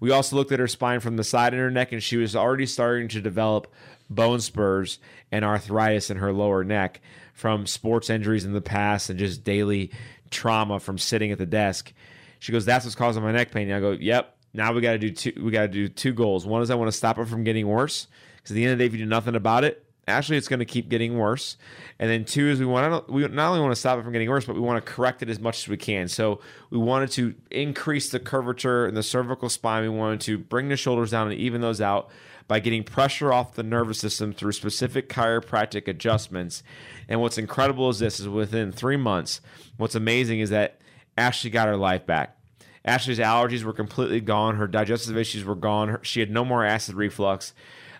We 0.00 0.10
also 0.10 0.36
looked 0.36 0.52
at 0.52 0.58
her 0.58 0.68
spine 0.68 1.00
from 1.00 1.16
the 1.16 1.24
side 1.24 1.54
of 1.54 1.60
her 1.60 1.70
neck, 1.70 1.92
and 1.92 2.02
she 2.02 2.16
was 2.16 2.36
already 2.36 2.66
starting 2.66 3.08
to 3.08 3.20
develop 3.20 3.72
bone 4.10 4.40
spurs 4.40 4.98
and 5.32 5.44
arthritis 5.44 6.10
in 6.10 6.18
her 6.18 6.32
lower 6.32 6.62
neck 6.62 7.00
from 7.32 7.66
sports 7.66 8.10
injuries 8.10 8.44
in 8.44 8.52
the 8.52 8.60
past 8.60 9.10
and 9.10 9.18
just 9.18 9.42
daily 9.42 9.90
trauma 10.30 10.80
from 10.80 10.98
sitting 10.98 11.32
at 11.32 11.38
the 11.38 11.46
desk. 11.46 11.92
She 12.38 12.52
goes, 12.52 12.64
"That's 12.64 12.84
what's 12.84 12.94
causing 12.94 13.22
my 13.22 13.32
neck 13.32 13.50
pain." 13.50 13.68
And 13.68 13.76
I 13.76 13.80
go, 13.80 13.92
"Yep." 13.92 14.36
Now 14.52 14.72
we 14.72 14.80
got 14.80 14.92
to 14.92 14.98
do 14.98 15.10
two. 15.10 15.32
We 15.42 15.50
got 15.50 15.62
to 15.62 15.68
do 15.68 15.88
two 15.88 16.12
goals. 16.12 16.46
One 16.46 16.62
is 16.62 16.70
I 16.70 16.76
want 16.76 16.88
to 16.88 16.96
stop 16.96 17.18
it 17.18 17.26
from 17.26 17.42
getting 17.42 17.66
worse, 17.66 18.06
because 18.36 18.52
at 18.52 18.54
the 18.54 18.64
end 18.64 18.72
of 18.72 18.78
the 18.78 18.84
day, 18.84 18.86
if 18.86 18.92
you 18.92 18.98
do 18.98 19.06
nothing 19.06 19.34
about 19.34 19.64
it, 19.64 19.84
actually 20.06 20.36
it's 20.36 20.48
going 20.48 20.60
to 20.60 20.64
keep 20.64 20.88
getting 20.88 21.16
worse. 21.16 21.56
And 21.98 22.10
then 22.10 22.24
two 22.24 22.48
is 22.48 22.60
we 22.60 22.66
want 22.66 23.06
to 23.06 23.12
we 23.12 23.26
not 23.26 23.48
only 23.48 23.60
want 23.60 23.72
to 23.72 23.80
stop 23.80 23.98
it 23.98 24.02
from 24.02 24.12
getting 24.12 24.28
worse, 24.28 24.44
but 24.44 24.54
we 24.54 24.60
want 24.60 24.84
to 24.84 24.92
correct 24.92 25.22
it 25.22 25.28
as 25.28 25.40
much 25.40 25.62
as 25.62 25.68
we 25.68 25.76
can. 25.76 26.08
So 26.08 26.40
we 26.70 26.78
wanted 26.78 27.10
to 27.12 27.34
increase 27.50 28.10
the 28.10 28.20
curvature 28.20 28.86
in 28.86 28.94
the 28.94 29.02
cervical 29.02 29.48
spine. 29.48 29.82
We 29.82 29.88
wanted 29.88 30.20
to 30.22 30.38
bring 30.38 30.68
the 30.68 30.76
shoulders 30.76 31.10
down 31.10 31.30
and 31.30 31.40
even 31.40 31.60
those 31.60 31.80
out 31.80 32.10
by 32.46 32.60
getting 32.60 32.84
pressure 32.84 33.32
off 33.32 33.54
the 33.54 33.62
nervous 33.62 33.98
system 33.98 34.32
through 34.32 34.52
specific 34.52 35.08
chiropractic 35.08 35.88
adjustments. 35.88 36.62
And 37.08 37.20
what's 37.20 37.38
incredible 37.38 37.88
is 37.88 37.98
this 37.98 38.20
is 38.20 38.28
within 38.28 38.72
three 38.72 38.96
months, 38.96 39.40
what's 39.76 39.94
amazing 39.94 40.40
is 40.40 40.50
that 40.50 40.80
Ashley 41.16 41.50
got 41.50 41.68
her 41.68 41.76
life 41.76 42.06
back. 42.06 42.36
Ashley's 42.84 43.18
allergies 43.18 43.62
were 43.62 43.72
completely 43.72 44.20
gone. 44.20 44.56
Her 44.56 44.66
digestive 44.66 45.16
issues 45.16 45.44
were 45.44 45.54
gone. 45.54 45.98
She 46.02 46.20
had 46.20 46.30
no 46.30 46.44
more 46.44 46.64
acid 46.64 46.96
reflux 46.96 47.54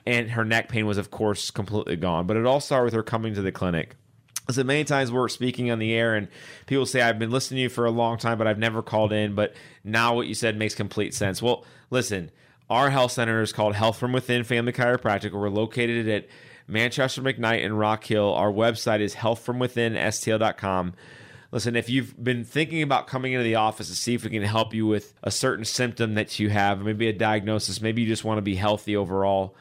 and 0.06 0.30
her 0.32 0.44
neck 0.44 0.68
pain 0.68 0.86
was, 0.86 0.98
of 0.98 1.10
course, 1.10 1.50
completely 1.50 1.96
gone. 1.96 2.26
But 2.26 2.36
it 2.36 2.46
all 2.46 2.60
started 2.60 2.84
with 2.84 2.94
her 2.94 3.02
coming 3.02 3.34
to 3.34 3.42
the 3.42 3.52
clinic. 3.52 3.96
So 4.50 4.62
many 4.62 4.84
times 4.84 5.10
we're 5.10 5.28
speaking 5.28 5.70
on 5.70 5.78
the 5.78 5.94
air 5.94 6.14
and 6.14 6.28
people 6.66 6.84
say, 6.84 7.00
I've 7.00 7.18
been 7.18 7.30
listening 7.30 7.58
to 7.58 7.62
you 7.62 7.68
for 7.70 7.86
a 7.86 7.90
long 7.90 8.18
time, 8.18 8.36
but 8.36 8.46
I've 8.46 8.58
never 8.58 8.82
called 8.82 9.12
in. 9.12 9.34
But 9.34 9.54
now 9.82 10.14
what 10.14 10.26
you 10.26 10.34
said 10.34 10.58
makes 10.58 10.74
complete 10.74 11.14
sense. 11.14 11.40
Well, 11.40 11.64
listen, 11.88 12.30
our 12.70 12.90
health 12.90 13.12
center 13.12 13.42
is 13.42 13.52
called 13.52 13.74
Health 13.74 13.98
from 13.98 14.12
Within 14.12 14.44
Family 14.44 14.72
Chiropractic. 14.72 15.32
We're 15.32 15.50
located 15.50 16.08
at 16.08 16.26
Manchester 16.66 17.22
McKnight 17.22 17.64
and 17.64 17.78
Rock 17.78 18.04
Hill. 18.04 18.32
Our 18.32 18.50
website 18.50 19.00
is 19.00 19.14
healthfromwithinstl.com. 19.16 20.94
Listen, 21.52 21.76
if 21.76 21.88
you've 21.88 22.22
been 22.22 22.42
thinking 22.42 22.82
about 22.82 23.06
coming 23.06 23.32
into 23.32 23.44
the 23.44 23.54
office 23.54 23.88
to 23.88 23.94
see 23.94 24.14
if 24.14 24.24
we 24.24 24.30
can 24.30 24.42
help 24.42 24.74
you 24.74 24.86
with 24.86 25.14
a 25.22 25.30
certain 25.30 25.64
symptom 25.64 26.14
that 26.14 26.40
you 26.40 26.50
have, 26.50 26.80
maybe 26.80 27.06
a 27.06 27.12
diagnosis, 27.12 27.80
maybe 27.80 28.02
you 28.02 28.08
just 28.08 28.24
want 28.24 28.38
to 28.38 28.42
be 28.42 28.56
healthy 28.56 28.96
overall, 28.96 29.54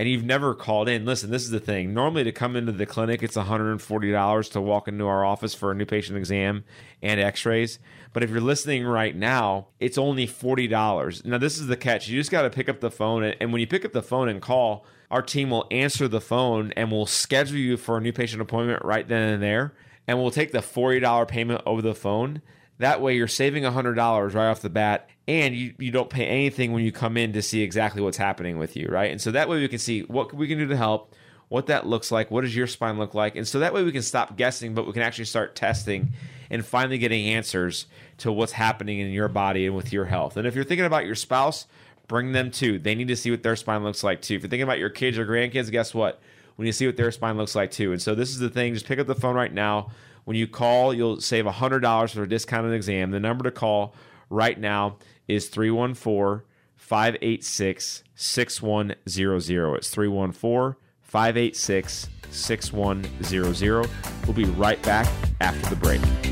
and 0.00 0.08
you've 0.08 0.24
never 0.24 0.54
called 0.54 0.88
in, 0.88 1.04
listen, 1.04 1.30
this 1.30 1.42
is 1.42 1.50
the 1.50 1.60
thing. 1.60 1.92
Normally, 1.92 2.24
to 2.24 2.32
come 2.32 2.56
into 2.56 2.72
the 2.72 2.86
clinic, 2.86 3.22
it's 3.22 3.36
$140 3.36 4.52
to 4.52 4.60
walk 4.62 4.88
into 4.88 5.06
our 5.06 5.26
office 5.26 5.54
for 5.54 5.70
a 5.70 5.74
new 5.74 5.84
patient 5.84 6.16
exam 6.16 6.64
and 7.02 7.20
x 7.20 7.44
rays. 7.44 7.78
But 8.14 8.22
if 8.22 8.30
you're 8.30 8.40
listening 8.40 8.86
right 8.86 9.14
now, 9.14 9.66
it's 9.78 9.98
only 9.98 10.26
$40. 10.26 11.26
Now, 11.26 11.36
this 11.36 11.58
is 11.58 11.66
the 11.66 11.76
catch. 11.76 12.08
You 12.08 12.18
just 12.18 12.30
got 12.30 12.42
to 12.42 12.50
pick 12.50 12.66
up 12.66 12.80
the 12.80 12.90
phone. 12.90 13.24
And 13.24 13.52
when 13.52 13.60
you 13.60 13.66
pick 13.66 13.84
up 13.84 13.92
the 13.92 14.00
phone 14.00 14.30
and 14.30 14.40
call, 14.40 14.86
our 15.10 15.20
team 15.20 15.50
will 15.50 15.66
answer 15.70 16.08
the 16.08 16.22
phone 16.22 16.72
and 16.78 16.90
will 16.90 17.04
schedule 17.04 17.58
you 17.58 17.76
for 17.76 17.98
a 17.98 18.00
new 18.00 18.14
patient 18.14 18.40
appointment 18.40 18.82
right 18.82 19.06
then 19.06 19.34
and 19.34 19.42
there. 19.42 19.74
And 20.06 20.18
we'll 20.18 20.30
take 20.30 20.52
the 20.52 20.60
$40 20.60 21.28
payment 21.28 21.60
over 21.66 21.82
the 21.82 21.94
phone. 21.94 22.40
That 22.80 23.02
way, 23.02 23.14
you're 23.14 23.28
saving 23.28 23.62
$100 23.64 24.34
right 24.34 24.48
off 24.48 24.62
the 24.62 24.70
bat 24.70 25.10
and 25.28 25.54
you, 25.54 25.74
you 25.78 25.90
don't 25.90 26.08
pay 26.08 26.26
anything 26.26 26.72
when 26.72 26.82
you 26.82 26.92
come 26.92 27.18
in 27.18 27.34
to 27.34 27.42
see 27.42 27.60
exactly 27.62 28.00
what's 28.00 28.16
happening 28.16 28.58
with 28.58 28.74
you, 28.74 28.88
right? 28.88 29.10
And 29.10 29.20
so 29.20 29.30
that 29.30 29.50
way 29.50 29.60
we 29.60 29.68
can 29.68 29.78
see 29.78 30.00
what 30.02 30.32
we 30.32 30.48
can 30.48 30.56
do 30.56 30.66
to 30.66 30.76
help, 30.76 31.14
what 31.48 31.66
that 31.66 31.86
looks 31.86 32.10
like, 32.10 32.30
what 32.30 32.40
does 32.40 32.56
your 32.56 32.66
spine 32.66 32.98
look 32.98 33.12
like, 33.14 33.36
and 33.36 33.46
so 33.46 33.60
that 33.60 33.74
way 33.74 33.82
we 33.84 33.92
can 33.92 34.02
stop 34.02 34.36
guessing, 34.36 34.74
but 34.74 34.86
we 34.86 34.92
can 34.92 35.02
actually 35.02 35.26
start 35.26 35.54
testing 35.54 36.14
and 36.48 36.64
finally 36.64 36.96
getting 36.96 37.26
answers 37.26 37.86
to 38.18 38.32
what's 38.32 38.52
happening 38.52 38.98
in 38.98 39.10
your 39.10 39.28
body 39.28 39.66
and 39.66 39.76
with 39.76 39.92
your 39.92 40.06
health. 40.06 40.36
And 40.36 40.46
if 40.46 40.54
you're 40.54 40.64
thinking 40.64 40.86
about 40.86 41.06
your 41.06 41.14
spouse, 41.14 41.66
bring 42.08 42.32
them 42.32 42.50
too. 42.50 42.78
They 42.78 42.94
need 42.94 43.08
to 43.08 43.16
see 43.16 43.30
what 43.30 43.42
their 43.42 43.56
spine 43.56 43.84
looks 43.84 44.02
like 44.02 44.22
too. 44.22 44.34
If 44.34 44.42
you're 44.42 44.50
thinking 44.50 44.64
about 44.64 44.78
your 44.78 44.90
kids 44.90 45.18
or 45.18 45.26
grandkids, 45.26 45.70
guess 45.70 45.94
what? 45.94 46.20
We 46.56 46.64
need 46.64 46.72
to 46.72 46.76
see 46.76 46.86
what 46.86 46.96
their 46.96 47.12
spine 47.12 47.36
looks 47.36 47.54
like 47.54 47.70
too. 47.70 47.92
And 47.92 48.02
so 48.02 48.14
this 48.14 48.30
is 48.30 48.38
the 48.38 48.50
thing. 48.50 48.74
Just 48.74 48.86
pick 48.86 48.98
up 48.98 49.06
the 49.06 49.14
phone 49.14 49.36
right 49.36 49.52
now. 49.52 49.90
When 50.30 50.36
you 50.36 50.46
call, 50.46 50.94
you'll 50.94 51.20
save 51.20 51.44
$100 51.44 52.14
for 52.14 52.22
a 52.22 52.28
discounted 52.28 52.72
exam. 52.72 53.10
The 53.10 53.18
number 53.18 53.42
to 53.42 53.50
call 53.50 53.96
right 54.28 54.56
now 54.56 54.98
is 55.26 55.48
314 55.48 56.46
586 56.76 58.04
6100. 58.14 59.74
It's 59.74 59.90
314 59.90 60.80
586 61.02 62.08
6100. 62.30 63.90
We'll 64.24 64.32
be 64.32 64.44
right 64.44 64.80
back 64.84 65.08
after 65.40 65.68
the 65.68 65.74
break. 65.74 66.29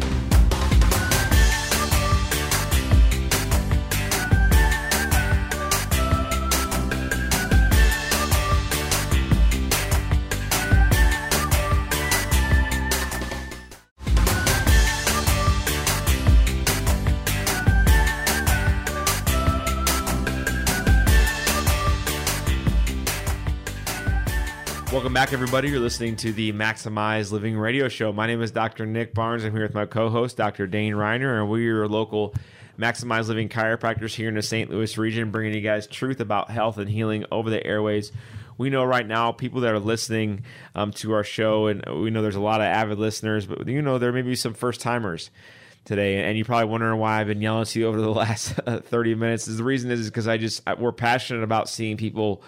Back, 25.19 25.33
everybody. 25.33 25.69
You're 25.69 25.81
listening 25.81 26.15
to 26.19 26.33
the 26.33 26.53
Maximize 26.53 27.33
Living 27.33 27.59
Radio 27.59 27.89
Show. 27.89 28.13
My 28.13 28.29
name 28.29 28.41
is 28.41 28.53
Dr. 28.53 28.87
Nick 28.87 29.15
Barnes. 29.15 29.43
I'm 29.43 29.51
here 29.51 29.63
with 29.63 29.75
my 29.75 29.85
co 29.85 30.11
host, 30.11 30.37
Dr. 30.37 30.69
Dane 30.69 30.95
Reiner, 30.95 31.41
and 31.41 31.51
we 31.51 31.67
are 31.71 31.89
local 31.89 32.37
Maximize 32.79 33.27
Living 33.27 33.49
chiropractors 33.49 34.15
here 34.15 34.29
in 34.29 34.37
the 34.37 34.43
St. 34.43 34.71
Louis 34.71 34.97
region, 34.97 35.33
bringing 35.33 35.55
you 35.55 35.61
guys 35.61 35.89
truth 35.89 36.21
about 36.21 36.53
health 36.53 36.79
and 36.79 36.89
healing 36.89 37.25
over 37.33 37.51
the 37.51 37.67
airways. 37.67 38.13
We 38.59 38.71
know 38.71 38.85
right 38.85 39.05
now 39.05 39.33
people 39.33 39.63
that 39.63 39.75
are 39.75 39.81
listening 39.81 40.45
um, 40.77 40.93
to 40.93 41.13
our 41.15 41.25
show, 41.25 41.67
and 41.67 41.85
we 42.01 42.11
know 42.11 42.23
there's 42.23 42.37
a 42.37 42.41
lot 42.41 42.61
of 42.61 42.67
avid 42.67 43.01
listeners, 43.01 43.45
but 43.45 43.67
you 43.67 43.83
know 43.83 43.99
there 43.99 44.13
may 44.13 44.23
be 44.23 44.37
some 44.37 44.55
first 44.55 44.81
timers 44.81 45.33
today, 45.85 46.23
and 46.23 46.39
you're 46.39 46.45
probably 46.45 46.71
wondering 46.71 47.01
why 47.01 47.21
I've 47.21 47.27
been 47.27 47.43
yelling 47.43 47.65
to 47.65 47.81
you 47.81 47.89
over 47.89 48.01
the 48.01 48.09
last 48.13 48.51
30 48.53 49.17
minutes. 49.17 49.49
Is 49.49 49.57
The 49.57 49.65
reason 49.65 49.91
is 49.91 50.09
because 50.09 50.29
I 50.29 50.37
just 50.37 50.63
we're 50.79 50.93
passionate 50.93 51.43
about 51.43 51.69
seeing 51.69 51.97
people 51.97 52.41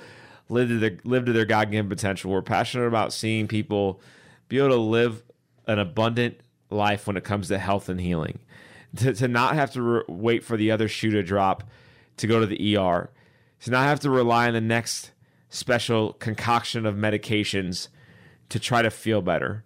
live 0.50 0.68
to 0.68 0.78
their 0.78 0.98
live 1.04 1.24
to 1.26 1.32
their 1.32 1.44
God 1.44 1.70
given 1.70 1.88
potential. 1.88 2.30
We're 2.30 2.42
passionate 2.42 2.86
about 2.86 3.12
seeing 3.12 3.48
people 3.48 4.00
be 4.48 4.58
able 4.58 4.70
to 4.70 4.76
live 4.76 5.22
an 5.66 5.78
abundant 5.78 6.40
life 6.68 7.06
when 7.06 7.16
it 7.16 7.24
comes 7.24 7.48
to 7.48 7.58
health 7.58 7.88
and 7.88 8.00
healing. 8.00 8.40
To, 8.96 9.14
to 9.14 9.28
not 9.28 9.54
have 9.54 9.70
to 9.72 9.82
re- 9.82 10.02
wait 10.08 10.42
for 10.42 10.56
the 10.56 10.72
other 10.72 10.88
shoe 10.88 11.12
to 11.12 11.22
drop 11.22 11.62
to 12.16 12.26
go 12.26 12.40
to 12.40 12.46
the 12.46 12.76
ER. 12.76 13.10
To 13.62 13.70
not 13.70 13.84
have 13.84 14.00
to 14.00 14.10
rely 14.10 14.48
on 14.48 14.54
the 14.54 14.60
next 14.60 15.12
special 15.48 16.14
concoction 16.14 16.84
of 16.86 16.96
medications 16.96 17.88
to 18.48 18.58
try 18.58 18.82
to 18.82 18.90
feel 18.90 19.22
better. 19.22 19.64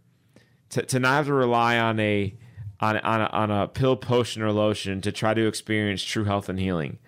To, 0.70 0.82
to 0.82 0.98
not 0.98 1.14
have 1.14 1.26
to 1.26 1.32
rely 1.32 1.78
on 1.78 1.98
a 2.00 2.34
on, 2.80 2.98
on, 2.98 3.20
a, 3.20 3.24
on 3.26 3.50
a 3.50 3.68
pill, 3.68 3.96
potion, 3.96 4.42
or 4.42 4.52
lotion 4.52 5.00
to 5.00 5.12
try 5.12 5.32
to 5.32 5.46
experience 5.46 6.02
true 6.02 6.24
health 6.24 6.48
and 6.48 6.58
healing, 6.58 6.98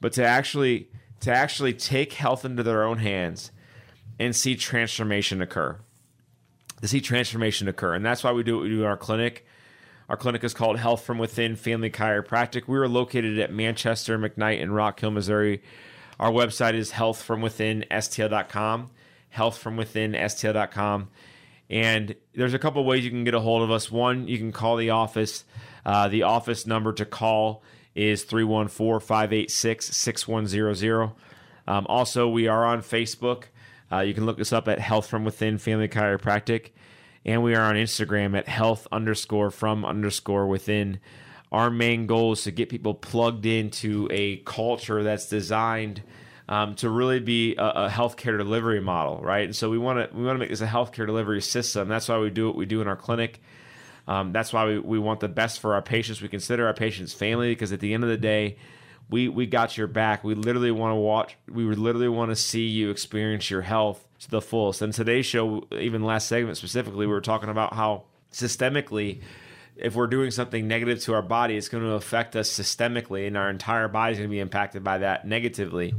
but 0.00 0.12
to 0.14 0.24
actually 0.24 0.88
to 1.22 1.32
actually 1.32 1.72
take 1.72 2.12
health 2.14 2.44
into 2.44 2.62
their 2.62 2.84
own 2.84 2.98
hands 2.98 3.50
and 4.18 4.36
see 4.36 4.56
transformation 4.56 5.40
occur. 5.40 5.78
To 6.80 6.88
see 6.88 7.00
transformation 7.00 7.68
occur. 7.68 7.94
And 7.94 8.04
that's 8.04 8.24
why 8.24 8.32
we 8.32 8.42
do 8.42 8.56
what 8.56 8.64
we 8.64 8.70
do 8.70 8.80
in 8.80 8.86
our 8.86 8.96
clinic. 8.96 9.46
Our 10.08 10.16
clinic 10.16 10.42
is 10.42 10.52
called 10.52 10.78
Health 10.78 11.04
from 11.04 11.18
Within 11.18 11.54
Family 11.54 11.90
Chiropractic. 11.90 12.66
We 12.66 12.76
are 12.76 12.88
located 12.88 13.38
at 13.38 13.52
Manchester, 13.52 14.18
McKnight, 14.18 14.60
and 14.60 14.74
Rock 14.74 14.98
Hill, 14.98 15.12
Missouri. 15.12 15.62
Our 16.18 16.32
website 16.32 16.74
is 16.74 16.90
healthfromwithinstl.com. 16.90 18.90
Healthfromwithinstl.com. 19.34 21.08
And 21.70 22.16
there's 22.34 22.54
a 22.54 22.58
couple 22.58 22.84
ways 22.84 23.04
you 23.04 23.10
can 23.10 23.24
get 23.24 23.34
a 23.34 23.40
hold 23.40 23.62
of 23.62 23.70
us. 23.70 23.92
One, 23.92 24.26
you 24.26 24.38
can 24.38 24.50
call 24.50 24.76
the 24.76 24.90
office. 24.90 25.44
Uh, 25.86 26.08
the 26.08 26.24
office 26.24 26.66
number 26.66 26.92
to 26.92 27.04
call 27.04 27.62
is 27.94 28.24
314 28.24 29.06
586 29.06 29.96
6100. 29.96 31.12
Um, 31.66 31.86
also, 31.88 32.28
we 32.28 32.48
are 32.48 32.64
on 32.64 32.82
Facebook. 32.82 33.44
Uh, 33.90 34.00
you 34.00 34.14
can 34.14 34.26
look 34.26 34.40
us 34.40 34.52
up 34.52 34.68
at 34.68 34.78
Health 34.78 35.06
from 35.06 35.24
Within 35.24 35.58
Family 35.58 35.88
Chiropractic. 35.88 36.70
And 37.24 37.42
we 37.42 37.54
are 37.54 37.62
on 37.62 37.76
Instagram 37.76 38.36
at 38.36 38.48
health 38.48 38.88
underscore 38.90 39.50
from 39.50 39.84
underscore 39.84 40.46
within. 40.46 40.98
our 41.52 41.70
main 41.70 42.06
goal 42.06 42.32
is 42.32 42.42
to 42.44 42.50
get 42.50 42.68
people 42.68 42.94
plugged 42.94 43.46
into 43.46 44.08
a 44.10 44.38
culture 44.38 45.02
that's 45.02 45.28
designed 45.28 46.02
um, 46.48 46.74
to 46.76 46.90
really 46.90 47.20
be 47.20 47.54
a, 47.56 47.64
a, 47.64 47.88
healthcare 47.88 48.36
delivery 48.36 48.80
model, 48.80 49.20
right? 49.22 49.44
And 49.44 49.54
so 49.54 49.70
we 49.70 49.78
want 49.78 50.10
to 50.10 50.16
we 50.16 50.24
want 50.24 50.36
to 50.36 50.38
make 50.38 50.50
this 50.50 50.60
a 50.60 50.66
healthcare 50.66 51.06
delivery 51.06 51.40
system. 51.40 51.88
That's 51.88 52.08
why 52.08 52.18
we 52.18 52.30
do 52.30 52.46
what 52.46 52.56
we 52.56 52.66
do 52.66 52.80
in 52.80 52.88
our 52.88 52.96
clinic. 52.96 53.40
Um, 54.06 54.32
that's 54.32 54.52
why 54.52 54.66
we, 54.66 54.78
we 54.78 54.98
want 54.98 55.20
the 55.20 55.28
best 55.28 55.60
for 55.60 55.74
our 55.74 55.82
patients. 55.82 56.20
We 56.20 56.28
consider 56.28 56.66
our 56.66 56.74
patients 56.74 57.12
family 57.12 57.50
because 57.52 57.72
at 57.72 57.80
the 57.80 57.94
end 57.94 58.02
of 58.02 58.10
the 58.10 58.16
day, 58.16 58.56
we 59.08 59.28
we 59.28 59.46
got 59.46 59.76
your 59.76 59.86
back. 59.86 60.24
We 60.24 60.34
literally 60.34 60.70
want 60.70 60.92
to 60.92 60.96
watch. 60.96 61.36
We 61.48 61.64
literally 61.64 62.08
want 62.08 62.30
to 62.30 62.36
see 62.36 62.66
you 62.66 62.90
experience 62.90 63.50
your 63.50 63.62
health 63.62 64.06
to 64.20 64.30
the 64.30 64.40
fullest. 64.40 64.82
And 64.82 64.92
today's 64.92 65.26
show, 65.26 65.66
even 65.72 66.02
last 66.02 66.28
segment 66.28 66.56
specifically, 66.56 67.06
we 67.06 67.12
were 67.12 67.20
talking 67.20 67.48
about 67.48 67.74
how 67.74 68.04
systemically, 68.32 69.20
if 69.76 69.94
we're 69.94 70.06
doing 70.06 70.30
something 70.30 70.66
negative 70.66 71.00
to 71.02 71.14
our 71.14 71.22
body, 71.22 71.56
it's 71.56 71.68
going 71.68 71.84
to 71.84 71.92
affect 71.92 72.36
us 72.36 72.50
systemically, 72.50 73.26
and 73.26 73.36
our 73.36 73.50
entire 73.50 73.88
body 73.88 74.12
is 74.12 74.18
going 74.18 74.30
to 74.30 74.32
be 74.32 74.40
impacted 74.40 74.82
by 74.82 74.98
that 74.98 75.26
negatively. 75.26 75.94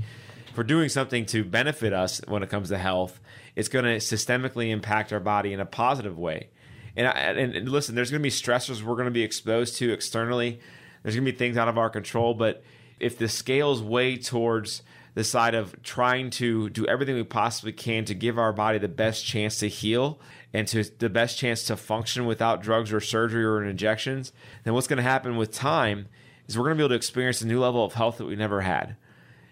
If 0.50 0.58
we're 0.58 0.64
doing 0.64 0.90
something 0.90 1.26
to 1.28 1.44
benefit 1.44 1.94
us 1.94 2.22
when 2.28 2.44
it 2.44 2.50
comes 2.50 2.70
to 2.70 2.78
health, 2.78 3.20
it's 3.56 3.70
going 3.70 3.86
to 3.86 3.98
systemically 3.98 4.70
impact 4.70 5.12
our 5.12 5.20
body 5.20 5.54
in 5.54 5.60
a 5.60 5.66
positive 5.66 6.18
way. 6.18 6.50
And, 6.96 7.08
and, 7.08 7.56
and 7.56 7.70
listen, 7.70 7.96
there's 7.96 8.12
going 8.12 8.22
to 8.22 8.24
be 8.24 8.30
stressors 8.30 8.82
we're 8.82 8.96
going 8.96 9.06
to 9.06 9.12
be 9.12 9.24
exposed 9.24 9.78
to 9.78 9.92
externally. 9.92 10.60
There's 11.02 11.16
going 11.16 11.26
to 11.26 11.32
be 11.32 11.38
things 11.38 11.58
out 11.58 11.68
of 11.68 11.78
our 11.78 11.90
control, 11.90 12.34
but 12.34 12.64
if 13.00 13.18
the 13.18 13.28
scales 13.28 13.82
weigh 13.82 14.18
towards 14.18 14.84
the 15.16 15.24
side 15.24 15.54
of 15.54 15.82
trying 15.84 16.30
to 16.32 16.70
do 16.70 16.86
everything 16.88 17.16
we 17.16 17.24
possibly 17.24 17.72
can 17.72 18.06
to 18.06 18.16
give 18.16 18.40
our 18.40 18.54
body 18.54 18.78
the 18.78 18.88
best 18.88 19.26
chance 19.26 19.60
to 19.60 19.68
heal 19.68 20.20
and 20.54 20.68
to 20.68 20.84
the 20.84 21.10
best 21.10 21.38
chance 21.38 21.64
to 21.66 21.76
function 21.76 22.26
without 22.26 22.62
drugs 22.62 22.92
or 22.92 23.00
surgery 23.00 23.44
or 23.44 23.64
injections, 23.64 24.32
then 24.64 24.74
what's 24.74 24.88
going 24.88 24.98
to 24.98 25.04
happen 25.04 25.36
with 25.36 25.52
time 25.52 26.08
is 26.48 26.58
we're 26.58 26.64
going 26.64 26.78
to 26.78 26.82
be 26.82 26.84
able 26.84 26.90
to 26.90 26.96
experience 26.96 27.42
a 27.42 27.48
new 27.48 27.60
level 27.60 27.84
of 27.84 27.94
health 27.94 28.18
that 28.18 28.26
we 28.26 28.36
never 28.36 28.62
had. 28.62 28.96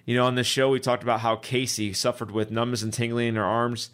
You 0.06 0.16
know, 0.16 0.26
on 0.26 0.36
this 0.36 0.48
show, 0.48 0.70
we 0.70 0.80
talked 0.80 1.04
about 1.04 1.20
how 1.20 1.36
Casey 1.36 1.94
suffered 1.94 2.32
with 2.32 2.50
numbness 2.50 2.82
and 2.82 2.94
tingling 2.94 3.28
in 3.28 3.36
her 3.36 3.44
arms 3.44 3.92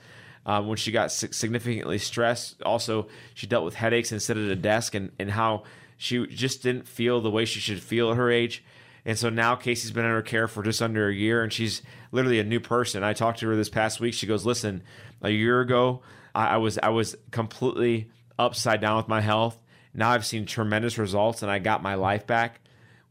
um, 0.47 0.67
when 0.67 0.77
she 0.77 0.91
got 0.91 1.12
significantly 1.12 1.97
stressed. 1.99 2.63
Also, 2.63 3.07
she 3.36 3.45
dealt 3.45 3.65
with 3.65 3.75
headaches 3.75 4.12
and 4.12 4.21
sit 4.21 4.38
at 4.38 4.49
a 4.49 4.55
desk, 4.55 4.95
and, 4.95 5.12
and 5.19 5.29
how 5.29 5.63
she 5.97 6.25
just 6.25 6.63
didn't 6.63 6.88
feel 6.88 7.21
the 7.21 7.29
way 7.29 7.45
she 7.45 7.60
should 7.60 7.81
feel 7.81 8.10
at 8.10 8.17
her 8.17 8.31
age. 8.31 8.63
And 9.05 9.17
so 9.17 9.29
now 9.29 9.55
Casey's 9.55 9.91
been 9.91 10.05
under 10.05 10.21
care 10.21 10.47
for 10.47 10.63
just 10.63 10.81
under 10.81 11.10
a 11.10 11.13
year, 11.13 11.43
and 11.43 11.51
she's 11.51 11.81
literally 12.12 12.39
a 12.39 12.43
new 12.43 12.60
person. 12.60 13.03
I 13.03 13.13
talked 13.13 13.39
to 13.39 13.47
her 13.47 13.55
this 13.55 13.69
past 13.69 13.99
week. 13.99 14.13
She 14.13 14.25
goes, 14.25 14.45
"Listen, 14.45 14.81
a 15.21 15.29
year 15.29 15.62
ago, 15.62 16.01
I, 16.33 16.47
I 16.47 16.57
was 16.57 16.79
I 16.79 16.89
was 16.89 17.15
completely 17.31 18.10
upside 18.39 18.81
down 18.81 18.97
with 18.97 19.07
my 19.07 19.21
health. 19.21 19.60
Now 19.93 20.12
I've 20.12 20.25
seen 20.25 20.45
tremendous 20.45 20.97
results, 20.97 21.41
and 21.41 21.51
I 21.51 21.60
got 21.60 21.83
my 21.83 21.95
life 21.95 22.25
back." 22.25 22.62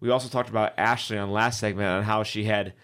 We 0.01 0.11
also 0.11 0.29
talked 0.29 0.51
about 0.51 0.75
Ashley 0.79 1.17
on 1.17 1.31
last 1.31 1.61
segment 1.61 1.89
on 1.89 2.03
how 2.03 2.23
she 2.23 2.45
had 2.45 2.75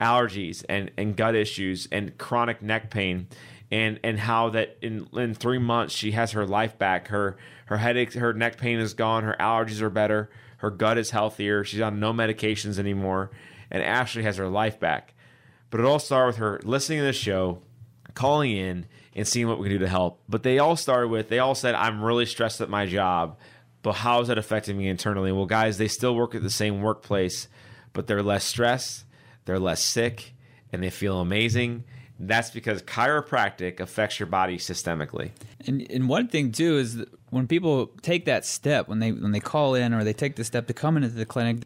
allergies 0.00 0.64
and, 0.68 0.90
and 0.96 1.16
gut 1.16 1.34
issues 1.34 1.86
and 1.92 2.16
chronic 2.18 2.60
neck 2.60 2.90
pain 2.90 3.28
and 3.72 3.98
and 4.04 4.20
how 4.20 4.50
that 4.50 4.76
in 4.82 5.08
in 5.14 5.34
three 5.34 5.58
months 5.58 5.94
she 5.94 6.12
has 6.12 6.32
her 6.32 6.46
life 6.46 6.78
back. 6.78 7.08
Her 7.08 7.38
her 7.66 7.78
headache, 7.78 8.12
her 8.12 8.34
neck 8.34 8.58
pain 8.58 8.78
is 8.78 8.92
gone. 8.92 9.24
Her 9.24 9.34
allergies 9.40 9.80
are 9.80 9.90
better. 9.90 10.30
Her 10.58 10.70
gut 10.70 10.98
is 10.98 11.10
healthier. 11.10 11.64
She's 11.64 11.80
on 11.80 11.98
no 11.98 12.12
medications 12.12 12.78
anymore. 12.78 13.30
And 13.70 13.82
Ashley 13.82 14.22
has 14.24 14.36
her 14.36 14.48
life 14.48 14.78
back. 14.78 15.14
But 15.70 15.80
it 15.80 15.86
all 15.86 15.98
started 15.98 16.26
with 16.26 16.36
her 16.36 16.60
listening 16.64 16.98
to 16.98 17.06
the 17.06 17.14
show, 17.14 17.62
calling 18.12 18.54
in, 18.54 18.86
and 19.16 19.26
seeing 19.26 19.48
what 19.48 19.58
we 19.58 19.68
can 19.68 19.78
do 19.78 19.84
to 19.84 19.88
help. 19.88 20.22
But 20.28 20.42
they 20.42 20.58
all 20.58 20.76
started 20.76 21.08
with, 21.08 21.30
they 21.30 21.38
all 21.38 21.54
said, 21.54 21.74
I'm 21.74 22.04
really 22.04 22.26
stressed 22.26 22.60
at 22.60 22.68
my 22.68 22.84
job. 22.84 23.38
But 23.80 23.94
how 23.94 24.20
is 24.20 24.28
that 24.28 24.36
affecting 24.36 24.76
me 24.76 24.88
internally? 24.88 25.32
Well, 25.32 25.46
guys, 25.46 25.78
they 25.78 25.88
still 25.88 26.14
work 26.14 26.34
at 26.34 26.42
the 26.42 26.50
same 26.50 26.82
workplace, 26.82 27.48
but 27.94 28.06
they're 28.06 28.22
less 28.22 28.44
stressed, 28.44 29.04
they're 29.46 29.58
less 29.58 29.82
sick, 29.82 30.34
and 30.70 30.82
they 30.82 30.90
feel 30.90 31.20
amazing 31.20 31.84
that's 32.22 32.50
because 32.50 32.82
chiropractic 32.82 33.80
affects 33.80 34.20
your 34.20 34.28
body 34.28 34.56
systemically. 34.56 35.30
And, 35.66 35.86
and 35.90 36.08
one 36.08 36.28
thing 36.28 36.52
too 36.52 36.78
is 36.78 37.04
when 37.30 37.46
people 37.46 37.88
take 38.02 38.24
that 38.26 38.44
step, 38.44 38.88
when 38.88 39.00
they 39.00 39.12
when 39.12 39.32
they 39.32 39.40
call 39.40 39.74
in 39.74 39.92
or 39.92 40.04
they 40.04 40.12
take 40.12 40.36
the 40.36 40.44
step 40.44 40.66
to 40.68 40.74
come 40.74 40.96
into 40.96 41.08
the 41.08 41.26
clinic, 41.26 41.64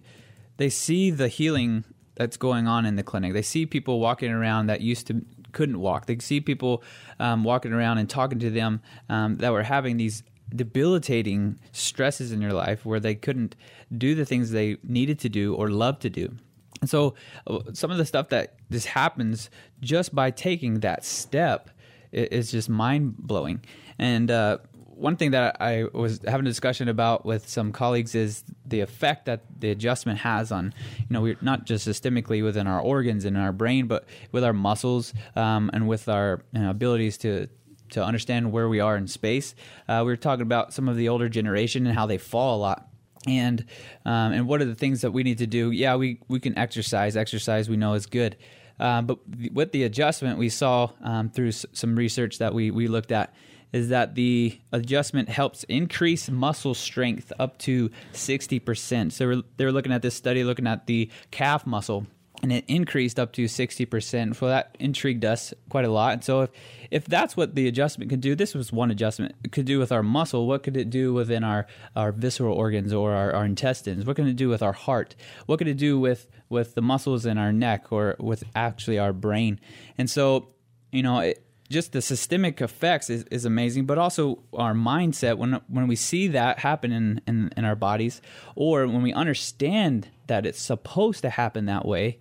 they 0.56 0.70
see 0.70 1.10
the 1.10 1.28
healing 1.28 1.84
that's 2.14 2.38
going 2.38 2.66
on 2.66 2.86
in 2.86 2.96
the 2.96 3.02
clinic. 3.02 3.34
They 3.34 3.42
see 3.42 3.66
people 3.66 4.00
walking 4.00 4.32
around 4.32 4.66
that 4.68 4.80
used 4.80 5.06
to 5.08 5.24
couldn't 5.52 5.78
walk. 5.78 6.06
They 6.06 6.18
see 6.18 6.40
people 6.40 6.82
um, 7.18 7.44
walking 7.44 7.72
around 7.72 7.98
and 7.98 8.08
talking 8.08 8.38
to 8.38 8.50
them 8.50 8.80
um, 9.08 9.36
that 9.38 9.52
were 9.52 9.62
having 9.62 9.96
these 9.96 10.22
debilitating 10.54 11.58
stresses 11.72 12.32
in 12.32 12.40
your 12.40 12.52
life 12.52 12.86
where 12.86 13.00
they 13.00 13.14
couldn't 13.14 13.56
do 13.96 14.14
the 14.14 14.24
things 14.24 14.50
they 14.50 14.76
needed 14.82 15.18
to 15.20 15.28
do 15.28 15.54
or 15.54 15.68
loved 15.68 16.02
to 16.02 16.10
do. 16.10 16.36
And 16.80 16.90
so 16.90 17.14
uh, 17.46 17.60
some 17.72 17.90
of 17.90 17.98
the 17.98 18.04
stuff 18.04 18.28
that 18.30 18.54
just 18.70 18.86
happens 18.86 19.50
just 19.80 20.14
by 20.14 20.30
taking 20.30 20.80
that 20.80 21.04
step 21.04 21.70
is 22.12 22.50
just 22.50 22.68
mind 22.68 23.16
blowing. 23.18 23.60
And 23.98 24.30
uh, 24.30 24.58
one 24.96 25.16
thing 25.16 25.32
that 25.32 25.60
I 25.60 25.84
was 25.92 26.20
having 26.26 26.46
a 26.46 26.50
discussion 26.50 26.88
about 26.88 27.26
with 27.26 27.48
some 27.48 27.70
colleagues 27.72 28.14
is 28.14 28.44
the 28.64 28.80
effect 28.80 29.26
that 29.26 29.42
the 29.60 29.70
adjustment 29.70 30.20
has 30.20 30.50
on, 30.50 30.72
you 30.98 31.06
know, 31.10 31.20
we're 31.20 31.36
not 31.42 31.66
just 31.66 31.86
systemically 31.86 32.42
within 32.42 32.66
our 32.66 32.80
organs 32.80 33.24
and 33.24 33.36
our 33.36 33.52
brain, 33.52 33.86
but 33.86 34.06
with 34.32 34.42
our 34.42 34.54
muscles 34.54 35.12
um, 35.34 35.70
and 35.74 35.86
with 35.86 36.08
our 36.08 36.42
you 36.52 36.60
know, 36.62 36.70
abilities 36.70 37.18
to 37.18 37.48
to 37.88 38.04
understand 38.04 38.50
where 38.50 38.68
we 38.68 38.80
are 38.80 38.96
in 38.96 39.06
space. 39.06 39.54
Uh, 39.86 40.02
we 40.04 40.10
were 40.10 40.16
talking 40.16 40.42
about 40.42 40.72
some 40.72 40.88
of 40.88 40.96
the 40.96 41.08
older 41.08 41.28
generation 41.28 41.86
and 41.86 41.94
how 41.94 42.04
they 42.04 42.18
fall 42.18 42.56
a 42.56 42.58
lot 42.58 42.88
and 43.26 43.64
um, 44.04 44.32
and 44.32 44.46
what 44.48 44.60
are 44.62 44.64
the 44.66 44.74
things 44.74 45.00
that 45.02 45.10
we 45.12 45.22
need 45.22 45.38
to 45.38 45.46
do? 45.46 45.70
Yeah, 45.70 45.96
we 45.96 46.20
we 46.28 46.40
can 46.40 46.56
exercise. 46.58 47.16
Exercise 47.16 47.68
we 47.68 47.76
know 47.76 47.94
is 47.94 48.06
good, 48.06 48.36
um, 48.78 49.06
but 49.06 49.18
with 49.52 49.72
the 49.72 49.84
adjustment 49.84 50.38
we 50.38 50.48
saw 50.48 50.90
um, 51.02 51.28
through 51.30 51.48
s- 51.48 51.66
some 51.72 51.96
research 51.96 52.38
that 52.38 52.54
we 52.54 52.70
we 52.70 52.88
looked 52.88 53.12
at 53.12 53.34
is 53.72 53.88
that 53.88 54.14
the 54.14 54.58
adjustment 54.72 55.28
helps 55.28 55.64
increase 55.64 56.30
muscle 56.30 56.72
strength 56.72 57.32
up 57.38 57.58
to 57.58 57.90
60%. 58.12 59.12
So 59.12 59.42
they're 59.56 59.72
looking 59.72 59.92
at 59.92 60.02
this 60.02 60.14
study 60.14 60.44
looking 60.44 60.68
at 60.68 60.86
the 60.86 61.10
calf 61.32 61.66
muscle 61.66 62.06
and 62.42 62.52
it 62.52 62.64
increased 62.68 63.18
up 63.18 63.32
to 63.32 63.44
60%. 63.44 64.36
So 64.36 64.48
that 64.48 64.76
intrigued 64.78 65.24
us 65.24 65.54
quite 65.68 65.84
a 65.84 65.90
lot. 65.90 66.12
And 66.12 66.24
so 66.24 66.42
if, 66.42 66.50
if 66.90 67.04
that's 67.06 67.36
what 67.36 67.54
the 67.54 67.66
adjustment 67.66 68.10
could 68.10 68.20
do, 68.20 68.34
this 68.34 68.54
was 68.54 68.72
one 68.72 68.90
adjustment, 68.90 69.34
it 69.44 69.52
could 69.52 69.66
do 69.66 69.78
with 69.78 69.92
our 69.92 70.02
muscle, 70.02 70.46
what 70.46 70.62
could 70.62 70.76
it 70.76 70.90
do 70.90 71.12
within 71.12 71.44
our, 71.44 71.66
our 71.94 72.12
visceral 72.12 72.54
organs 72.54 72.92
or 72.92 73.12
our, 73.12 73.32
our 73.32 73.44
intestines? 73.44 74.04
What 74.04 74.16
can 74.16 74.28
it 74.28 74.36
do 74.36 74.48
with 74.48 74.62
our 74.62 74.72
heart? 74.72 75.16
What 75.46 75.58
could 75.58 75.68
it 75.68 75.76
do 75.76 75.98
with, 75.98 76.28
with 76.48 76.74
the 76.74 76.82
muscles 76.82 77.26
in 77.26 77.38
our 77.38 77.52
neck 77.52 77.90
or 77.90 78.16
with 78.18 78.44
actually 78.54 78.98
our 78.98 79.12
brain? 79.12 79.58
And 79.98 80.08
so, 80.10 80.48
you 80.92 81.02
know, 81.02 81.20
it, 81.20 81.42
just 81.68 81.92
the 81.92 82.02
systemic 82.02 82.60
effects 82.60 83.10
is, 83.10 83.24
is 83.24 83.44
amazing, 83.44 83.86
but 83.86 83.98
also 83.98 84.42
our 84.52 84.72
mindset 84.72 85.36
when 85.36 85.60
when 85.68 85.88
we 85.88 85.96
see 85.96 86.28
that 86.28 86.60
happen 86.60 86.92
in, 86.92 87.20
in, 87.26 87.52
in 87.56 87.64
our 87.64 87.74
bodies, 87.74 88.22
or 88.54 88.86
when 88.86 89.02
we 89.02 89.12
understand 89.12 90.08
that 90.26 90.46
it's 90.46 90.60
supposed 90.60 91.22
to 91.22 91.30
happen 91.30 91.66
that 91.66 91.86
way, 91.86 92.18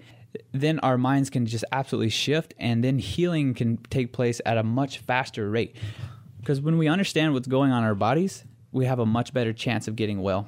then 0.51 0.79
our 0.79 0.97
minds 0.97 1.29
can 1.29 1.45
just 1.45 1.65
absolutely 1.71 2.09
shift, 2.09 2.53
and 2.59 2.83
then 2.83 2.99
healing 2.99 3.53
can 3.53 3.77
take 3.89 4.13
place 4.13 4.41
at 4.45 4.57
a 4.57 4.63
much 4.63 4.99
faster 4.99 5.49
rate. 5.49 5.75
Because 6.39 6.61
when 6.61 6.77
we 6.77 6.87
understand 6.87 7.33
what's 7.33 7.47
going 7.47 7.71
on 7.71 7.83
in 7.83 7.87
our 7.87 7.95
bodies, 7.95 8.43
we 8.71 8.85
have 8.85 8.99
a 8.99 9.05
much 9.05 9.33
better 9.33 9.53
chance 9.53 9.87
of 9.87 9.95
getting 9.95 10.21
well 10.21 10.47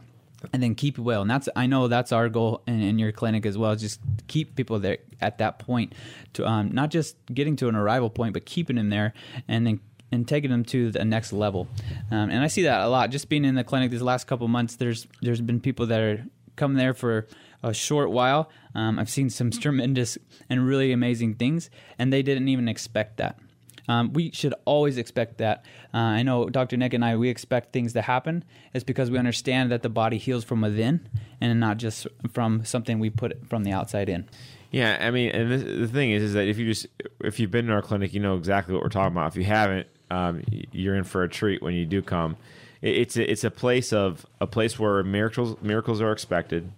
and 0.54 0.62
then 0.62 0.76
keep 0.76 0.98
well. 0.98 1.22
And 1.22 1.30
that's 1.30 1.50
I 1.56 1.66
know 1.66 1.88
that's 1.88 2.12
our 2.12 2.30
goal 2.30 2.62
in, 2.68 2.82
in 2.82 3.00
your 3.00 3.12
clinic 3.12 3.46
as 3.46 3.58
well. 3.58 3.76
Just 3.76 4.00
keep 4.28 4.56
people 4.56 4.80
there 4.80 5.00
at 5.22 5.40
that 5.40 5.60
point 5.60 5.94
to 6.34 6.46
um, 6.46 6.72
not 6.72 6.92
just 6.92 7.16
getting 7.34 7.56
to 7.58 7.68
an 7.68 7.76
arrival 7.76 8.10
point, 8.10 8.34
but 8.34 8.46
keeping 8.46 8.76
them 8.76 8.90
there 8.90 9.14
and 9.48 9.66
then 9.66 9.80
and 10.12 10.28
taking 10.28 10.50
them 10.50 10.64
to 10.64 10.92
the 10.92 11.04
next 11.04 11.34
level. 11.34 11.68
Um, 12.12 12.30
and 12.30 12.42
I 12.44 12.48
see 12.48 12.64
that 12.64 12.82
a 12.82 12.88
lot. 12.88 13.10
Just 13.10 13.28
being 13.28 13.44
in 13.44 13.56
the 13.56 13.64
clinic 13.64 13.92
these 13.92 14.02
last 14.02 14.28
couple 14.28 14.48
months, 14.48 14.76
there's 14.76 15.08
there's 15.22 15.42
been 15.42 15.60
people 15.60 15.88
that 15.88 16.00
are 16.00 16.26
come 16.56 16.76
there 16.76 16.94
for 16.94 17.28
a 17.64 17.74
short 17.74 18.12
while. 18.12 18.50
Um, 18.76 19.00
I've 19.00 19.10
seen 19.10 19.30
some 19.30 19.52
tremendous 19.52 20.18
and 20.50 20.66
really 20.66 20.92
amazing 20.92 21.36
things, 21.36 21.70
and 21.98 22.12
they 22.12 22.22
didn't 22.22 22.48
even 22.48 22.68
expect 22.68 23.18
that. 23.18 23.40
Um, 23.88 24.12
we 24.14 24.32
should 24.32 24.54
always 24.66 24.98
expect 24.98 25.38
that. 25.38 25.64
Uh, 25.94 25.98
I 25.98 26.24
know 26.24 26.50
Dr. 26.50 26.76
Nick 26.78 26.94
and 26.94 27.06
I, 27.06 27.16
we 27.16 27.30
expect 27.30 27.72
things 27.72 27.94
to 27.94 28.02
happen. 28.02 28.44
It's 28.74 28.84
because 28.84 29.10
we 29.10 29.18
understand 29.18 29.72
that 29.72 29.82
the 29.82 29.90
body 29.90 30.18
heals 30.18 30.44
from 30.44 30.62
within 30.62 31.08
and 31.40 31.60
not 31.60 31.78
just 31.78 32.06
from 32.32 32.66
something 32.66 33.00
we 33.00 33.10
put 33.10 33.48
from 33.48 33.64
the 33.64 33.72
outside 33.72 34.10
in. 34.10 34.28
Yeah, 34.72 34.98
I 35.00 35.12
mean, 35.12 35.32
and 35.32 35.52
this, 35.52 35.64
the 35.64 35.88
thing 35.88 36.12
is, 36.12 36.22
is 36.22 36.34
that 36.34 36.48
if 36.48 36.58
you 36.58 36.66
just 36.66 36.88
if 37.22 37.40
you've 37.40 37.52
been 37.52 37.66
in 37.66 37.72
our 37.72 37.82
clinic, 37.82 38.14
you 38.14 38.20
know 38.20 38.36
exactly 38.36 38.74
what 38.74 38.84
we're 38.84 38.90
talking 38.90 39.14
about. 39.14 39.32
If 39.32 39.38
you 39.38 39.46
haven't, 39.46 39.88
um, 40.12 40.44
you're 40.72 40.96
in 40.96 41.06
for 41.06 41.24
a 41.24 41.30
treat 41.30 41.62
when 41.62 41.74
you 41.74 41.86
do 41.86 42.02
come. 42.02 42.36
It, 42.82 42.98
it's 42.98 43.18
a, 43.18 43.32
it's 43.32 43.44
a 43.46 43.52
place 43.52 43.94
of 43.94 44.26
a 44.42 44.48
place 44.48 44.78
where 44.78 45.02
miracles 45.04 45.56
miracles 45.62 46.02
are 46.02 46.12
expected. 46.12 46.72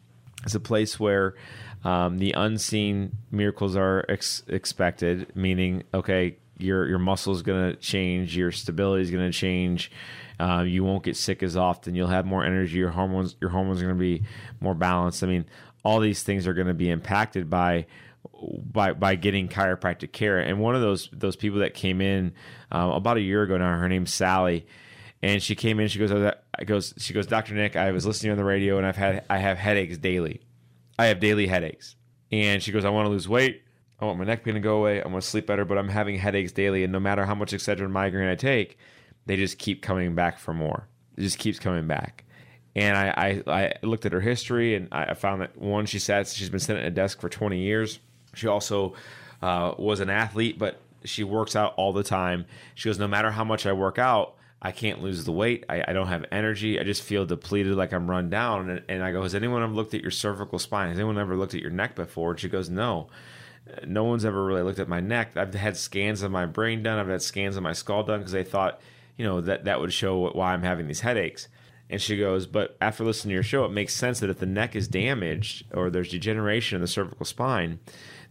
It's 0.43 0.55
a 0.55 0.59
place 0.59 0.99
where 0.99 1.35
um, 1.83 2.17
the 2.17 2.33
unseen 2.33 3.17
miracles 3.31 3.75
are 3.75 4.05
ex- 4.07 4.43
expected. 4.47 5.35
Meaning, 5.35 5.83
okay, 5.93 6.37
your 6.57 6.87
your 6.87 6.99
muscle 6.99 7.33
is 7.33 7.41
going 7.41 7.71
to 7.71 7.77
change, 7.77 8.35
your 8.37 8.51
stability 8.51 9.03
is 9.03 9.11
going 9.11 9.29
to 9.29 9.37
change. 9.37 9.91
Uh, 10.39 10.63
you 10.65 10.83
won't 10.85 11.03
get 11.03 11.17
sick 11.17 11.43
as 11.43 11.57
often. 11.57 11.95
You'll 11.95 12.07
have 12.07 12.25
more 12.25 12.45
energy. 12.45 12.77
Your 12.77 12.91
hormones 12.91 13.35
your 13.41 13.49
hormones 13.49 13.81
are 13.81 13.85
going 13.85 13.97
to 13.97 13.99
be 13.99 14.23
more 14.61 14.73
balanced. 14.73 15.23
I 15.23 15.27
mean, 15.27 15.45
all 15.83 15.99
these 15.99 16.23
things 16.23 16.47
are 16.47 16.53
going 16.53 16.67
to 16.67 16.73
be 16.73 16.89
impacted 16.89 17.49
by 17.49 17.87
by 18.41 18.93
by 18.93 19.15
getting 19.15 19.47
chiropractic 19.47 20.11
care. 20.11 20.39
And 20.39 20.59
one 20.59 20.75
of 20.75 20.81
those 20.81 21.09
those 21.11 21.35
people 21.35 21.59
that 21.59 21.73
came 21.73 22.01
in 22.01 22.33
uh, 22.71 22.91
about 22.93 23.17
a 23.17 23.21
year 23.21 23.43
ago 23.43 23.57
now, 23.57 23.77
her 23.77 23.89
name's 23.89 24.13
Sally, 24.13 24.65
and 25.21 25.41
she 25.41 25.55
came 25.55 25.79
in. 25.79 25.87
She 25.87 25.99
goes, 25.99 26.11
oh, 26.11 26.33
goes, 26.65 26.93
she 26.97 27.13
goes, 27.13 27.27
Doctor 27.27 27.53
Nick, 27.53 27.75
I 27.75 27.91
was 27.91 28.05
listening 28.05 28.31
on 28.31 28.37
the 28.37 28.43
radio, 28.43 28.77
and 28.77 28.85
I've 28.85 28.95
had 28.95 29.23
I 29.29 29.37
have 29.37 29.57
headaches 29.57 29.97
daily. 29.97 30.41
I 30.97 31.05
have 31.05 31.19
daily 31.19 31.47
headaches, 31.47 31.95
and 32.31 32.61
she 32.61 32.71
goes, 32.71 32.85
I 32.85 32.89
want 32.89 33.05
to 33.05 33.09
lose 33.09 33.27
weight. 33.27 33.63
I 33.99 34.05
want 34.05 34.17
my 34.17 34.25
neck 34.25 34.43
pain 34.43 34.53
to 34.53 34.59
go 34.59 34.77
away. 34.77 35.01
I 35.01 35.07
want 35.07 35.23
to 35.23 35.29
sleep 35.29 35.45
better, 35.45 35.65
but 35.65 35.77
I'm 35.77 35.89
having 35.89 36.17
headaches 36.17 36.51
daily, 36.51 36.83
and 36.83 36.93
no 36.93 36.99
matter 36.99 37.25
how 37.25 37.35
much 37.35 37.51
Excedrin 37.51 37.91
migraine 37.91 38.29
I 38.29 38.35
take, 38.35 38.77
they 39.25 39.35
just 39.35 39.57
keep 39.57 39.81
coming 39.81 40.15
back 40.15 40.39
for 40.39 40.53
more. 40.53 40.87
It 41.17 41.21
just 41.21 41.37
keeps 41.37 41.59
coming 41.59 41.87
back. 41.87 42.25
And 42.75 42.95
I, 42.97 43.41
I, 43.47 43.51
I 43.51 43.73
looked 43.83 44.05
at 44.05 44.13
her 44.13 44.21
history, 44.21 44.75
and 44.75 44.87
I 44.91 45.13
found 45.15 45.41
that 45.41 45.57
one, 45.57 45.85
she 45.85 45.99
sat, 45.99 46.27
she's 46.27 46.49
been 46.49 46.59
sitting 46.59 46.81
at 46.81 46.87
a 46.87 46.91
desk 46.91 47.19
for 47.19 47.27
20 47.27 47.59
years 47.59 47.99
she 48.33 48.47
also 48.47 48.93
uh, 49.41 49.73
was 49.77 49.99
an 49.99 50.09
athlete, 50.09 50.59
but 50.59 50.79
she 51.03 51.23
works 51.23 51.55
out 51.55 51.73
all 51.77 51.93
the 51.93 52.03
time. 52.03 52.45
She 52.75 52.89
goes, 52.89 52.99
no 52.99 53.07
matter 53.07 53.31
how 53.31 53.43
much 53.43 53.65
I 53.65 53.73
work 53.73 53.97
out, 53.97 54.35
I 54.61 54.71
can't 54.71 55.01
lose 55.01 55.23
the 55.23 55.31
weight. 55.31 55.63
I, 55.69 55.83
I 55.87 55.93
don't 55.93 56.07
have 56.07 56.25
energy. 56.31 56.79
I 56.79 56.83
just 56.83 57.01
feel 57.01 57.25
depleted, 57.25 57.75
like 57.75 57.93
I'm 57.93 58.09
run 58.09 58.29
down. 58.29 58.69
And, 58.69 58.83
and 58.89 59.03
I 59.03 59.11
go, 59.11 59.23
has 59.23 59.33
anyone 59.33 59.63
ever 59.63 59.71
looked 59.71 59.93
at 59.93 60.01
your 60.01 60.11
cervical 60.11 60.59
spine? 60.59 60.89
Has 60.89 60.97
anyone 60.97 61.17
ever 61.17 61.35
looked 61.35 61.53
at 61.53 61.61
your 61.61 61.71
neck 61.71 61.95
before? 61.95 62.31
And 62.31 62.39
she 62.39 62.49
goes, 62.49 62.69
no. 62.69 63.07
No 63.85 64.03
one's 64.03 64.25
ever 64.25 64.43
really 64.43 64.63
looked 64.63 64.79
at 64.79 64.89
my 64.89 64.99
neck. 64.99 65.37
I've 65.37 65.53
had 65.53 65.77
scans 65.77 66.23
of 66.23 66.31
my 66.31 66.45
brain 66.45 66.83
done. 66.83 66.99
I've 66.99 67.07
had 67.07 67.21
scans 67.21 67.55
of 67.55 67.63
my 67.63 67.73
skull 67.73 68.03
done 68.03 68.19
because 68.19 68.33
they 68.33 68.43
thought, 68.43 68.81
you 69.15 69.25
know, 69.25 69.41
that 69.41 69.65
that 69.65 69.79
would 69.79 69.93
show 69.93 70.29
why 70.31 70.53
I'm 70.53 70.63
having 70.63 70.87
these 70.87 71.01
headaches. 71.01 71.47
And 71.89 71.99
she 71.99 72.17
goes, 72.17 72.45
but 72.45 72.77
after 72.79 73.03
listening 73.03 73.31
to 73.31 73.33
your 73.33 73.43
show, 73.43 73.65
it 73.65 73.71
makes 73.71 73.95
sense 73.95 74.19
that 74.19 74.29
if 74.29 74.37
the 74.37 74.45
neck 74.45 74.75
is 74.75 74.87
damaged 74.87 75.65
or 75.73 75.89
there's 75.89 76.11
degeneration 76.11 76.75
in 76.75 76.81
the 76.81 76.87
cervical 76.87 77.25
spine, 77.25 77.79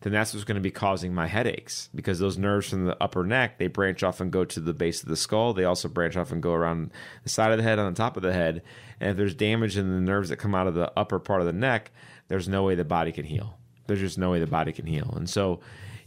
then 0.03 0.13
that's 0.13 0.33
what's 0.33 0.45
going 0.45 0.55
to 0.55 0.61
be 0.61 0.71
causing 0.71 1.13
my 1.13 1.27
headaches 1.27 1.89
because 1.93 2.21
those 2.21 2.39
nerves 2.39 2.69
from 2.69 2.85
the 2.85 2.97
upper 3.03 3.25
neck 3.25 3.59
they 3.59 3.67
branch 3.67 4.05
off 4.05 4.21
and 4.21 4.31
go 4.31 4.45
to 4.45 4.61
the 4.61 4.73
base 4.73 5.03
of 5.03 5.09
the 5.09 5.17
skull. 5.17 5.55
They 5.55 5.65
also 5.65 5.89
branch 5.89 6.17
off 6.17 6.31
and 6.31 6.41
go 6.41 6.53
around 6.53 6.93
the 7.25 7.29
side 7.29 7.51
of 7.51 7.59
the 7.59 7.65
head 7.65 7.81
on 7.81 7.93
the 7.93 7.97
top 7.97 8.17
of 8.17 8.23
the 8.23 8.33
head. 8.33 8.63
And 9.01 9.11
if 9.11 9.17
there's 9.17 9.35
damage 9.35 9.77
in 9.77 9.91
the 9.91 10.01
nerves 10.01 10.29
that 10.29 10.37
come 10.37 10.55
out 10.55 10.69
of 10.69 10.75
the 10.75 10.93
upper 10.97 11.19
part 11.19 11.41
of 11.41 11.47
the 11.47 11.53
neck, 11.53 11.91
there's 12.29 12.49
no 12.49 12.63
way 12.63 12.77
the 12.77 12.85
body 12.85 13.11
can 13.11 13.25
heal. 13.25 13.59
There's 13.89 14.01
just 14.01 14.19
no 14.19 14.31
way 14.31 14.39
the 14.39 14.47
body 14.47 14.71
can 14.73 14.87
heal. 14.87 15.13
And 15.17 15.29
so, 15.29 15.61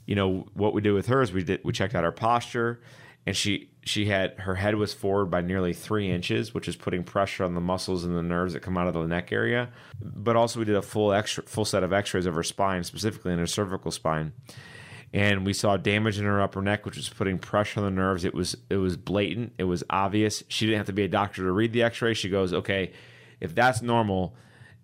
you 0.06 0.16
know, 0.16 0.48
what 0.54 0.74
we 0.74 0.82
did 0.82 0.94
with 0.94 1.08
her 1.08 1.22
is 1.22 1.34
we 1.34 1.44
did 1.44 1.60
we 1.66 1.74
checked 1.74 1.96
out 1.96 2.06
our 2.06 2.14
posture 2.14 2.80
and 3.26 3.36
she 3.36 3.70
she 3.84 4.06
had 4.06 4.40
her 4.40 4.56
head 4.56 4.76
was 4.76 4.94
forward 4.94 5.26
by 5.26 5.42
nearly 5.42 5.74
three 5.74 6.10
inches, 6.10 6.54
which 6.54 6.68
is 6.68 6.76
putting 6.76 7.04
pressure 7.04 7.44
on 7.44 7.56
the 7.56 7.62
muscles 7.62 8.04
and 8.04 8.16
the 8.16 8.22
nerves 8.22 8.54
that 8.54 8.62
come 8.62 8.78
out 8.78 8.88
of 8.88 8.94
the 8.94 9.08
neck 9.08 9.32
area. 9.32 9.70
But 10.00 10.36
also, 10.36 10.60
we 10.60 10.66
did 10.66 10.76
a 10.76 10.82
full 10.82 11.14
extra 11.14 11.44
full 11.44 11.66
set 11.66 11.84
of 11.84 11.94
X-rays 11.94 12.26
of 12.26 12.36
her 12.36 12.44
spine, 12.44 12.84
specifically 12.84 13.34
in 13.34 13.40
her 13.40 13.48
cervical 13.48 13.92
spine, 13.92 14.34
and 15.14 15.46
we 15.46 15.54
saw 15.54 15.78
damage 15.78 16.20
in 16.20 16.26
her 16.26 16.42
upper 16.42 16.62
neck, 16.62 16.86
which 16.86 16.98
was 16.98 17.10
putting 17.10 17.38
pressure 17.38 17.80
on 17.80 17.86
the 17.86 17.92
nerves. 17.92 18.24
It 18.24 18.34
was 18.34 18.56
it 18.70 18.78
was 18.78 18.98
blatant. 18.98 19.54
It 19.58 19.66
was 19.66 19.84
obvious. 19.90 20.44
She 20.48 20.66
didn't 20.66 20.80
have 20.80 20.88
to 20.88 20.94
be 20.94 21.04
a 21.04 21.10
doctor 21.10 21.44
to 21.44 21.52
read 21.52 21.74
the 21.74 21.84
X-ray. 21.84 22.14
She 22.14 22.30
goes, 22.30 22.54
okay, 22.54 22.92
if 23.40 23.56
that's 23.56 23.82
normal, 23.82 24.36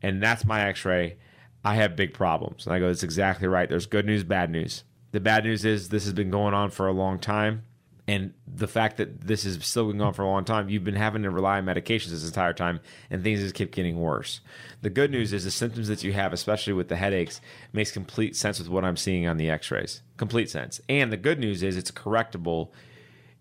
and 0.01 0.21
that's 0.21 0.45
my 0.45 0.61
X-ray, 0.69 1.17
I 1.63 1.75
have 1.75 1.95
big 1.95 2.13
problems. 2.13 2.65
And 2.65 2.75
I 2.75 2.79
go, 2.79 2.88
that's 2.88 3.03
exactly 3.03 3.47
right. 3.47 3.69
There's 3.69 3.85
good 3.85 4.05
news, 4.05 4.23
bad 4.23 4.49
news. 4.49 4.83
The 5.11 5.19
bad 5.19 5.43
news 5.43 5.65
is 5.65 5.89
this 5.89 6.03
has 6.03 6.13
been 6.13 6.29
going 6.29 6.53
on 6.53 6.69
for 6.69 6.88
a 6.88 6.91
long 6.91 7.19
time 7.19 7.63
and 8.08 8.34
the 8.47 8.68
fact 8.68 8.97
that 8.97 9.28
this 9.28 9.43
is 9.43 9.64
still 9.66 9.86
going 9.86 10.01
on 10.01 10.14
for 10.14 10.22
a 10.22 10.28
long 10.28 10.45
time, 10.45 10.70
you've 10.70 10.86
been 10.86 10.95
having 10.95 11.24
to 11.24 11.30
rely 11.30 11.58
on 11.58 11.66
medications 11.66 12.10
this 12.10 12.26
entire 12.26 12.53
time, 12.53 12.80
and 13.10 13.22
things 13.22 13.41
just 13.41 13.53
keep 13.53 13.74
getting 13.74 13.99
worse. 13.99 14.39
The 14.82 14.89
good 14.89 15.12
news 15.12 15.34
is 15.34 15.43
the 15.43 15.51
symptoms 15.51 15.89
that 15.89 16.03
you 16.03 16.14
have, 16.14 16.32
especially 16.32 16.74
with 16.74 16.88
the 16.88 16.95
headaches, 16.95 17.41
makes 17.74 17.91
complete 17.91 18.36
sense 18.36 18.60
with 18.60 18.70
what 18.70 18.86
I'm 18.86 18.95
seeing 18.95 19.28
on 19.28 19.36
the 19.36 19.49
X-rays. 19.49 20.01
Complete 20.16 20.49
sense. 20.49 20.80
And 20.88 21.12
the 21.12 21.18
good 21.18 21.39
news 21.39 21.64
is 21.64 21.76
it's 21.76 21.91
correctable 21.91 22.70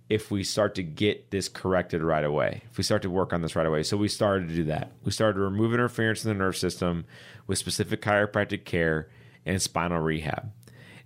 if 0.08 0.30
we 0.30 0.42
start 0.44 0.74
to 0.76 0.82
get 0.82 1.30
this 1.30 1.48
corrected 1.48 2.02
right 2.02 2.24
away. 2.24 2.62
If 2.70 2.78
we 2.78 2.84
start 2.84 3.02
to 3.02 3.10
work 3.10 3.32
on 3.32 3.42
this 3.42 3.56
right 3.56 3.66
away. 3.66 3.82
So 3.82 3.96
we 3.96 4.08
started 4.08 4.48
to 4.48 4.54
do 4.54 4.64
that. 4.64 4.92
We 5.04 5.12
started 5.12 5.34
to 5.34 5.44
remove 5.44 5.74
interference 5.74 6.24
in 6.24 6.28
the 6.28 6.38
nerve 6.38 6.56
system 6.56 7.06
with 7.46 7.58
specific 7.58 8.02
chiropractic 8.02 8.64
care 8.64 9.08
and 9.44 9.60
spinal 9.60 10.00
rehab. 10.00 10.50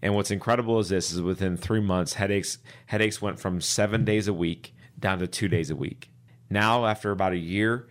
And 0.02 0.14
what's 0.14 0.30
incredible 0.30 0.78
is 0.78 0.88
this: 0.88 1.12
is 1.12 1.20
within 1.20 1.56
three 1.56 1.80
months, 1.80 2.14
headaches 2.14 2.58
headaches 2.86 3.20
went 3.20 3.38
from 3.38 3.60
seven 3.60 4.04
days 4.04 4.28
a 4.28 4.34
week 4.34 4.74
down 4.98 5.18
to 5.18 5.26
two 5.26 5.48
days 5.48 5.70
a 5.70 5.76
week. 5.76 6.10
Now, 6.48 6.86
after 6.86 7.10
about 7.10 7.32
a 7.32 7.38
year, 7.38 7.88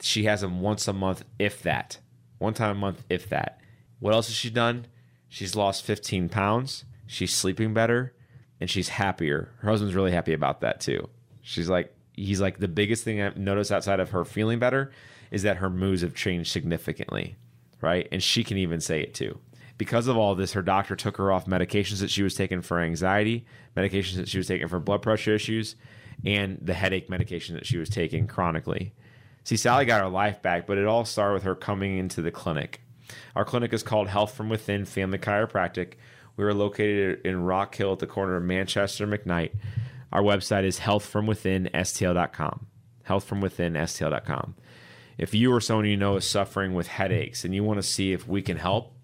she 0.00 0.24
has 0.24 0.40
them 0.40 0.60
once 0.60 0.88
a 0.88 0.92
month, 0.92 1.24
if 1.38 1.62
that, 1.62 1.98
one 2.38 2.54
time 2.54 2.76
a 2.76 2.80
month, 2.80 3.04
if 3.08 3.28
that. 3.28 3.60
What 4.00 4.14
else 4.14 4.28
has 4.28 4.36
she 4.36 4.50
done? 4.50 4.86
She's 5.28 5.56
lost 5.56 5.84
15 5.84 6.28
pounds. 6.28 6.84
She's 7.06 7.34
sleeping 7.34 7.74
better, 7.74 8.14
and 8.60 8.70
she's 8.70 8.88
happier. 8.88 9.50
Her 9.58 9.70
husband's 9.70 9.94
really 9.94 10.12
happy 10.12 10.32
about 10.32 10.60
that 10.60 10.80
too. 10.80 11.08
She's 11.42 11.68
like, 11.68 11.94
he's 12.12 12.40
like 12.40 12.58
the 12.58 12.68
biggest 12.68 13.04
thing 13.04 13.20
I've 13.20 13.36
noticed 13.36 13.72
outside 13.72 14.00
of 14.00 14.10
her 14.10 14.24
feeling 14.24 14.58
better 14.58 14.92
is 15.30 15.42
that 15.42 15.58
her 15.58 15.70
moods 15.70 16.02
have 16.02 16.14
changed 16.14 16.50
significantly, 16.50 17.36
right? 17.80 18.08
And 18.10 18.22
she 18.22 18.44
can 18.44 18.56
even 18.56 18.80
say 18.80 19.00
it 19.00 19.14
too 19.14 19.38
because 19.78 20.08
of 20.08 20.16
all 20.16 20.34
this, 20.34 20.52
her 20.52 20.62
doctor 20.62 20.96
took 20.96 21.16
her 21.16 21.32
off 21.32 21.46
medications 21.46 22.00
that 22.00 22.10
she 22.10 22.24
was 22.24 22.34
taking 22.34 22.60
for 22.60 22.80
anxiety, 22.80 23.46
medications 23.76 24.16
that 24.16 24.28
she 24.28 24.36
was 24.36 24.48
taking 24.48 24.66
for 24.68 24.80
blood 24.80 25.02
pressure 25.02 25.34
issues, 25.34 25.76
and 26.26 26.58
the 26.60 26.74
headache 26.74 27.08
medication 27.08 27.54
that 27.54 27.64
she 27.64 27.78
was 27.78 27.88
taking 27.88 28.26
chronically. 28.26 28.92
See, 29.44 29.56
Sally 29.56 29.84
got 29.84 30.02
her 30.02 30.08
life 30.08 30.42
back, 30.42 30.66
but 30.66 30.78
it 30.78 30.86
all 30.86 31.04
started 31.04 31.34
with 31.34 31.44
her 31.44 31.54
coming 31.54 31.96
into 31.96 32.20
the 32.20 32.32
clinic. 32.32 32.80
Our 33.36 33.44
clinic 33.44 33.72
is 33.72 33.84
called 33.84 34.08
Health 34.08 34.34
from 34.34 34.48
Within 34.48 34.84
Family 34.84 35.18
Chiropractic. 35.18 35.94
We 36.36 36.44
are 36.44 36.52
located 36.52 37.24
in 37.24 37.44
Rock 37.44 37.74
Hill 37.74 37.92
at 37.92 38.00
the 38.00 38.06
corner 38.06 38.36
of 38.36 38.42
Manchester 38.42 39.04
and 39.04 39.12
McKnight. 39.12 39.52
Our 40.12 40.22
website 40.22 40.64
is 40.64 40.80
healthfromwithinstl.com. 40.80 42.66
Healthfromwithinstl.com. 43.06 44.54
If 45.16 45.34
you 45.34 45.52
or 45.52 45.60
someone 45.60 45.86
you 45.86 45.96
know 45.96 46.16
is 46.16 46.28
suffering 46.28 46.74
with 46.74 46.88
headaches 46.88 47.44
and 47.44 47.54
you 47.54 47.64
want 47.64 47.78
to 47.78 47.82
see 47.82 48.12
if 48.12 48.28
we 48.28 48.42
can 48.42 48.56
help, 48.56 48.97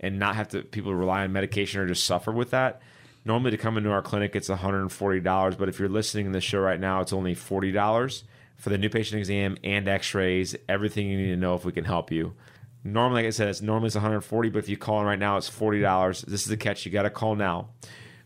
and 0.00 0.18
not 0.18 0.34
have 0.34 0.48
to 0.48 0.62
people 0.62 0.94
rely 0.94 1.22
on 1.22 1.32
medication 1.32 1.80
or 1.80 1.86
just 1.86 2.04
suffer 2.04 2.32
with 2.32 2.50
that. 2.50 2.80
Normally, 3.24 3.50
to 3.50 3.58
come 3.58 3.76
into 3.76 3.90
our 3.90 4.02
clinic, 4.02 4.34
it's 4.34 4.48
$140, 4.48 5.58
but 5.58 5.68
if 5.68 5.78
you're 5.78 5.90
listening 5.90 6.26
to 6.26 6.32
the 6.32 6.40
show 6.40 6.58
right 6.58 6.80
now, 6.80 7.02
it's 7.02 7.12
only 7.12 7.34
$40 7.34 8.22
for 8.56 8.70
the 8.70 8.78
new 8.78 8.88
patient 8.88 9.18
exam 9.18 9.56
and 9.62 9.86
X-rays, 9.86 10.56
everything 10.68 11.08
you 11.08 11.18
need 11.18 11.28
to 11.28 11.36
know 11.36 11.54
if 11.54 11.64
we 11.64 11.72
can 11.72 11.84
help 11.84 12.10
you. 12.10 12.34
Normally, 12.82 13.22
like 13.22 13.28
I 13.28 13.30
said, 13.30 13.48
it's 13.48 13.60
normally 13.60 13.88
it's 13.88 13.94
140, 13.94 14.48
but 14.48 14.58
if 14.58 14.68
you 14.70 14.78
call 14.78 15.00
in 15.00 15.06
right 15.06 15.18
now, 15.18 15.36
it's 15.36 15.50
$40. 15.50 16.24
This 16.24 16.42
is 16.42 16.46
the 16.46 16.56
catch: 16.56 16.86
you 16.86 16.92
got 16.92 17.02
to 17.02 17.10
call 17.10 17.36
now. 17.36 17.68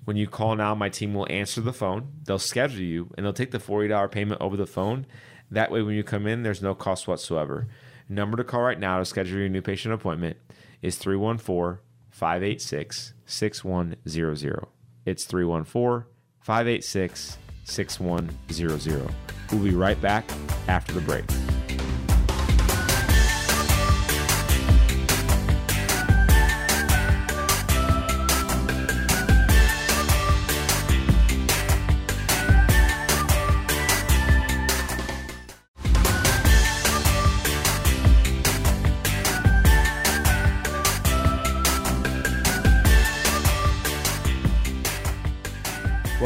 When 0.04 0.16
you 0.16 0.28
call 0.28 0.54
now, 0.54 0.76
my 0.76 0.90
team 0.90 1.12
will 1.12 1.26
answer 1.28 1.60
the 1.60 1.72
phone. 1.72 2.08
They'll 2.24 2.38
schedule 2.38 2.82
you, 2.82 3.10
and 3.16 3.26
they'll 3.26 3.32
take 3.32 3.50
the 3.50 3.58
$40 3.58 4.12
payment 4.12 4.40
over 4.40 4.56
the 4.56 4.66
phone. 4.66 5.06
That 5.50 5.72
way, 5.72 5.82
when 5.82 5.96
you 5.96 6.04
come 6.04 6.28
in, 6.28 6.44
there's 6.44 6.62
no 6.62 6.74
cost 6.74 7.08
whatsoever. 7.08 7.66
Number 8.08 8.36
to 8.36 8.44
call 8.44 8.60
right 8.60 8.78
now 8.78 8.98
to 8.98 9.04
schedule 9.04 9.38
your 9.38 9.48
new 9.48 9.62
patient 9.62 9.94
appointment 9.94 10.36
is 10.84 10.98
314 10.98 11.80
586 12.10 13.14
6100. 13.24 14.66
It's 15.06 15.24
314 15.24 16.06
586 16.40 17.38
6100. 17.64 19.14
We'll 19.50 19.64
be 19.64 19.70
right 19.70 20.00
back 20.00 20.30
after 20.68 20.92
the 20.92 21.00
break. 21.00 21.24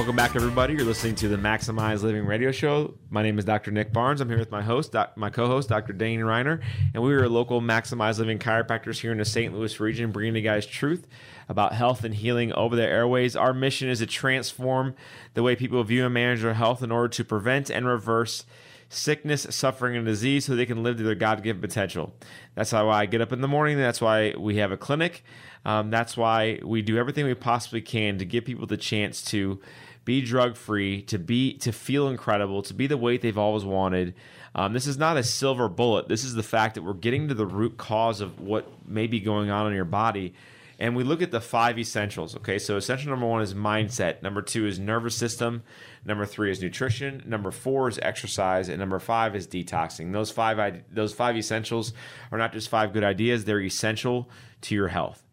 Welcome 0.08 0.24
back, 0.24 0.36
everybody. 0.36 0.72
You're 0.72 0.86
listening 0.86 1.16
to 1.16 1.28
the 1.28 1.36
Maximize 1.36 2.02
Living 2.02 2.24
Radio 2.24 2.50
Show. 2.50 2.94
My 3.10 3.22
name 3.22 3.38
is 3.38 3.44
Dr. 3.44 3.70
Nick 3.70 3.92
Barnes. 3.92 4.22
I'm 4.22 4.28
here 4.30 4.38
with 4.38 4.50
my 4.50 4.62
host, 4.62 4.92
doc, 4.92 5.18
my 5.18 5.28
co-host, 5.28 5.68
Dr. 5.68 5.92
Dane 5.92 6.20
Reiner, 6.20 6.62
and 6.94 7.02
we 7.02 7.12
are 7.12 7.28
local 7.28 7.60
Maximize 7.60 8.18
Living 8.18 8.38
chiropractors 8.38 9.00
here 9.00 9.12
in 9.12 9.18
the 9.18 9.26
St. 9.26 9.52
Louis 9.52 9.78
region, 9.78 10.10
bringing 10.10 10.34
you 10.34 10.40
guys 10.40 10.64
truth 10.64 11.06
about 11.50 11.74
health 11.74 12.04
and 12.04 12.14
healing 12.14 12.54
over 12.54 12.74
the 12.74 12.86
airways. 12.86 13.36
Our 13.36 13.52
mission 13.52 13.90
is 13.90 13.98
to 13.98 14.06
transform 14.06 14.94
the 15.34 15.42
way 15.42 15.54
people 15.54 15.84
view 15.84 16.06
and 16.06 16.14
manage 16.14 16.40
their 16.40 16.54
health 16.54 16.82
in 16.82 16.90
order 16.90 17.08
to 17.08 17.22
prevent 17.22 17.68
and 17.68 17.86
reverse 17.86 18.46
sickness, 18.88 19.46
suffering, 19.50 19.94
and 19.94 20.06
disease 20.06 20.46
so 20.46 20.56
they 20.56 20.64
can 20.64 20.82
live 20.82 20.96
to 20.96 21.02
their 21.02 21.14
God 21.14 21.42
given 21.42 21.60
potential. 21.60 22.14
That's 22.54 22.72
why 22.72 22.80
I 22.80 23.04
get 23.04 23.20
up 23.20 23.34
in 23.34 23.42
the 23.42 23.48
morning. 23.48 23.76
That's 23.76 24.00
why 24.00 24.32
we 24.38 24.56
have 24.56 24.72
a 24.72 24.78
clinic. 24.78 25.22
Um, 25.66 25.90
that's 25.90 26.16
why 26.16 26.60
we 26.64 26.80
do 26.80 26.96
everything 26.96 27.26
we 27.26 27.34
possibly 27.34 27.82
can 27.82 28.16
to 28.18 28.24
give 28.24 28.46
people 28.46 28.66
the 28.66 28.78
chance 28.78 29.22
to 29.24 29.60
be 30.04 30.20
drug 30.20 30.56
free, 30.56 31.02
to 31.02 31.18
be 31.18 31.54
to 31.58 31.72
feel 31.72 32.08
incredible, 32.08 32.62
to 32.62 32.74
be 32.74 32.86
the 32.86 32.96
weight 32.96 33.20
they've 33.20 33.38
always 33.38 33.64
wanted. 33.64 34.14
Um, 34.54 34.72
this 34.72 34.86
is 34.86 34.98
not 34.98 35.16
a 35.16 35.22
silver 35.22 35.68
bullet. 35.68 36.08
This 36.08 36.24
is 36.24 36.34
the 36.34 36.42
fact 36.42 36.74
that 36.74 36.82
we're 36.82 36.94
getting 36.94 37.28
to 37.28 37.34
the 37.34 37.46
root 37.46 37.76
cause 37.76 38.20
of 38.20 38.40
what 38.40 38.66
may 38.88 39.06
be 39.06 39.20
going 39.20 39.50
on 39.50 39.66
in 39.66 39.74
your 39.74 39.84
body. 39.84 40.34
And 40.80 40.94
we 40.94 41.02
look 41.02 41.22
at 41.22 41.32
the 41.32 41.40
five 41.40 41.78
essentials. 41.78 42.36
Okay, 42.36 42.58
so 42.58 42.76
essential 42.76 43.10
number 43.10 43.26
one 43.26 43.42
is 43.42 43.52
mindset. 43.52 44.22
Number 44.22 44.40
two 44.42 44.66
is 44.66 44.78
nervous 44.78 45.16
system. 45.16 45.64
Number 46.04 46.24
three 46.24 46.52
is 46.52 46.62
nutrition. 46.62 47.22
Number 47.26 47.50
four 47.50 47.88
is 47.88 47.98
exercise, 48.00 48.68
and 48.68 48.78
number 48.78 49.00
five 49.00 49.34
is 49.34 49.48
detoxing. 49.48 50.12
Those 50.12 50.30
five 50.30 50.84
those 50.90 51.12
five 51.12 51.36
essentials 51.36 51.92
are 52.30 52.38
not 52.38 52.52
just 52.52 52.68
five 52.68 52.92
good 52.92 53.02
ideas; 53.02 53.44
they're 53.44 53.60
essential 53.60 54.30
to 54.62 54.74
your 54.74 54.88
health. 54.88 55.24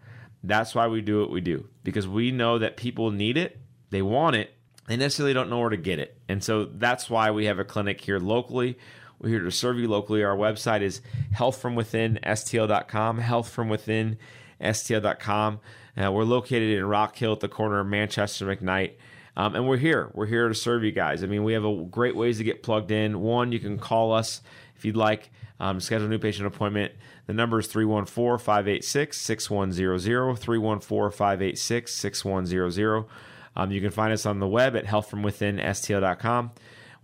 That's 0.44 0.74
why 0.74 0.88
we 0.88 1.02
do 1.02 1.20
what 1.20 1.32
we 1.32 1.42
do 1.42 1.68
because 1.84 2.08
we 2.08 2.32
know 2.32 2.58
that 2.60 2.78
people 2.78 3.12
need 3.12 3.38
it, 3.38 3.60
they 3.90 4.02
want 4.02 4.36
it, 4.36 4.55
they 4.88 4.98
necessarily 4.98 5.34
don't 5.34 5.50
know 5.50 5.60
where 5.60 5.70
to 5.70 5.78
get 5.78 6.00
it, 6.00 6.18
and 6.28 6.44
so 6.44 6.66
that's 6.66 7.10
why 7.10 7.32
we 7.32 7.46
have 7.46 7.60
a 7.60 7.66
clinic 7.66 8.02
here 8.02 8.20
locally. 8.20 8.78
We're 9.20 9.30
here 9.30 9.42
to 9.42 9.52
serve 9.52 9.78
you 9.80 9.88
locally. 9.88 10.24
Our 10.24 10.36
website 10.36 10.82
is 10.82 11.02
healthfromwithinstl.com. 11.36 13.22
Healthfromwithinstl.com. 13.22 15.60
Uh, 15.98 16.12
we're 16.12 16.26
located 16.26 16.78
in 16.78 16.86
Rock 16.86 17.16
Hill 17.16 17.32
at 17.32 17.40
the 17.40 17.48
corner 17.48 17.80
of 17.80 17.88
Manchester 17.88 18.46
McKnight. 18.46 18.96
Um, 19.38 19.56
and 19.56 19.68
we're 19.68 19.78
here. 19.78 20.12
We're 20.14 20.28
here 20.28 20.48
to 20.48 20.56
serve 20.56 20.84
you 20.84 20.92
guys. 20.92 21.24
I 21.24 21.28
mean, 21.28 21.44
we 21.44 21.54
have 21.54 21.66
a 21.66 21.84
great 21.86 22.16
ways 22.16 22.38
to 22.38 22.44
get 22.44 22.64
plugged 22.64 22.92
in. 22.92 23.22
One, 23.22 23.52
you 23.52 23.60
can 23.60 23.78
call 23.78 24.14
us 24.14 24.42
if 24.76 24.86
you'd 24.86 24.96
like 24.96 25.30
um, 25.60 25.80
schedule 25.80 26.08
a 26.08 26.10
new 26.10 26.20
patient 26.20 26.48
appointment. 26.48 26.94
The 27.28 27.34
number 27.34 27.60
is 27.60 27.68
314 27.68 28.44
586 28.44 29.20
6100. 29.20 30.38
314 30.38 31.18
586 31.18 31.94
6100. 31.94 33.06
Um, 33.56 33.72
you 33.72 33.82
can 33.82 33.92
find 33.92 34.12
us 34.12 34.26
on 34.26 34.40
the 34.40 34.48
web 34.48 34.76
at 34.76 34.86
healthfromwithinstl.com. 34.86 36.52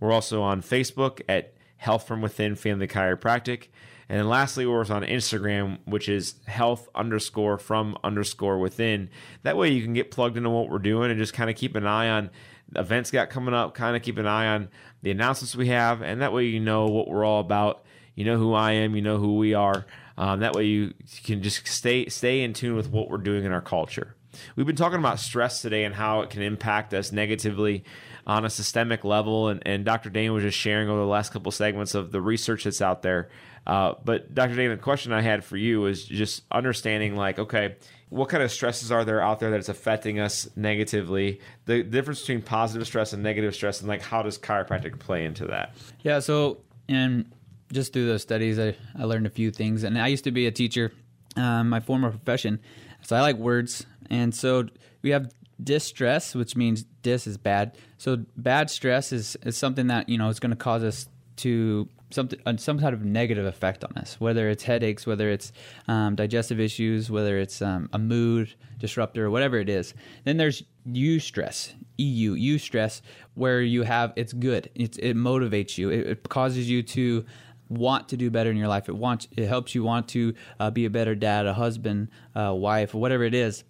We're 0.00 0.12
also 0.12 0.42
on 0.42 0.62
Facebook 0.62 1.20
at 1.28 1.54
Health 1.76 2.06
From 2.06 2.20
Within 2.20 2.54
Family 2.54 2.86
Chiropractic. 2.86 3.68
And 4.08 4.18
then 4.18 4.28
lastly, 4.28 4.66
we're 4.66 4.80
on 4.80 5.04
Instagram, 5.04 5.78
which 5.84 6.08
is 6.08 6.34
health 6.46 6.88
underscore 6.94 7.56
from 7.56 7.96
underscore 8.04 8.58
within. 8.58 9.08
That 9.42 9.56
way 9.56 9.70
you 9.70 9.82
can 9.82 9.94
get 9.94 10.10
plugged 10.10 10.36
into 10.36 10.50
what 10.50 10.68
we're 10.68 10.80
doing 10.80 11.10
and 11.10 11.18
just 11.18 11.32
kind 11.32 11.48
of 11.48 11.56
keep 11.56 11.76
an 11.76 11.86
eye 11.86 12.10
on 12.10 12.30
events 12.76 13.10
got 13.10 13.30
coming 13.30 13.54
up, 13.54 13.74
kind 13.74 13.96
of 13.96 14.02
keep 14.02 14.18
an 14.18 14.26
eye 14.26 14.48
on 14.48 14.68
the 15.02 15.10
announcements 15.10 15.56
we 15.56 15.68
have. 15.68 16.02
And 16.02 16.20
that 16.20 16.32
way 16.32 16.44
you 16.44 16.60
know 16.60 16.86
what 16.86 17.08
we're 17.08 17.24
all 17.24 17.40
about. 17.40 17.84
You 18.14 18.24
know 18.24 18.36
who 18.36 18.52
I 18.52 18.72
am, 18.72 18.94
you 18.94 19.02
know 19.02 19.18
who 19.18 19.36
we 19.38 19.54
are. 19.54 19.86
Um, 20.18 20.40
that 20.40 20.52
way 20.52 20.66
you 20.66 20.92
can 21.24 21.42
just 21.42 21.66
stay 21.66 22.08
stay 22.08 22.42
in 22.42 22.52
tune 22.52 22.76
with 22.76 22.90
what 22.90 23.08
we're 23.08 23.16
doing 23.16 23.44
in 23.44 23.52
our 23.52 23.62
culture. 23.62 24.14
We've 24.56 24.66
been 24.66 24.76
talking 24.76 24.98
about 24.98 25.20
stress 25.20 25.62
today 25.62 25.84
and 25.84 25.94
how 25.94 26.22
it 26.22 26.30
can 26.30 26.42
impact 26.42 26.94
us 26.94 27.12
negatively 27.12 27.84
on 28.26 28.44
a 28.44 28.50
systemic 28.50 29.04
level. 29.04 29.48
And, 29.48 29.62
and 29.66 29.84
Dr. 29.84 30.10
Dane 30.10 30.32
was 30.32 30.42
just 30.42 30.58
sharing 30.58 30.88
over 30.88 31.00
the 31.00 31.06
last 31.06 31.32
couple 31.32 31.52
segments 31.52 31.94
of 31.94 32.12
the 32.12 32.20
research 32.20 32.64
that's 32.64 32.80
out 32.80 33.02
there 33.02 33.28
uh, 33.66 33.94
but 34.04 34.34
Dr. 34.34 34.56
Dane, 34.56 34.70
the 34.70 34.76
question 34.76 35.12
I 35.12 35.20
had 35.20 35.44
for 35.44 35.56
you 35.56 35.86
is 35.86 36.04
just 36.04 36.42
understanding, 36.50 37.16
like, 37.16 37.38
okay, 37.38 37.76
what 38.08 38.28
kind 38.28 38.42
of 38.42 38.50
stresses 38.50 38.90
are 38.90 39.04
there 39.04 39.20
out 39.20 39.38
there 39.38 39.50
that's 39.50 39.68
affecting 39.68 40.18
us 40.18 40.48
negatively? 40.56 41.40
The 41.66 41.82
difference 41.82 42.20
between 42.20 42.42
positive 42.42 42.86
stress 42.86 43.12
and 43.12 43.22
negative 43.22 43.54
stress, 43.54 43.80
and 43.80 43.88
like, 43.88 44.02
how 44.02 44.22
does 44.22 44.38
chiropractic 44.38 44.98
play 44.98 45.24
into 45.24 45.46
that? 45.46 45.74
Yeah. 46.00 46.18
So, 46.18 46.58
and 46.88 47.32
just 47.72 47.92
through 47.92 48.06
those 48.06 48.22
studies, 48.22 48.58
I, 48.58 48.74
I 48.98 49.04
learned 49.04 49.26
a 49.26 49.30
few 49.30 49.50
things. 49.50 49.84
And 49.84 49.98
I 49.98 50.08
used 50.08 50.24
to 50.24 50.32
be 50.32 50.46
a 50.46 50.52
teacher, 50.52 50.92
um, 51.36 51.68
my 51.68 51.80
former 51.80 52.10
profession. 52.10 52.58
So 53.02 53.16
I 53.16 53.20
like 53.20 53.36
words. 53.36 53.86
And 54.12 54.34
so 54.34 54.68
we 55.02 55.10
have 55.10 55.32
distress, 55.62 56.34
which 56.34 56.54
means 56.54 56.84
dis 57.02 57.26
is 57.26 57.38
bad. 57.38 57.76
So 57.98 58.24
bad 58.36 58.70
stress 58.70 59.10
is, 59.10 59.36
is 59.44 59.56
something 59.56 59.88
that, 59.88 60.08
you 60.08 60.18
know, 60.18 60.28
is 60.28 60.38
going 60.38 60.50
to 60.50 60.56
cause 60.56 60.84
us 60.84 61.08
to 61.36 61.88
something 62.10 62.38
uh, 62.44 62.56
some 62.58 62.78
kind 62.78 62.94
of 62.94 63.04
negative 63.04 63.46
effect 63.46 63.84
on 63.84 63.96
us, 63.96 64.20
whether 64.20 64.50
it's 64.50 64.62
headaches, 64.64 65.06
whether 65.06 65.30
it's 65.30 65.50
um, 65.88 66.14
digestive 66.14 66.60
issues, 66.60 67.10
whether 67.10 67.38
it's 67.38 67.62
um, 67.62 67.88
a 67.92 67.98
mood 67.98 68.54
disruptor, 68.78 69.24
or 69.24 69.30
whatever 69.30 69.58
it 69.58 69.68
is. 69.68 69.94
Then 70.24 70.36
there's 70.36 70.62
eustress, 70.86 71.72
EU, 71.96 72.36
eustress, 72.36 73.00
where 73.34 73.62
you 73.62 73.82
have 73.82 74.12
it's 74.16 74.34
good, 74.34 74.70
it's, 74.74 74.98
it 74.98 75.16
motivates 75.16 75.78
you, 75.78 75.90
it, 75.90 76.06
it 76.06 76.28
causes 76.28 76.68
you 76.68 76.82
to 76.82 77.24
want 77.68 78.08
to 78.10 78.16
do 78.16 78.30
better 78.30 78.50
in 78.50 78.56
your 78.56 78.68
life. 78.68 78.88
It 78.88 78.96
wants 78.96 79.28
it 79.36 79.46
helps 79.46 79.74
you 79.74 79.82
want 79.82 80.08
to 80.08 80.34
uh, 80.60 80.70
be 80.70 80.84
a 80.84 80.90
better 80.90 81.14
dad, 81.14 81.46
a 81.46 81.54
husband, 81.54 82.08
a 82.34 82.54
wife, 82.54 82.92
whatever 82.94 83.24
it 83.24 83.34
is. 83.34 83.64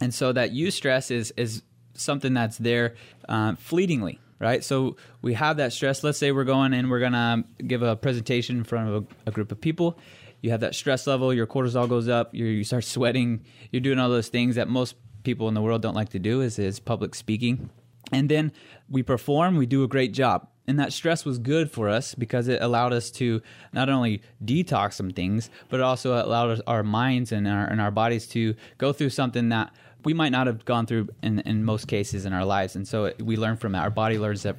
And 0.00 0.12
so 0.12 0.32
that 0.32 0.52
eustress 0.52 1.10
is 1.10 1.32
is 1.36 1.62
something 1.94 2.34
that's 2.34 2.58
there 2.58 2.94
uh, 3.28 3.54
fleetingly 3.56 4.20
right? 4.38 4.62
So 4.62 4.96
we 5.22 5.34
have 5.34 5.56
that 5.58 5.72
stress. 5.72 6.04
Let's 6.04 6.18
say 6.18 6.32
we're 6.32 6.44
going 6.44 6.74
and 6.74 6.90
we're 6.90 7.00
gonna 7.00 7.44
give 7.66 7.82
a 7.82 7.96
presentation 7.96 8.58
in 8.58 8.64
front 8.64 8.88
of 8.88 8.94
a, 8.94 9.30
a 9.30 9.32
group 9.32 9.50
of 9.52 9.60
people. 9.60 9.98
You 10.42 10.50
have 10.50 10.60
that 10.60 10.74
stress 10.74 11.06
level. 11.06 11.32
Your 11.32 11.46
cortisol 11.46 11.88
goes 11.88 12.08
up. 12.08 12.34
you 12.34 12.62
start 12.64 12.84
sweating. 12.84 13.44
You're 13.72 13.80
doing 13.80 13.98
all 13.98 14.10
those 14.10 14.28
things 14.28 14.56
that 14.56 14.68
most 14.68 14.94
people 15.22 15.48
in 15.48 15.54
the 15.54 15.62
world 15.62 15.82
don't 15.82 15.94
like 15.94 16.10
to 16.10 16.18
do. 16.18 16.40
Is 16.40 16.58
is 16.58 16.78
public 16.78 17.14
speaking. 17.14 17.70
And 18.12 18.28
then 18.28 18.52
we 18.88 19.02
perform. 19.02 19.56
We 19.56 19.66
do 19.66 19.82
a 19.82 19.88
great 19.88 20.12
job. 20.12 20.48
And 20.68 20.80
that 20.80 20.92
stress 20.92 21.24
was 21.24 21.38
good 21.38 21.70
for 21.70 21.88
us 21.88 22.14
because 22.14 22.48
it 22.48 22.60
allowed 22.60 22.92
us 22.92 23.10
to 23.12 23.40
not 23.72 23.88
only 23.88 24.22
detox 24.44 24.94
some 24.94 25.10
things, 25.10 25.48
but 25.68 25.78
it 25.78 25.82
also 25.84 26.14
allowed 26.14 26.60
our 26.66 26.82
minds 26.82 27.30
and 27.30 27.46
our, 27.46 27.64
and 27.66 27.80
our 27.80 27.92
bodies 27.92 28.26
to 28.28 28.54
go 28.76 28.92
through 28.92 29.10
something 29.10 29.48
that 29.50 29.72
we 30.06 30.14
might 30.14 30.30
not 30.30 30.46
have 30.46 30.64
gone 30.64 30.86
through 30.86 31.08
in, 31.20 31.40
in 31.40 31.64
most 31.64 31.88
cases 31.88 32.26
in 32.26 32.32
our 32.32 32.44
lives. 32.44 32.76
And 32.76 32.86
so 32.86 33.12
we 33.18 33.36
learn 33.36 33.56
from 33.56 33.74
it. 33.74 33.78
Our 33.78 33.90
body 33.90 34.20
learns 34.20 34.44
that 34.44 34.54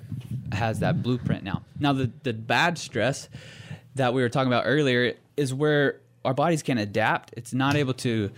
has 0.52 0.80
that 0.80 1.02
blueprint 1.02 1.46
now. 1.46 1.64
Now, 1.80 1.94
the, 1.94 2.12
the 2.24 2.34
bad 2.34 2.78
stress 2.78 3.30
that 3.96 4.14
we 4.14 4.22
were 4.22 4.28
talking 4.28 4.52
about 4.52 4.64
earlier 4.66 5.14
is 5.38 5.54
where 5.54 6.02
our 6.26 6.34
bodies 6.34 6.64
can 6.64 6.78
adapt. 6.78 7.34
It's 7.38 7.54
not 7.54 7.78
able 7.78 7.94
to 7.94 8.30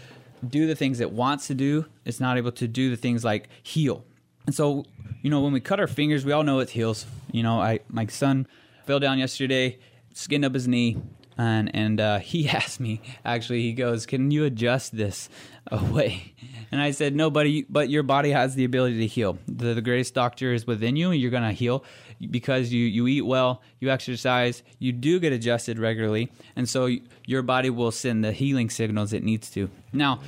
do 0.48 0.68
the 0.68 0.76
things 0.76 1.00
it 1.00 1.10
wants 1.10 1.48
to 1.48 1.56
do. 1.56 1.88
It's 2.06 2.20
not 2.20 2.38
able 2.38 2.52
to 2.52 2.68
do 2.68 2.92
the 2.92 2.96
things 2.96 3.26
like 3.26 3.50
heal. 3.64 4.06
And 4.46 4.54
so, 4.54 4.86
you 5.24 5.32
know, 5.32 5.42
when 5.42 5.52
we 5.52 5.62
cut 5.62 5.80
our 5.80 5.88
fingers, 5.88 6.24
we 6.24 6.32
all 6.32 6.44
know 6.44 6.60
it 6.60 6.70
heals. 6.70 7.08
You 7.32 7.42
know, 7.42 7.60
I 7.60 7.80
my 7.90 8.06
son 8.06 8.46
fell 8.86 9.00
down 9.00 9.18
yesterday, 9.18 9.80
skinned 10.14 10.46
up 10.46 10.54
his 10.54 10.68
knee, 10.68 11.02
and 11.40 11.74
and 11.74 12.00
uh, 12.00 12.20
he 12.32 12.48
asked 12.48 12.80
me 12.80 13.02
actually. 13.26 13.62
He 13.62 13.74
goes, 13.74 14.06
"Can 14.06 14.30
you 14.30 14.46
adjust 14.46 14.96
this 14.96 15.30
away?" 15.72 16.36
And 16.72 16.80
I 16.80 16.92
said, 16.92 17.16
no, 17.16 17.32
buddy, 17.32 17.66
but 17.68 17.90
your 17.90 18.04
body 18.04 18.30
has 18.30 18.54
the 18.54 18.64
ability 18.64 19.00
to 19.00 19.08
heal. 19.08 19.40
The, 19.48 19.74
the 19.74 19.82
greatest 19.82 20.14
doctor 20.14 20.54
is 20.54 20.68
within 20.68 20.96
you, 20.96 21.10
and 21.10 21.20
you're 21.20 21.32
to 21.32 21.52
heal 21.52 21.84
because 22.30 22.72
you, 22.72 22.86
you 22.86 23.08
eat 23.08 23.24
well, 23.24 23.64
you 23.80 23.90
exercise, 23.90 24.62
you 24.78 24.92
do 24.92 25.20
get 25.20 25.34
adjusted 25.34 25.80
regularly, 25.80 26.32
and 26.56 26.70
so 26.70 26.88
your 27.26 27.42
body 27.42 27.72
will 27.72 27.90
send 27.92 28.24
the 28.24 28.32
healing 28.32 28.70
signals 28.70 29.14
it 29.14 29.24
needs 29.24 29.50
to. 29.50 29.68
Now, 29.94 30.20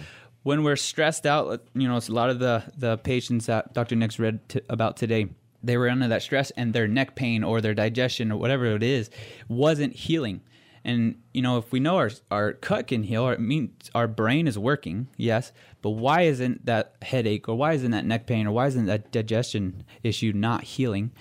when 0.41 0.63
we're 0.63 0.77
stressed 0.77 1.27
out, 1.27 1.61
you 1.75 1.87
know, 1.87 1.97
it's 1.97 2.09
a 2.09 2.13
lot 2.13 2.31
of 2.31 2.39
the, 2.39 2.63
the 2.75 2.97
patients 2.97 3.45
that 3.45 3.75
Dr. 3.75 3.95
Nick's 3.95 4.17
read 4.17 4.39
t- 4.49 4.61
about 4.67 4.97
today 4.97 5.29
they 5.63 5.77
were 5.77 5.89
under 5.89 6.07
that 6.07 6.23
stress 6.23 6.51
and 6.51 6.73
their 6.73 6.87
neck 6.87 7.15
pain 7.15 7.43
or 7.43 7.61
their 7.61 7.75
digestion 7.75 8.31
or 8.31 8.39
whatever 8.39 8.65
it 8.65 8.81
is 8.81 9.11
wasn't 9.47 9.93
healing. 9.93 10.41
And 10.83 11.15
you 11.33 11.41
know, 11.41 11.57
if 11.57 11.71
we 11.71 11.79
know 11.79 11.97
our 11.97 12.11
our 12.29 12.53
cut 12.53 12.87
can 12.87 13.03
heal, 13.03 13.29
it 13.29 13.39
means 13.39 13.91
our 13.93 14.07
brain 14.07 14.47
is 14.47 14.57
working, 14.57 15.07
yes. 15.17 15.51
But 15.81 15.91
why 15.91 16.21
isn't 16.21 16.65
that 16.65 16.95
headache, 17.01 17.47
or 17.47 17.55
why 17.55 17.73
isn't 17.73 17.91
that 17.91 18.05
neck 18.05 18.25
pain, 18.27 18.47
or 18.47 18.51
why 18.51 18.67
isn't 18.67 18.85
that 18.87 19.11
digestion 19.11 19.83
issue 20.03 20.31
not 20.33 20.63
healing? 20.63 21.11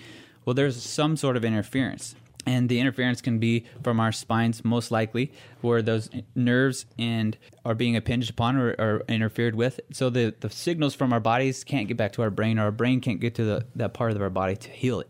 Well, 0.45 0.53
there's 0.53 0.81
some 0.81 1.15
sort 1.15 1.37
of 1.37 1.45
interference, 1.45 2.15
and 2.45 2.69
the 2.69 2.79
interference 2.79 3.21
can 3.21 3.37
be 3.37 3.65
from 3.83 3.99
our 3.99 4.11
spines, 4.11 4.65
most 4.65 4.89
likely, 4.89 5.31
where 5.61 5.83
those 5.83 6.09
nerves 6.33 6.87
and 6.97 7.37
are 7.63 7.75
being 7.75 7.93
impinged 7.93 8.31
upon 8.31 8.57
or, 8.57 8.71
or 8.79 9.03
interfered 9.07 9.55
with. 9.55 9.79
So 9.91 10.09
the 10.09 10.33
the 10.39 10.49
signals 10.49 10.95
from 10.95 11.13
our 11.13 11.19
bodies 11.19 11.63
can't 11.63 11.87
get 11.87 11.97
back 11.97 12.13
to 12.13 12.23
our 12.23 12.31
brain, 12.31 12.57
or 12.57 12.63
our 12.63 12.71
brain 12.71 12.99
can't 12.99 13.19
get 13.19 13.35
to 13.35 13.43
the, 13.43 13.65
that 13.75 13.93
part 13.93 14.11
of 14.11 14.21
our 14.21 14.31
body 14.31 14.55
to 14.55 14.69
heal 14.69 14.99
it. 14.99 15.09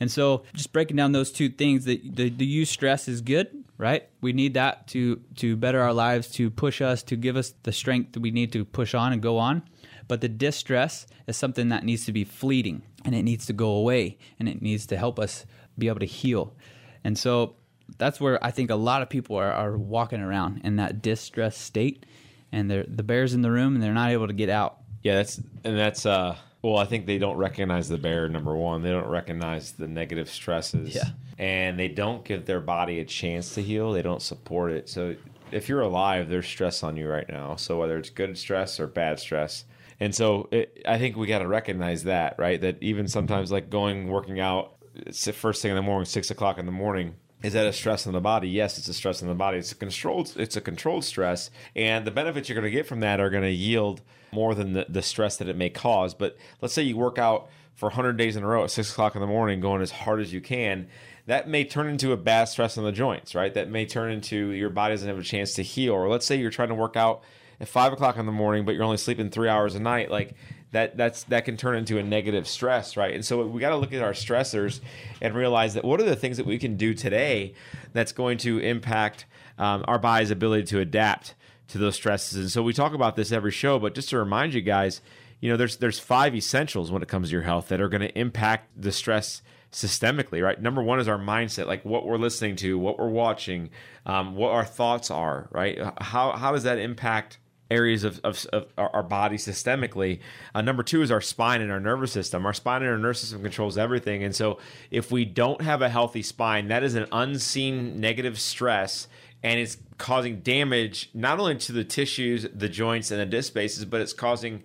And 0.00 0.10
so, 0.10 0.42
just 0.52 0.72
breaking 0.72 0.96
down 0.96 1.12
those 1.12 1.30
two 1.30 1.48
things, 1.48 1.84
that 1.84 2.02
the, 2.02 2.28
the, 2.28 2.30
the 2.30 2.62
eustress 2.62 3.08
is 3.08 3.20
good, 3.20 3.63
right? 3.78 4.08
We 4.20 4.32
need 4.32 4.54
that 4.54 4.86
to 4.88 5.20
to 5.36 5.56
better 5.56 5.80
our 5.80 5.92
lives, 5.92 6.30
to 6.32 6.50
push 6.50 6.80
us, 6.80 7.02
to 7.04 7.16
give 7.16 7.36
us 7.36 7.54
the 7.62 7.72
strength 7.72 8.12
that 8.12 8.20
we 8.20 8.30
need 8.30 8.52
to 8.52 8.64
push 8.64 8.94
on 8.94 9.12
and 9.12 9.22
go 9.22 9.38
on. 9.38 9.62
But 10.06 10.20
the 10.20 10.28
distress 10.28 11.06
is 11.26 11.36
something 11.36 11.70
that 11.70 11.84
needs 11.84 12.04
to 12.06 12.12
be 12.12 12.24
fleeting 12.24 12.82
and 13.04 13.14
it 13.14 13.22
needs 13.22 13.46
to 13.46 13.52
go 13.52 13.70
away 13.70 14.18
and 14.38 14.48
it 14.48 14.60
needs 14.60 14.86
to 14.86 14.96
help 14.96 15.18
us 15.18 15.46
be 15.78 15.88
able 15.88 16.00
to 16.00 16.06
heal. 16.06 16.54
And 17.02 17.18
so 17.18 17.56
that's 17.98 18.20
where 18.20 18.42
I 18.44 18.50
think 18.50 18.70
a 18.70 18.76
lot 18.76 19.02
of 19.02 19.08
people 19.10 19.36
are, 19.36 19.52
are 19.52 19.76
walking 19.76 20.20
around 20.20 20.60
in 20.64 20.76
that 20.76 21.02
distress 21.02 21.56
state 21.56 22.06
and 22.52 22.70
they're 22.70 22.84
the 22.86 23.02
bears 23.02 23.34
in 23.34 23.42
the 23.42 23.50
room 23.50 23.74
and 23.74 23.82
they're 23.82 23.92
not 23.92 24.10
able 24.10 24.26
to 24.26 24.32
get 24.32 24.48
out. 24.48 24.78
Yeah, 25.02 25.16
that's 25.16 25.38
and 25.64 25.78
that's 25.78 26.06
uh 26.06 26.36
well, 26.62 26.78
I 26.78 26.86
think 26.86 27.04
they 27.04 27.18
don't 27.18 27.36
recognize 27.36 27.90
the 27.90 27.98
bear. 27.98 28.26
Number 28.26 28.56
one, 28.56 28.80
they 28.80 28.90
don't 28.90 29.08
recognize 29.08 29.72
the 29.72 29.86
negative 29.86 30.30
stresses. 30.30 30.94
Yeah, 30.94 31.10
and 31.38 31.78
they 31.78 31.88
don't 31.88 32.24
give 32.24 32.46
their 32.46 32.60
body 32.60 33.00
a 33.00 33.04
chance 33.04 33.54
to 33.54 33.62
heal. 33.62 33.92
They 33.92 34.02
don't 34.02 34.22
support 34.22 34.72
it. 34.72 34.88
So 34.88 35.16
if 35.50 35.68
you're 35.68 35.80
alive, 35.80 36.28
there's 36.28 36.46
stress 36.46 36.82
on 36.82 36.96
you 36.96 37.08
right 37.08 37.28
now. 37.28 37.56
So 37.56 37.78
whether 37.78 37.96
it's 37.96 38.10
good 38.10 38.36
stress 38.38 38.80
or 38.80 38.86
bad 38.86 39.18
stress, 39.18 39.64
And 40.00 40.14
so 40.14 40.48
it, 40.50 40.82
I 40.86 40.98
think 40.98 41.16
we 41.16 41.26
got 41.26 41.38
to 41.38 41.48
recognize 41.48 42.04
that, 42.04 42.36
right? 42.38 42.60
That 42.60 42.82
even 42.82 43.08
sometimes 43.08 43.52
like 43.52 43.70
going 43.70 44.08
working 44.08 44.40
out 44.40 44.74
first 45.12 45.62
thing 45.62 45.70
in 45.70 45.76
the 45.76 45.82
morning, 45.82 46.06
six 46.06 46.30
o'clock 46.30 46.58
in 46.58 46.66
the 46.66 46.72
morning, 46.72 47.14
is 47.42 47.52
that 47.52 47.66
a 47.66 47.72
stress 47.72 48.06
on 48.06 48.14
the 48.14 48.20
body? 48.20 48.48
Yes, 48.48 48.78
it's 48.78 48.88
a 48.88 48.94
stress 48.94 49.22
on 49.22 49.28
the 49.28 49.34
body. 49.34 49.58
It's 49.58 49.72
a 49.72 49.74
controlled 49.74 50.32
it's 50.36 50.56
a 50.56 50.62
controlled 50.62 51.04
stress, 51.04 51.50
and 51.76 52.06
the 52.06 52.10
benefits 52.10 52.48
you're 52.48 52.54
going 52.54 52.64
to 52.64 52.70
get 52.70 52.86
from 52.86 53.00
that 53.00 53.20
are 53.20 53.28
going 53.28 53.42
to 53.42 53.50
yield 53.50 54.00
more 54.32 54.54
than 54.54 54.72
the, 54.72 54.86
the 54.88 55.02
stress 55.02 55.36
that 55.36 55.48
it 55.48 55.56
may 55.56 55.68
cause. 55.68 56.14
But 56.14 56.38
let's 56.62 56.72
say 56.72 56.82
you 56.82 56.96
work 56.96 57.18
out 57.18 57.50
for 57.74 57.86
100 57.86 58.16
days 58.16 58.36
in 58.36 58.42
a 58.42 58.46
row 58.46 58.64
at 58.64 58.70
six 58.70 58.90
o'clock 58.90 59.14
in 59.14 59.20
the 59.20 59.26
morning, 59.26 59.60
going 59.60 59.82
as 59.82 59.90
hard 59.90 60.20
as 60.20 60.32
you 60.32 60.40
can. 60.40 60.88
That 61.26 61.48
may 61.48 61.64
turn 61.64 61.88
into 61.88 62.12
a 62.12 62.16
bad 62.16 62.44
stress 62.44 62.76
on 62.76 62.84
the 62.84 62.92
joints, 62.92 63.34
right? 63.34 63.52
That 63.54 63.70
may 63.70 63.86
turn 63.86 64.12
into 64.12 64.50
your 64.50 64.70
body 64.70 64.92
doesn't 64.92 65.08
have 65.08 65.18
a 65.18 65.22
chance 65.22 65.54
to 65.54 65.62
heal. 65.62 65.94
Or 65.94 66.08
let's 66.08 66.26
say 66.26 66.36
you're 66.36 66.50
trying 66.50 66.68
to 66.68 66.74
work 66.74 66.96
out 66.96 67.22
at 67.60 67.68
five 67.68 67.92
o'clock 67.92 68.18
in 68.18 68.26
the 68.26 68.32
morning, 68.32 68.64
but 68.64 68.74
you're 68.74 68.84
only 68.84 68.96
sleeping 68.98 69.30
three 69.30 69.48
hours 69.48 69.74
a 69.74 69.80
night. 69.80 70.10
Like 70.10 70.34
that 70.72 70.96
that's 70.96 71.24
that 71.24 71.44
can 71.44 71.56
turn 71.56 71.76
into 71.76 71.98
a 71.98 72.02
negative 72.02 72.46
stress, 72.46 72.96
right? 72.96 73.14
And 73.14 73.24
so 73.24 73.46
we 73.46 73.60
got 73.60 73.70
to 73.70 73.76
look 73.76 73.92
at 73.92 74.02
our 74.02 74.12
stressors 74.12 74.80
and 75.22 75.34
realize 75.34 75.74
that 75.74 75.84
what 75.84 76.00
are 76.00 76.04
the 76.04 76.16
things 76.16 76.36
that 76.36 76.46
we 76.46 76.58
can 76.58 76.76
do 76.76 76.92
today 76.94 77.54
that's 77.92 78.12
going 78.12 78.38
to 78.38 78.58
impact 78.58 79.24
um, 79.56 79.84
our 79.86 79.98
body's 79.98 80.30
ability 80.30 80.64
to 80.64 80.80
adapt 80.80 81.34
to 81.68 81.78
those 81.78 81.94
stresses. 81.94 82.38
And 82.38 82.50
so 82.50 82.62
we 82.62 82.72
talk 82.72 82.92
about 82.92 83.16
this 83.16 83.32
every 83.32 83.52
show, 83.52 83.78
but 83.78 83.94
just 83.94 84.10
to 84.10 84.18
remind 84.18 84.52
you 84.52 84.60
guys, 84.60 85.00
you 85.40 85.48
know, 85.50 85.56
there's 85.56 85.78
there's 85.78 85.98
five 85.98 86.34
essentials 86.34 86.90
when 86.90 87.02
it 87.02 87.08
comes 87.08 87.28
to 87.28 87.32
your 87.32 87.42
health 87.42 87.68
that 87.68 87.80
are 87.80 87.88
going 87.88 88.02
to 88.02 88.18
impact 88.18 88.70
the 88.76 88.92
stress 88.92 89.42
systemically, 89.74 90.42
right? 90.42 90.60
Number 90.60 90.82
one 90.82 91.00
is 91.00 91.08
our 91.08 91.18
mindset, 91.18 91.66
like 91.66 91.84
what 91.84 92.06
we're 92.06 92.16
listening 92.16 92.56
to, 92.56 92.78
what 92.78 92.98
we're 92.98 93.08
watching, 93.08 93.70
um, 94.06 94.36
what 94.36 94.52
our 94.52 94.64
thoughts 94.64 95.10
are, 95.10 95.48
right? 95.50 95.78
How 96.00 96.32
how 96.32 96.52
does 96.52 96.62
that 96.62 96.78
impact 96.78 97.38
areas 97.70 98.04
of, 98.04 98.20
of, 98.22 98.46
of 98.52 98.66
our 98.76 99.02
body 99.02 99.36
systemically. 99.36 100.20
Uh, 100.54 100.60
number 100.60 100.82
two 100.82 101.00
is 101.00 101.10
our 101.10 101.22
spine 101.22 101.62
and 101.62 101.72
our 101.72 101.80
nervous 101.80 102.12
system. 102.12 102.44
Our 102.44 102.52
spine 102.52 102.82
and 102.82 102.90
our 102.90 102.98
nervous 102.98 103.20
system 103.20 103.42
controls 103.42 103.78
everything. 103.78 104.22
And 104.22 104.36
so 104.36 104.58
if 104.90 105.10
we 105.10 105.24
don't 105.24 105.62
have 105.62 105.80
a 105.80 105.88
healthy 105.88 106.22
spine, 106.22 106.68
that 106.68 106.84
is 106.84 106.94
an 106.94 107.06
unseen 107.10 108.00
negative 108.00 108.38
stress 108.38 109.08
and 109.42 109.58
it's 109.58 109.78
causing 109.98 110.40
damage 110.40 111.10
not 111.14 111.40
only 111.40 111.56
to 111.56 111.72
the 111.72 111.84
tissues, 111.84 112.46
the 112.54 112.68
joints, 112.68 113.10
and 113.10 113.20
the 113.20 113.26
disc 113.26 113.48
spaces, 113.48 113.84
but 113.84 114.00
it's 114.00 114.12
causing 114.12 114.62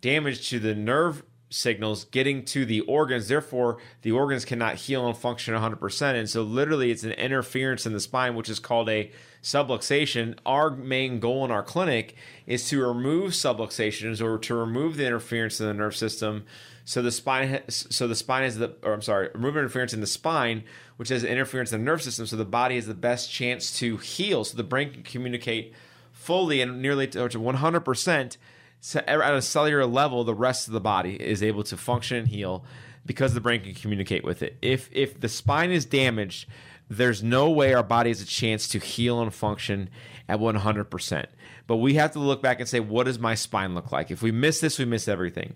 damage 0.00 0.48
to 0.50 0.58
the 0.58 0.74
nerve 0.74 1.22
signals 1.54 2.04
getting 2.06 2.44
to 2.44 2.64
the 2.64 2.80
organs. 2.82 3.28
Therefore, 3.28 3.78
the 4.02 4.12
organs 4.12 4.44
cannot 4.44 4.74
heal 4.74 5.06
and 5.06 5.16
function 5.16 5.54
100%. 5.54 6.14
And 6.14 6.28
so, 6.28 6.42
literally, 6.42 6.90
it's 6.90 7.04
an 7.04 7.12
interference 7.12 7.86
in 7.86 7.92
the 7.92 8.00
spine, 8.00 8.34
which 8.34 8.48
is 8.48 8.58
called 8.58 8.88
a 8.88 9.10
subluxation. 9.42 10.36
Our 10.44 10.70
main 10.70 11.20
goal 11.20 11.44
in 11.44 11.50
our 11.50 11.62
clinic 11.62 12.16
is 12.46 12.68
to 12.70 12.84
remove 12.84 13.32
subluxations 13.32 14.20
or 14.20 14.38
to 14.38 14.54
remove 14.54 14.96
the 14.96 15.06
interference 15.06 15.60
in 15.60 15.66
the 15.66 15.74
nerve 15.74 15.96
system. 15.96 16.44
So 16.84 17.00
the 17.00 17.12
spine, 17.12 17.62
so 17.68 18.06
the 18.06 18.14
spine 18.14 18.44
is 18.44 18.58
the, 18.58 18.74
or 18.82 18.92
I'm 18.92 19.02
sorry, 19.02 19.30
remove 19.34 19.56
interference 19.56 19.94
in 19.94 20.00
the 20.00 20.06
spine, 20.06 20.64
which 20.96 21.08
has 21.08 21.24
interference 21.24 21.72
in 21.72 21.80
the 21.80 21.84
nerve 21.84 22.02
system. 22.02 22.26
So 22.26 22.36
the 22.36 22.44
body 22.44 22.74
has 22.74 22.86
the 22.86 22.94
best 22.94 23.30
chance 23.30 23.78
to 23.78 23.96
heal. 23.98 24.44
So 24.44 24.56
the 24.56 24.64
brain 24.64 24.92
can 24.92 25.02
communicate 25.02 25.72
fully 26.12 26.60
and 26.60 26.82
nearly 26.82 27.06
to 27.08 27.40
100 27.40 27.80
percent 27.80 28.38
at 28.94 29.34
a 29.34 29.42
cellular 29.42 29.86
level, 29.86 30.24
the 30.24 30.34
rest 30.34 30.66
of 30.66 30.74
the 30.74 30.80
body 30.80 31.14
is 31.14 31.42
able 31.42 31.62
to 31.64 31.76
function 31.76 32.18
and 32.18 32.28
heal 32.28 32.64
because 33.06 33.34
the 33.34 33.40
brain 33.40 33.62
can 33.62 33.74
communicate 33.74 34.24
with 34.24 34.42
it. 34.42 34.56
If 34.62 34.88
if 34.92 35.20
the 35.20 35.28
spine 35.28 35.70
is 35.70 35.84
damaged, 35.84 36.48
there's 36.88 37.22
no 37.22 37.50
way 37.50 37.74
our 37.74 37.82
body 37.82 38.10
has 38.10 38.20
a 38.20 38.26
chance 38.26 38.68
to 38.68 38.78
heal 38.78 39.20
and 39.22 39.32
function 39.32 39.88
at 40.28 40.38
100%. 40.38 41.26
But 41.66 41.76
we 41.76 41.94
have 41.94 42.12
to 42.12 42.18
look 42.18 42.42
back 42.42 42.60
and 42.60 42.68
say, 42.68 42.80
what 42.80 43.04
does 43.04 43.18
my 43.18 43.34
spine 43.34 43.74
look 43.74 43.90
like? 43.90 44.10
If 44.10 44.22
we 44.22 44.30
miss 44.30 44.60
this, 44.60 44.78
we 44.78 44.84
miss 44.84 45.08
everything. 45.08 45.54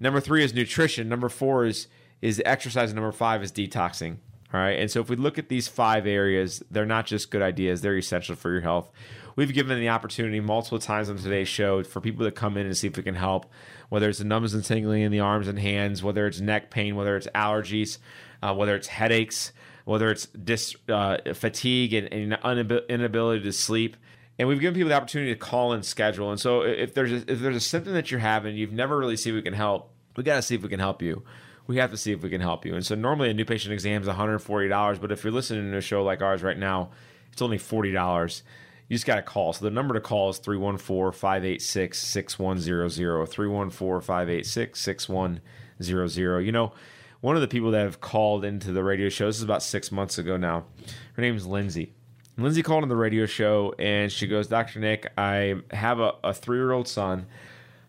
Number 0.00 0.20
three 0.20 0.44
is 0.44 0.52
nutrition. 0.52 1.08
Number 1.08 1.28
four 1.28 1.64
is 1.64 1.88
is 2.22 2.42
exercise. 2.44 2.92
Number 2.92 3.12
five 3.12 3.42
is 3.42 3.52
detoxing. 3.52 4.16
All 4.52 4.60
right. 4.60 4.78
And 4.78 4.90
so 4.90 5.00
if 5.00 5.10
we 5.10 5.16
look 5.16 5.38
at 5.38 5.48
these 5.48 5.68
five 5.68 6.06
areas, 6.06 6.62
they're 6.70 6.86
not 6.86 7.06
just 7.06 7.30
good 7.30 7.42
ideas, 7.42 7.80
they're 7.80 7.96
essential 7.96 8.36
for 8.36 8.50
your 8.50 8.60
health 8.60 8.90
we've 9.36 9.52
given 9.52 9.78
the 9.78 9.90
opportunity 9.90 10.40
multiple 10.40 10.78
times 10.78 11.08
on 11.08 11.18
today's 11.18 11.48
show 11.48 11.84
for 11.84 12.00
people 12.00 12.24
to 12.24 12.32
come 12.32 12.56
in 12.56 12.66
and 12.66 12.76
see 12.76 12.88
if 12.88 12.96
we 12.96 13.02
can 13.02 13.14
help, 13.14 13.46
whether 13.90 14.08
it's 14.08 14.18
the 14.18 14.24
numbness 14.24 14.54
and 14.54 14.64
tingling 14.64 15.02
in 15.02 15.12
the 15.12 15.20
arms 15.20 15.46
and 15.46 15.58
hands, 15.58 16.02
whether 16.02 16.26
it's 16.26 16.40
neck 16.40 16.70
pain, 16.70 16.96
whether 16.96 17.16
it's 17.16 17.28
allergies, 17.28 17.98
uh, 18.42 18.54
whether 18.54 18.74
it's 18.74 18.88
headaches, 18.88 19.52
whether 19.84 20.10
it's 20.10 20.26
dis, 20.26 20.74
uh, 20.88 21.18
fatigue 21.34 21.94
and, 21.94 22.12
and 22.12 22.72
inability 22.88 23.44
to 23.44 23.52
sleep. 23.52 23.96
And 24.38 24.48
we've 24.48 24.60
given 24.60 24.74
people 24.74 24.88
the 24.88 24.96
opportunity 24.96 25.32
to 25.32 25.38
call 25.38 25.72
and 25.72 25.84
schedule. 25.84 26.30
And 26.30 26.40
so 26.40 26.62
if 26.62 26.94
there's 26.94 27.12
a, 27.12 27.30
if 27.30 27.38
there's 27.38 27.56
a 27.56 27.60
symptom 27.60 27.94
that 27.94 28.10
you're 28.10 28.20
having, 28.20 28.56
you've 28.56 28.72
never 28.72 28.98
really 28.98 29.16
seen 29.16 29.34
if 29.34 29.36
we 29.36 29.42
can 29.42 29.54
help. 29.54 29.92
We 30.16 30.24
got 30.24 30.36
to 30.36 30.42
see 30.42 30.54
if 30.54 30.62
we 30.62 30.68
can 30.68 30.80
help 30.80 31.02
you 31.02 31.22
we 31.66 31.78
have 31.78 31.90
to 31.90 31.96
see 31.96 32.12
if 32.12 32.22
we 32.22 32.30
can 32.30 32.40
help 32.40 32.64
you. 32.64 32.74
And 32.74 32.86
so 32.86 32.94
normally 32.94 33.30
a 33.30 33.34
new 33.34 33.44
patient 33.44 33.72
exam 33.72 34.00
is 34.00 34.08
$140, 34.08 35.00
but 35.00 35.10
if 35.10 35.24
you're 35.24 35.32
listening 35.32 35.70
to 35.70 35.76
a 35.76 35.80
show 35.80 36.04
like 36.04 36.22
ours 36.22 36.42
right 36.42 36.56
now, 36.56 36.90
it's 37.32 37.42
only 37.42 37.58
$40 37.58 38.42
you 38.88 38.94
just 38.94 39.06
got 39.06 39.16
to 39.16 39.22
call. 39.22 39.52
So 39.52 39.64
the 39.64 39.70
number 39.70 39.94
to 39.94 40.00
call 40.00 40.30
is 40.30 40.38
314 40.38 41.18
586 41.18 41.98
6100. 41.98 43.26
314 43.26 44.00
586 44.00 44.80
6100. 44.80 46.40
You 46.42 46.52
know, 46.52 46.72
one 47.20 47.34
of 47.34 47.42
the 47.42 47.48
people 47.48 47.72
that 47.72 47.82
have 47.82 48.00
called 48.00 48.44
into 48.44 48.72
the 48.72 48.84
radio 48.84 49.08
show, 49.08 49.26
this 49.26 49.36
is 49.36 49.42
about 49.42 49.62
six 49.62 49.90
months 49.90 50.18
ago 50.18 50.36
now. 50.36 50.66
Her 51.14 51.22
name 51.22 51.36
is 51.36 51.46
Lindsay. 51.46 51.92
Lindsay 52.38 52.62
called 52.62 52.82
on 52.82 52.88
the 52.88 52.96
radio 52.96 53.26
show 53.26 53.74
and 53.78 54.12
she 54.12 54.26
goes, 54.26 54.46
Dr. 54.46 54.78
Nick, 54.78 55.10
I 55.16 55.56
have 55.70 56.00
a, 56.00 56.14
a 56.22 56.34
three 56.34 56.58
year 56.58 56.72
old 56.72 56.86
son. 56.86 57.26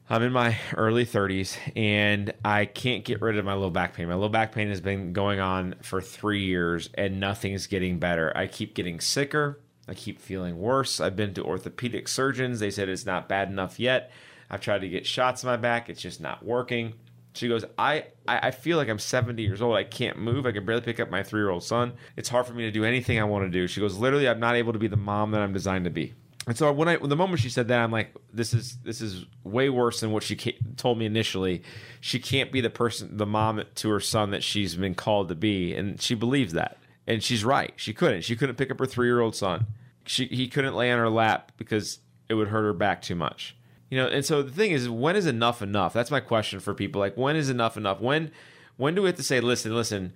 I'm 0.09 0.23
in 0.23 0.31
my 0.31 0.57
early 0.75 1.05
30s 1.05 1.57
and 1.75 2.33
I 2.45 2.65
can't 2.65 3.03
get 3.03 3.21
rid 3.21 3.37
of 3.37 3.43
my 3.43 3.55
low 3.55 3.69
back 3.69 3.93
pain. 3.93 4.07
My 4.07 4.15
low 4.15 4.29
back 4.29 4.53
pain 4.53 4.69
has 4.69 4.79
been 4.79 5.11
going 5.11 5.41
on 5.41 5.75
for 5.81 6.01
three 6.01 6.45
years 6.45 6.89
and 6.93 7.19
nothing's 7.19 7.67
getting 7.67 7.99
better. 7.99 8.31
I 8.35 8.47
keep 8.47 8.73
getting 8.73 9.01
sicker. 9.01 9.59
I 9.87 9.93
keep 9.93 10.19
feeling 10.19 10.57
worse. 10.57 10.99
I've 10.99 11.15
been 11.15 11.33
to 11.35 11.43
orthopedic 11.43 12.07
surgeons. 12.07 12.59
They 12.59 12.71
said 12.71 12.89
it's 12.89 13.05
not 13.05 13.29
bad 13.29 13.49
enough 13.49 13.79
yet. 13.79 14.11
I've 14.49 14.61
tried 14.61 14.81
to 14.81 14.89
get 14.89 15.05
shots 15.05 15.43
in 15.43 15.47
my 15.47 15.57
back. 15.57 15.89
It's 15.89 16.01
just 16.01 16.21
not 16.21 16.43
working. 16.43 16.93
She 17.33 17.47
goes, 17.47 17.63
I, 17.77 18.05
I 18.27 18.49
feel 18.49 18.77
like 18.77 18.89
I'm 18.89 18.97
70 18.97 19.43
years 19.43 19.61
old. 19.61 19.75
I 19.75 19.83
can't 19.83 20.17
move. 20.17 20.47
I 20.47 20.51
can 20.51 20.65
barely 20.65 20.81
pick 20.81 20.99
up 20.99 21.11
my 21.11 21.21
three 21.21 21.39
year 21.39 21.49
old 21.49 21.63
son. 21.63 21.93
It's 22.15 22.29
hard 22.29 22.47
for 22.47 22.53
me 22.53 22.63
to 22.63 22.71
do 22.71 22.83
anything 22.83 23.19
I 23.19 23.25
want 23.25 23.45
to 23.45 23.49
do. 23.49 23.67
She 23.67 23.79
goes, 23.79 23.95
literally, 23.95 24.27
I'm 24.27 24.39
not 24.39 24.55
able 24.55 24.73
to 24.73 24.79
be 24.79 24.87
the 24.87 24.97
mom 24.97 25.31
that 25.31 25.41
I'm 25.41 25.53
designed 25.53 25.85
to 25.85 25.91
be. 25.91 26.13
And 26.47 26.57
so 26.57 26.71
when 26.71 26.87
I, 26.87 26.95
when 26.95 27.09
the 27.09 27.15
moment 27.15 27.41
she 27.41 27.49
said 27.49 27.67
that, 27.67 27.81
I'm 27.81 27.91
like, 27.91 28.15
this 28.33 28.53
is 28.53 28.77
this 28.77 29.01
is 29.01 29.25
way 29.43 29.69
worse 29.69 29.99
than 29.99 30.11
what 30.11 30.23
she 30.23 30.35
told 30.77 30.97
me 30.97 31.05
initially. 31.05 31.61
She 31.99 32.19
can't 32.19 32.53
be 32.53 32.61
the 32.61 32.69
person, 32.69 33.17
the 33.17 33.25
mom 33.25 33.61
to 33.75 33.89
her 33.89 33.99
son 33.99 34.31
that 34.31 34.43
she's 34.43 34.75
been 34.75 34.95
called 34.95 35.27
to 35.27 35.35
be, 35.35 35.73
and 35.73 36.01
she 36.01 36.15
believes 36.15 36.53
that. 36.53 36.77
And 37.07 37.23
she's 37.23 37.45
right. 37.45 37.73
She 37.77 37.93
couldn't. 37.93 38.23
She 38.23 38.35
couldn't 38.35 38.55
pick 38.55 38.69
up 38.69 38.79
her 38.79 38.85
three 38.85 39.07
year 39.07 39.21
old 39.21 39.35
son. 39.35 39.67
She 40.05 40.25
he 40.25 40.47
couldn't 40.47 40.75
lay 40.75 40.91
on 40.91 40.99
her 40.99 41.09
lap 41.09 41.51
because 41.57 41.99
it 42.29 42.33
would 42.33 42.49
hurt 42.49 42.63
her 42.63 42.73
back 42.73 43.01
too 43.01 43.15
much. 43.15 43.55
You 43.89 43.97
know, 43.97 44.07
and 44.07 44.25
so 44.25 44.41
the 44.41 44.51
thing 44.51 44.71
is, 44.71 44.89
when 44.89 45.15
is 45.15 45.25
enough 45.25 45.61
enough? 45.61 45.93
That's 45.93 46.11
my 46.11 46.19
question 46.19 46.59
for 46.59 46.73
people. 46.73 46.99
Like, 46.99 47.15
when 47.15 47.37
is 47.37 47.49
enough 47.49 47.77
enough? 47.77 48.01
When 48.01 48.31
when 48.75 48.93
do 48.93 49.01
we 49.01 49.07
have 49.07 49.15
to 49.17 49.23
say, 49.23 49.39
listen, 49.39 49.73
listen, 49.73 50.13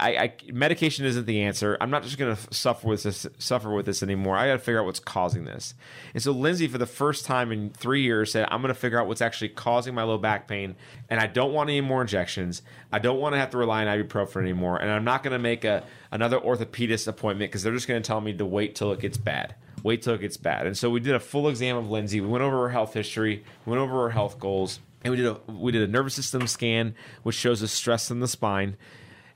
I, 0.00 0.22
I 0.22 0.52
medication 0.52 1.04
isn't 1.04 1.26
the 1.26 1.42
answer. 1.42 1.76
I'm 1.80 1.90
not 1.90 2.02
just 2.02 2.18
going 2.18 2.34
to 2.34 2.54
suffer 2.54 2.88
with 2.88 3.02
this 3.02 3.26
suffer 3.38 3.72
with 3.72 3.86
this 3.86 4.02
anymore. 4.02 4.36
I 4.36 4.46
got 4.46 4.54
to 4.54 4.58
figure 4.58 4.80
out 4.80 4.86
what's 4.86 5.00
causing 5.00 5.44
this. 5.44 5.74
And 6.14 6.22
so 6.22 6.32
Lindsay, 6.32 6.68
for 6.68 6.78
the 6.78 6.86
first 6.86 7.24
time 7.24 7.52
in 7.52 7.70
three 7.70 8.02
years, 8.02 8.32
said, 8.32 8.46
"I'm 8.50 8.62
going 8.62 8.74
to 8.74 8.78
figure 8.78 9.00
out 9.00 9.06
what's 9.06 9.22
actually 9.22 9.50
causing 9.50 9.94
my 9.94 10.02
low 10.02 10.18
back 10.18 10.48
pain, 10.48 10.76
and 11.08 11.20
I 11.20 11.26
don't 11.26 11.52
want 11.52 11.70
any 11.70 11.80
more 11.80 12.02
injections. 12.02 12.62
I 12.92 12.98
don't 12.98 13.20
want 13.20 13.34
to 13.34 13.38
have 13.38 13.50
to 13.50 13.58
rely 13.58 13.84
on 13.84 13.98
ibuprofen 13.98 14.42
anymore, 14.42 14.76
and 14.76 14.90
I'm 14.90 15.04
not 15.04 15.22
going 15.22 15.32
to 15.32 15.38
make 15.38 15.64
a 15.64 15.84
another 16.10 16.38
orthopedist 16.38 17.08
appointment 17.08 17.50
because 17.50 17.62
they're 17.62 17.72
just 17.72 17.88
going 17.88 18.02
to 18.02 18.06
tell 18.06 18.20
me 18.20 18.32
to 18.34 18.44
wait 18.44 18.74
till 18.74 18.92
it 18.92 19.00
gets 19.00 19.16
bad." 19.16 19.54
Wait 19.82 20.00
till 20.00 20.14
it 20.14 20.20
gets 20.20 20.36
bad. 20.36 20.68
And 20.68 20.78
so 20.78 20.90
we 20.90 21.00
did 21.00 21.16
a 21.16 21.18
full 21.18 21.48
exam 21.48 21.76
of 21.76 21.90
Lindsay. 21.90 22.20
We 22.20 22.28
went 22.28 22.44
over 22.44 22.60
her 22.60 22.68
health 22.68 22.94
history, 22.94 23.42
we 23.66 23.70
went 23.70 23.82
over 23.82 24.02
her 24.02 24.10
health 24.10 24.38
goals, 24.38 24.78
and 25.02 25.10
we 25.10 25.16
did 25.16 25.26
a 25.26 25.52
we 25.52 25.72
did 25.72 25.82
a 25.82 25.90
nervous 25.90 26.14
system 26.14 26.46
scan, 26.46 26.94
which 27.24 27.34
shows 27.34 27.62
a 27.62 27.68
stress 27.68 28.10
in 28.10 28.20
the 28.20 28.28
spine 28.28 28.76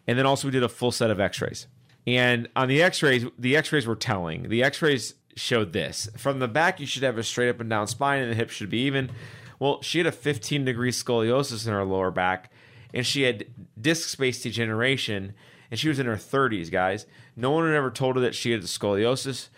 and 0.06 0.18
then 0.18 0.26
also 0.26 0.48
we 0.48 0.52
did 0.52 0.62
a 0.62 0.68
full 0.68 0.92
set 0.92 1.10
of 1.10 1.20
x-rays. 1.20 1.66
And 2.06 2.48
on 2.54 2.68
the 2.68 2.82
x-rays 2.82 3.26
the 3.38 3.56
x-rays 3.56 3.86
were 3.86 3.96
telling. 3.96 4.48
The 4.48 4.62
x-rays 4.62 5.14
showed 5.34 5.72
this. 5.72 6.08
From 6.16 6.38
the 6.38 6.48
back 6.48 6.80
you 6.80 6.86
should 6.86 7.02
have 7.02 7.18
a 7.18 7.22
straight 7.22 7.48
up 7.48 7.60
and 7.60 7.68
down 7.68 7.86
spine 7.86 8.22
and 8.22 8.30
the 8.30 8.36
hips 8.36 8.54
should 8.54 8.70
be 8.70 8.80
even. 8.80 9.10
Well 9.58 9.82
she 9.82 9.98
had 9.98 10.06
a 10.06 10.12
15 10.12 10.64
degree 10.64 10.92
scoliosis 10.92 11.66
in 11.66 11.72
her 11.72 11.84
lower 11.84 12.10
back 12.10 12.50
and 12.94 13.06
she 13.06 13.22
had 13.22 13.46
disc 13.80 14.08
space 14.08 14.42
degeneration 14.42 15.34
and 15.70 15.80
she 15.80 15.88
was 15.88 15.98
in 15.98 16.06
her 16.06 16.16
30s 16.16 16.70
guys. 16.70 17.06
No 17.34 17.50
one 17.50 17.66
had 17.66 17.74
ever 17.74 17.90
told 17.90 18.16
her 18.16 18.22
that 18.22 18.34
she 18.34 18.52
had 18.52 18.62
scoliosis 18.62 19.48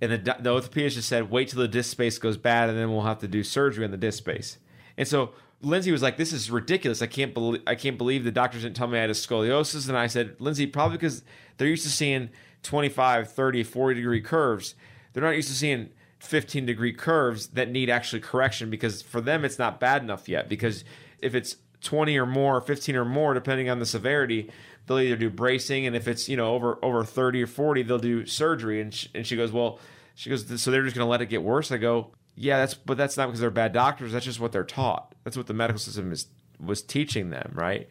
and 0.00 0.12
the, 0.12 0.18
the 0.18 0.50
orthopedist 0.50 0.94
just 0.94 1.08
said 1.08 1.30
wait 1.30 1.48
till 1.48 1.60
the 1.60 1.68
disc 1.68 1.90
space 1.90 2.18
goes 2.18 2.36
bad 2.36 2.68
and 2.68 2.78
then 2.78 2.92
we'll 2.92 3.02
have 3.02 3.18
to 3.18 3.28
do 3.28 3.42
surgery 3.42 3.84
on 3.84 3.90
the 3.90 3.96
disc 3.96 4.18
space. 4.18 4.58
And 4.96 5.06
so 5.06 5.32
Lindsay 5.60 5.90
was 5.90 6.02
like, 6.02 6.16
"This 6.16 6.32
is 6.32 6.50
ridiculous. 6.50 7.02
I 7.02 7.06
can't 7.06 7.34
believe 7.34 7.62
I 7.66 7.74
can't 7.74 7.98
believe 7.98 8.24
the 8.24 8.30
doctors 8.30 8.62
didn't 8.62 8.76
tell 8.76 8.86
me 8.86 8.98
I 8.98 9.02
had 9.02 9.10
a 9.10 9.14
scoliosis." 9.14 9.88
And 9.88 9.98
I 9.98 10.06
said, 10.06 10.36
"Lindsay, 10.38 10.66
probably 10.66 10.96
because 10.96 11.22
they're 11.56 11.68
used 11.68 11.84
to 11.84 11.90
seeing 11.90 12.30
25, 12.62 13.30
30, 13.32 13.62
40 13.62 13.94
degree 13.94 14.20
curves. 14.20 14.74
They're 15.12 15.22
not 15.22 15.36
used 15.36 15.48
to 15.48 15.54
seeing 15.54 15.90
15 16.20 16.66
degree 16.66 16.92
curves 16.92 17.48
that 17.48 17.70
need 17.70 17.88
actually 17.88 18.20
correction 18.20 18.70
because 18.70 19.02
for 19.02 19.20
them 19.20 19.44
it's 19.44 19.58
not 19.58 19.80
bad 19.80 20.02
enough 20.02 20.28
yet. 20.28 20.48
Because 20.48 20.84
if 21.20 21.34
it's 21.34 21.56
20 21.82 22.16
or 22.18 22.26
more, 22.26 22.60
15 22.60 22.96
or 22.96 23.04
more, 23.04 23.34
depending 23.34 23.68
on 23.68 23.78
the 23.78 23.86
severity, 23.86 24.50
they'll 24.86 24.98
either 24.98 25.16
do 25.16 25.30
bracing, 25.30 25.86
and 25.86 25.94
if 25.94 26.08
it's 26.08 26.28
you 26.28 26.36
know 26.36 26.54
over 26.54 26.78
over 26.84 27.04
30 27.04 27.42
or 27.42 27.46
40, 27.46 27.82
they'll 27.82 27.98
do 27.98 28.26
surgery. 28.26 28.80
And 28.80 28.92
she, 28.92 29.08
and 29.14 29.26
she 29.26 29.36
goes, 29.36 29.52
well, 29.52 29.78
she 30.14 30.30
goes, 30.30 30.60
so 30.60 30.70
they're 30.70 30.82
just 30.82 30.96
going 30.96 31.04
to 31.04 31.10
let 31.10 31.22
it 31.22 31.26
get 31.26 31.42
worse. 31.42 31.70
I 31.70 31.76
go, 31.76 32.10
yeah, 32.38 32.58
that's 32.58 32.74
but 32.74 32.96
that's 32.96 33.16
not 33.16 33.26
because 33.26 33.40
they're 33.40 33.50
bad 33.50 33.72
doctors. 33.72 34.12
That's 34.12 34.24
just 34.24 34.38
what 34.38 34.52
they're 34.52 34.64
taught. 34.64 35.14
That's 35.24 35.36
what 35.36 35.48
the 35.48 35.54
medical 35.54 35.80
system 35.80 36.12
is 36.12 36.26
was 36.60 36.82
teaching 36.82 37.30
them, 37.30 37.52
right? 37.54 37.88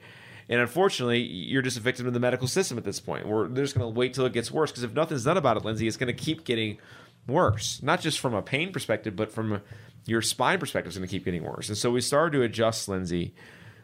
And 0.50 0.62
unfortunately, 0.62 1.22
you're 1.22 1.62
just 1.62 1.78
a 1.78 1.82
victim 1.82 2.08
of 2.08 2.14
the 2.14 2.20
medical 2.20 2.48
system 2.48 2.78
at 2.78 2.86
this 2.86 3.02
point. 3.02 3.28
We're 3.28 3.50
they're 3.50 3.66
just 3.66 3.78
going 3.78 3.92
to 3.92 3.98
wait 3.98 4.14
till 4.14 4.26
it 4.26 4.34
gets 4.34 4.50
worse 4.50 4.72
because 4.72 4.84
if 4.84 4.94
nothing's 4.94 5.26
done 5.26 5.36
about 5.36 5.58
it, 5.58 5.66
Lindsay, 5.66 5.88
it's 5.88 5.98
going 5.98 6.08
to 6.08 6.24
keep 6.24 6.46
getting 6.46 6.78
worse. 7.28 7.82
Not 7.84 8.00
just 8.00 8.20
from 8.20 8.34
a 8.34 8.42
pain 8.42 8.72
perspective, 8.72 9.18
but 9.18 9.32
from 9.32 9.62
your 10.06 10.22
spine 10.22 10.60
perspective, 10.60 10.92
it's 10.92 10.98
going 10.98 11.08
to 11.08 11.12
keep 11.12 11.26
getting 11.26 11.44
worse. 11.44 11.68
And 11.68 11.78
so 11.78 11.92
we 11.92 12.00
started 12.00 12.38
to 12.38 12.44
adjust 12.44 12.88
Lindsay. 12.88 13.34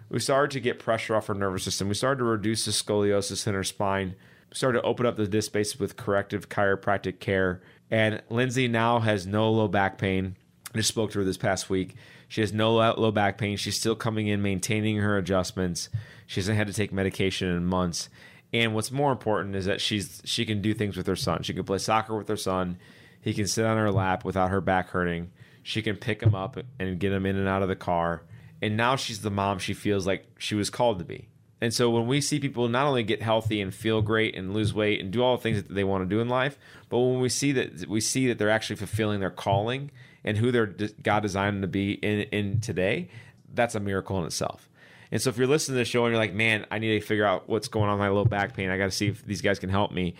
We 0.09 0.19
started 0.19 0.51
to 0.51 0.61
get 0.61 0.79
pressure 0.79 1.15
off 1.15 1.27
her 1.27 1.33
nervous 1.33 1.63
system. 1.63 1.89
We 1.89 1.95
started 1.95 2.19
to 2.19 2.25
reduce 2.25 2.63
the 2.63 2.71
scoliosis 2.71 3.45
in 3.47 3.53
her 3.53 3.63
spine. 3.65 4.15
We 4.49 4.55
started 4.55 4.79
to 4.79 4.85
open 4.85 5.05
up 5.05 5.17
the 5.17 5.27
disc 5.27 5.47
space 5.47 5.77
with 5.77 5.97
corrective 5.97 6.47
chiropractic 6.47 7.19
care. 7.19 7.61
And 7.91 8.21
Lindsay 8.29 8.69
now 8.69 8.99
has 8.99 9.27
no 9.27 9.51
low 9.51 9.67
back 9.67 9.97
pain. 9.97 10.37
I 10.73 10.77
just 10.77 10.89
spoke 10.89 11.11
to 11.11 11.19
her 11.19 11.25
this 11.25 11.37
past 11.37 11.69
week. 11.69 11.95
She 12.27 12.41
has 12.41 12.51
no 12.51 12.73
low 12.73 13.11
back 13.11 13.37
pain. 13.37 13.57
She's 13.57 13.79
still 13.79 13.95
coming 13.95 14.27
in, 14.27 14.41
maintaining 14.41 14.97
her 14.97 15.17
adjustments. 15.17 15.89
She 16.25 16.39
hasn't 16.39 16.57
had 16.57 16.67
to 16.67 16.73
take 16.73 16.91
medication 16.91 17.49
in 17.49 17.65
months. 17.65 18.09
And 18.51 18.73
what's 18.73 18.91
more 18.91 19.11
important 19.11 19.55
is 19.55 19.65
that 19.65 19.81
she's 19.81 20.21
she 20.25 20.45
can 20.45 20.61
do 20.61 20.73
things 20.73 20.97
with 20.97 21.07
her 21.07 21.15
son. 21.15 21.43
She 21.43 21.53
can 21.53 21.63
play 21.63 21.77
soccer 21.77 22.15
with 22.15 22.27
her 22.27 22.37
son. 22.37 22.77
He 23.21 23.33
can 23.33 23.47
sit 23.47 23.65
on 23.65 23.77
her 23.77 23.91
lap 23.91 24.25
without 24.25 24.49
her 24.49 24.61
back 24.61 24.89
hurting. 24.89 25.31
She 25.63 25.81
can 25.81 25.95
pick 25.95 26.21
him 26.21 26.35
up 26.35 26.57
and 26.79 26.99
get 26.99 27.11
him 27.11 27.25
in 27.25 27.37
and 27.37 27.47
out 27.47 27.61
of 27.61 27.69
the 27.69 27.75
car. 27.75 28.23
And 28.61 28.77
now 28.77 28.95
she's 28.95 29.21
the 29.21 29.31
mom 29.31 29.59
she 29.59 29.73
feels 29.73 30.05
like 30.05 30.25
she 30.37 30.55
was 30.55 30.69
called 30.69 30.99
to 30.99 31.05
be. 31.05 31.29
And 31.61 31.73
so 31.73 31.89
when 31.89 32.07
we 32.07 32.19
see 32.19 32.39
people 32.39 32.67
not 32.67 32.85
only 32.85 33.03
get 33.03 33.21
healthy 33.21 33.61
and 33.61 33.73
feel 33.73 34.01
great 34.01 34.35
and 34.35 34.53
lose 34.53 34.73
weight 34.73 34.99
and 34.99 35.11
do 35.11 35.23
all 35.23 35.37
the 35.37 35.41
things 35.41 35.63
that 35.63 35.73
they 35.73 35.85
want 35.85 36.03
to 36.03 36.13
do 36.13 36.19
in 36.19 36.27
life, 36.27 36.57
but 36.89 36.99
when 36.99 37.21
we 37.21 37.29
see 37.29 37.53
that 37.53 37.87
we 37.87 38.01
see 38.01 38.27
that 38.27 38.37
they're 38.37 38.49
actually 38.49 38.75
fulfilling 38.75 39.21
their 39.21 39.29
calling 39.29 39.89
and 40.23 40.37
who 40.37 40.51
they're 40.51 40.75
God 41.01 41.21
designed 41.21 41.55
them 41.55 41.61
to 41.61 41.67
be 41.67 41.93
in 41.93 42.21
in 42.31 42.61
today, 42.61 43.09
that's 43.53 43.75
a 43.75 43.79
miracle 43.79 44.19
in 44.19 44.25
itself. 44.25 44.69
And 45.11 45.21
so 45.21 45.29
if 45.29 45.37
you're 45.37 45.47
listening 45.47 45.75
to 45.75 45.79
the 45.79 45.85
show 45.85 46.05
and 46.05 46.11
you're 46.11 46.19
like, 46.19 46.33
man, 46.33 46.65
I 46.71 46.79
need 46.79 46.99
to 46.99 47.05
figure 47.05 47.25
out 47.25 47.47
what's 47.47 47.67
going 47.67 47.87
on 47.87 47.99
with 47.99 47.99
my 47.99 48.09
low 48.09 48.25
back 48.25 48.55
pain, 48.55 48.71
I 48.71 48.77
got 48.77 48.85
to 48.85 48.91
see 48.91 49.09
if 49.09 49.23
these 49.23 49.41
guys 49.41 49.59
can 49.59 49.69
help 49.69 49.91
me. 49.91 50.15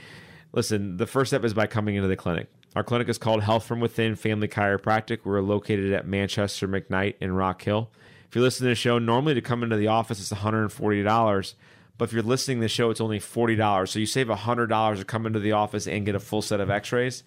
Listen, 0.52 0.98
the 0.98 1.08
first 1.08 1.32
step 1.32 1.44
is 1.44 1.54
by 1.54 1.66
coming 1.66 1.96
into 1.96 2.08
the 2.08 2.16
clinic. 2.16 2.48
Our 2.76 2.84
clinic 2.84 3.10
is 3.10 3.18
called 3.18 3.42
Health 3.42 3.66
from 3.66 3.80
Within 3.80 4.16
Family 4.16 4.48
Chiropractic. 4.48 5.20
We're 5.24 5.42
located 5.42 5.94
at 5.94 6.08
Manchester 6.08 6.68
McKnight 6.68 7.16
in 7.20 7.32
Rock 7.32 7.64
Hill. 7.64 7.90
If 8.28 8.36
you're 8.36 8.44
listening 8.44 8.68
to 8.68 8.72
the 8.72 8.76
show, 8.76 9.00
normally 9.00 9.34
to 9.34 9.42
come 9.42 9.64
into 9.64 9.78
the 9.78 9.88
office 9.88 10.20
it's 10.20 10.32
$140. 10.32 11.54
But 11.98 12.06
if 12.06 12.14
you're 12.14 12.24
listening 12.24 12.58
to 12.58 12.62
the 12.62 12.70
show, 12.70 12.90
it's 12.90 13.02
only 13.02 13.20
$40. 13.20 13.88
So 13.88 14.00
you 14.00 14.06
save 14.06 14.28
$100 14.28 14.98
to 14.98 15.06
come 15.06 15.26
into 15.26 15.40
the 15.40 15.52
office 15.52 15.88
and 15.88 16.06
get 16.06 16.16
a 16.16 16.20
full 16.20 16.42
set 16.42 16.60
of 16.60 16.70
x 16.70 16.92
rays. 16.92 17.24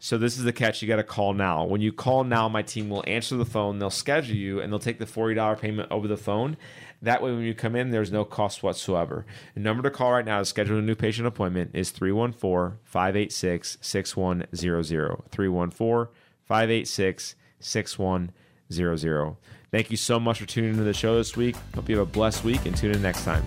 So 0.00 0.16
this 0.16 0.38
is 0.38 0.44
the 0.44 0.52
catch. 0.52 0.80
You 0.80 0.88
got 0.88 0.96
to 0.96 1.02
call 1.02 1.34
now. 1.34 1.64
When 1.64 1.80
you 1.80 1.92
call 1.92 2.22
now, 2.22 2.48
my 2.48 2.62
team 2.62 2.88
will 2.88 3.02
answer 3.06 3.36
the 3.36 3.44
phone. 3.44 3.78
They'll 3.78 3.90
schedule 3.90 4.36
you 4.36 4.60
and 4.60 4.72
they'll 4.72 4.78
take 4.78 5.00
the 5.00 5.06
$40 5.06 5.58
payment 5.58 5.90
over 5.90 6.06
the 6.06 6.16
phone. 6.16 6.56
That 7.02 7.22
way, 7.22 7.32
when 7.32 7.42
you 7.42 7.54
come 7.54 7.74
in, 7.74 7.90
there's 7.90 8.12
no 8.12 8.24
cost 8.24 8.62
whatsoever. 8.62 9.26
The 9.54 9.60
number 9.60 9.82
to 9.82 9.90
call 9.90 10.12
right 10.12 10.24
now 10.24 10.38
to 10.38 10.44
schedule 10.44 10.78
a 10.78 10.82
new 10.82 10.94
patient 10.94 11.26
appointment 11.26 11.72
is 11.74 11.90
314 11.90 12.78
586 12.84 13.78
6100. 13.80 15.30
314 15.30 16.14
586 16.44 17.34
6100. 17.60 19.36
Thank 19.70 19.90
you 19.90 19.96
so 19.96 20.18
much 20.18 20.40
for 20.40 20.46
tuning 20.46 20.70
into 20.70 20.84
the 20.84 20.94
show 20.94 21.16
this 21.16 21.36
week. 21.36 21.56
Hope 21.74 21.88
you 21.88 21.98
have 21.98 22.08
a 22.08 22.10
blessed 22.10 22.44
week 22.44 22.64
and 22.66 22.76
tune 22.76 22.94
in 22.94 23.02
next 23.02 23.24
time. 23.24 23.44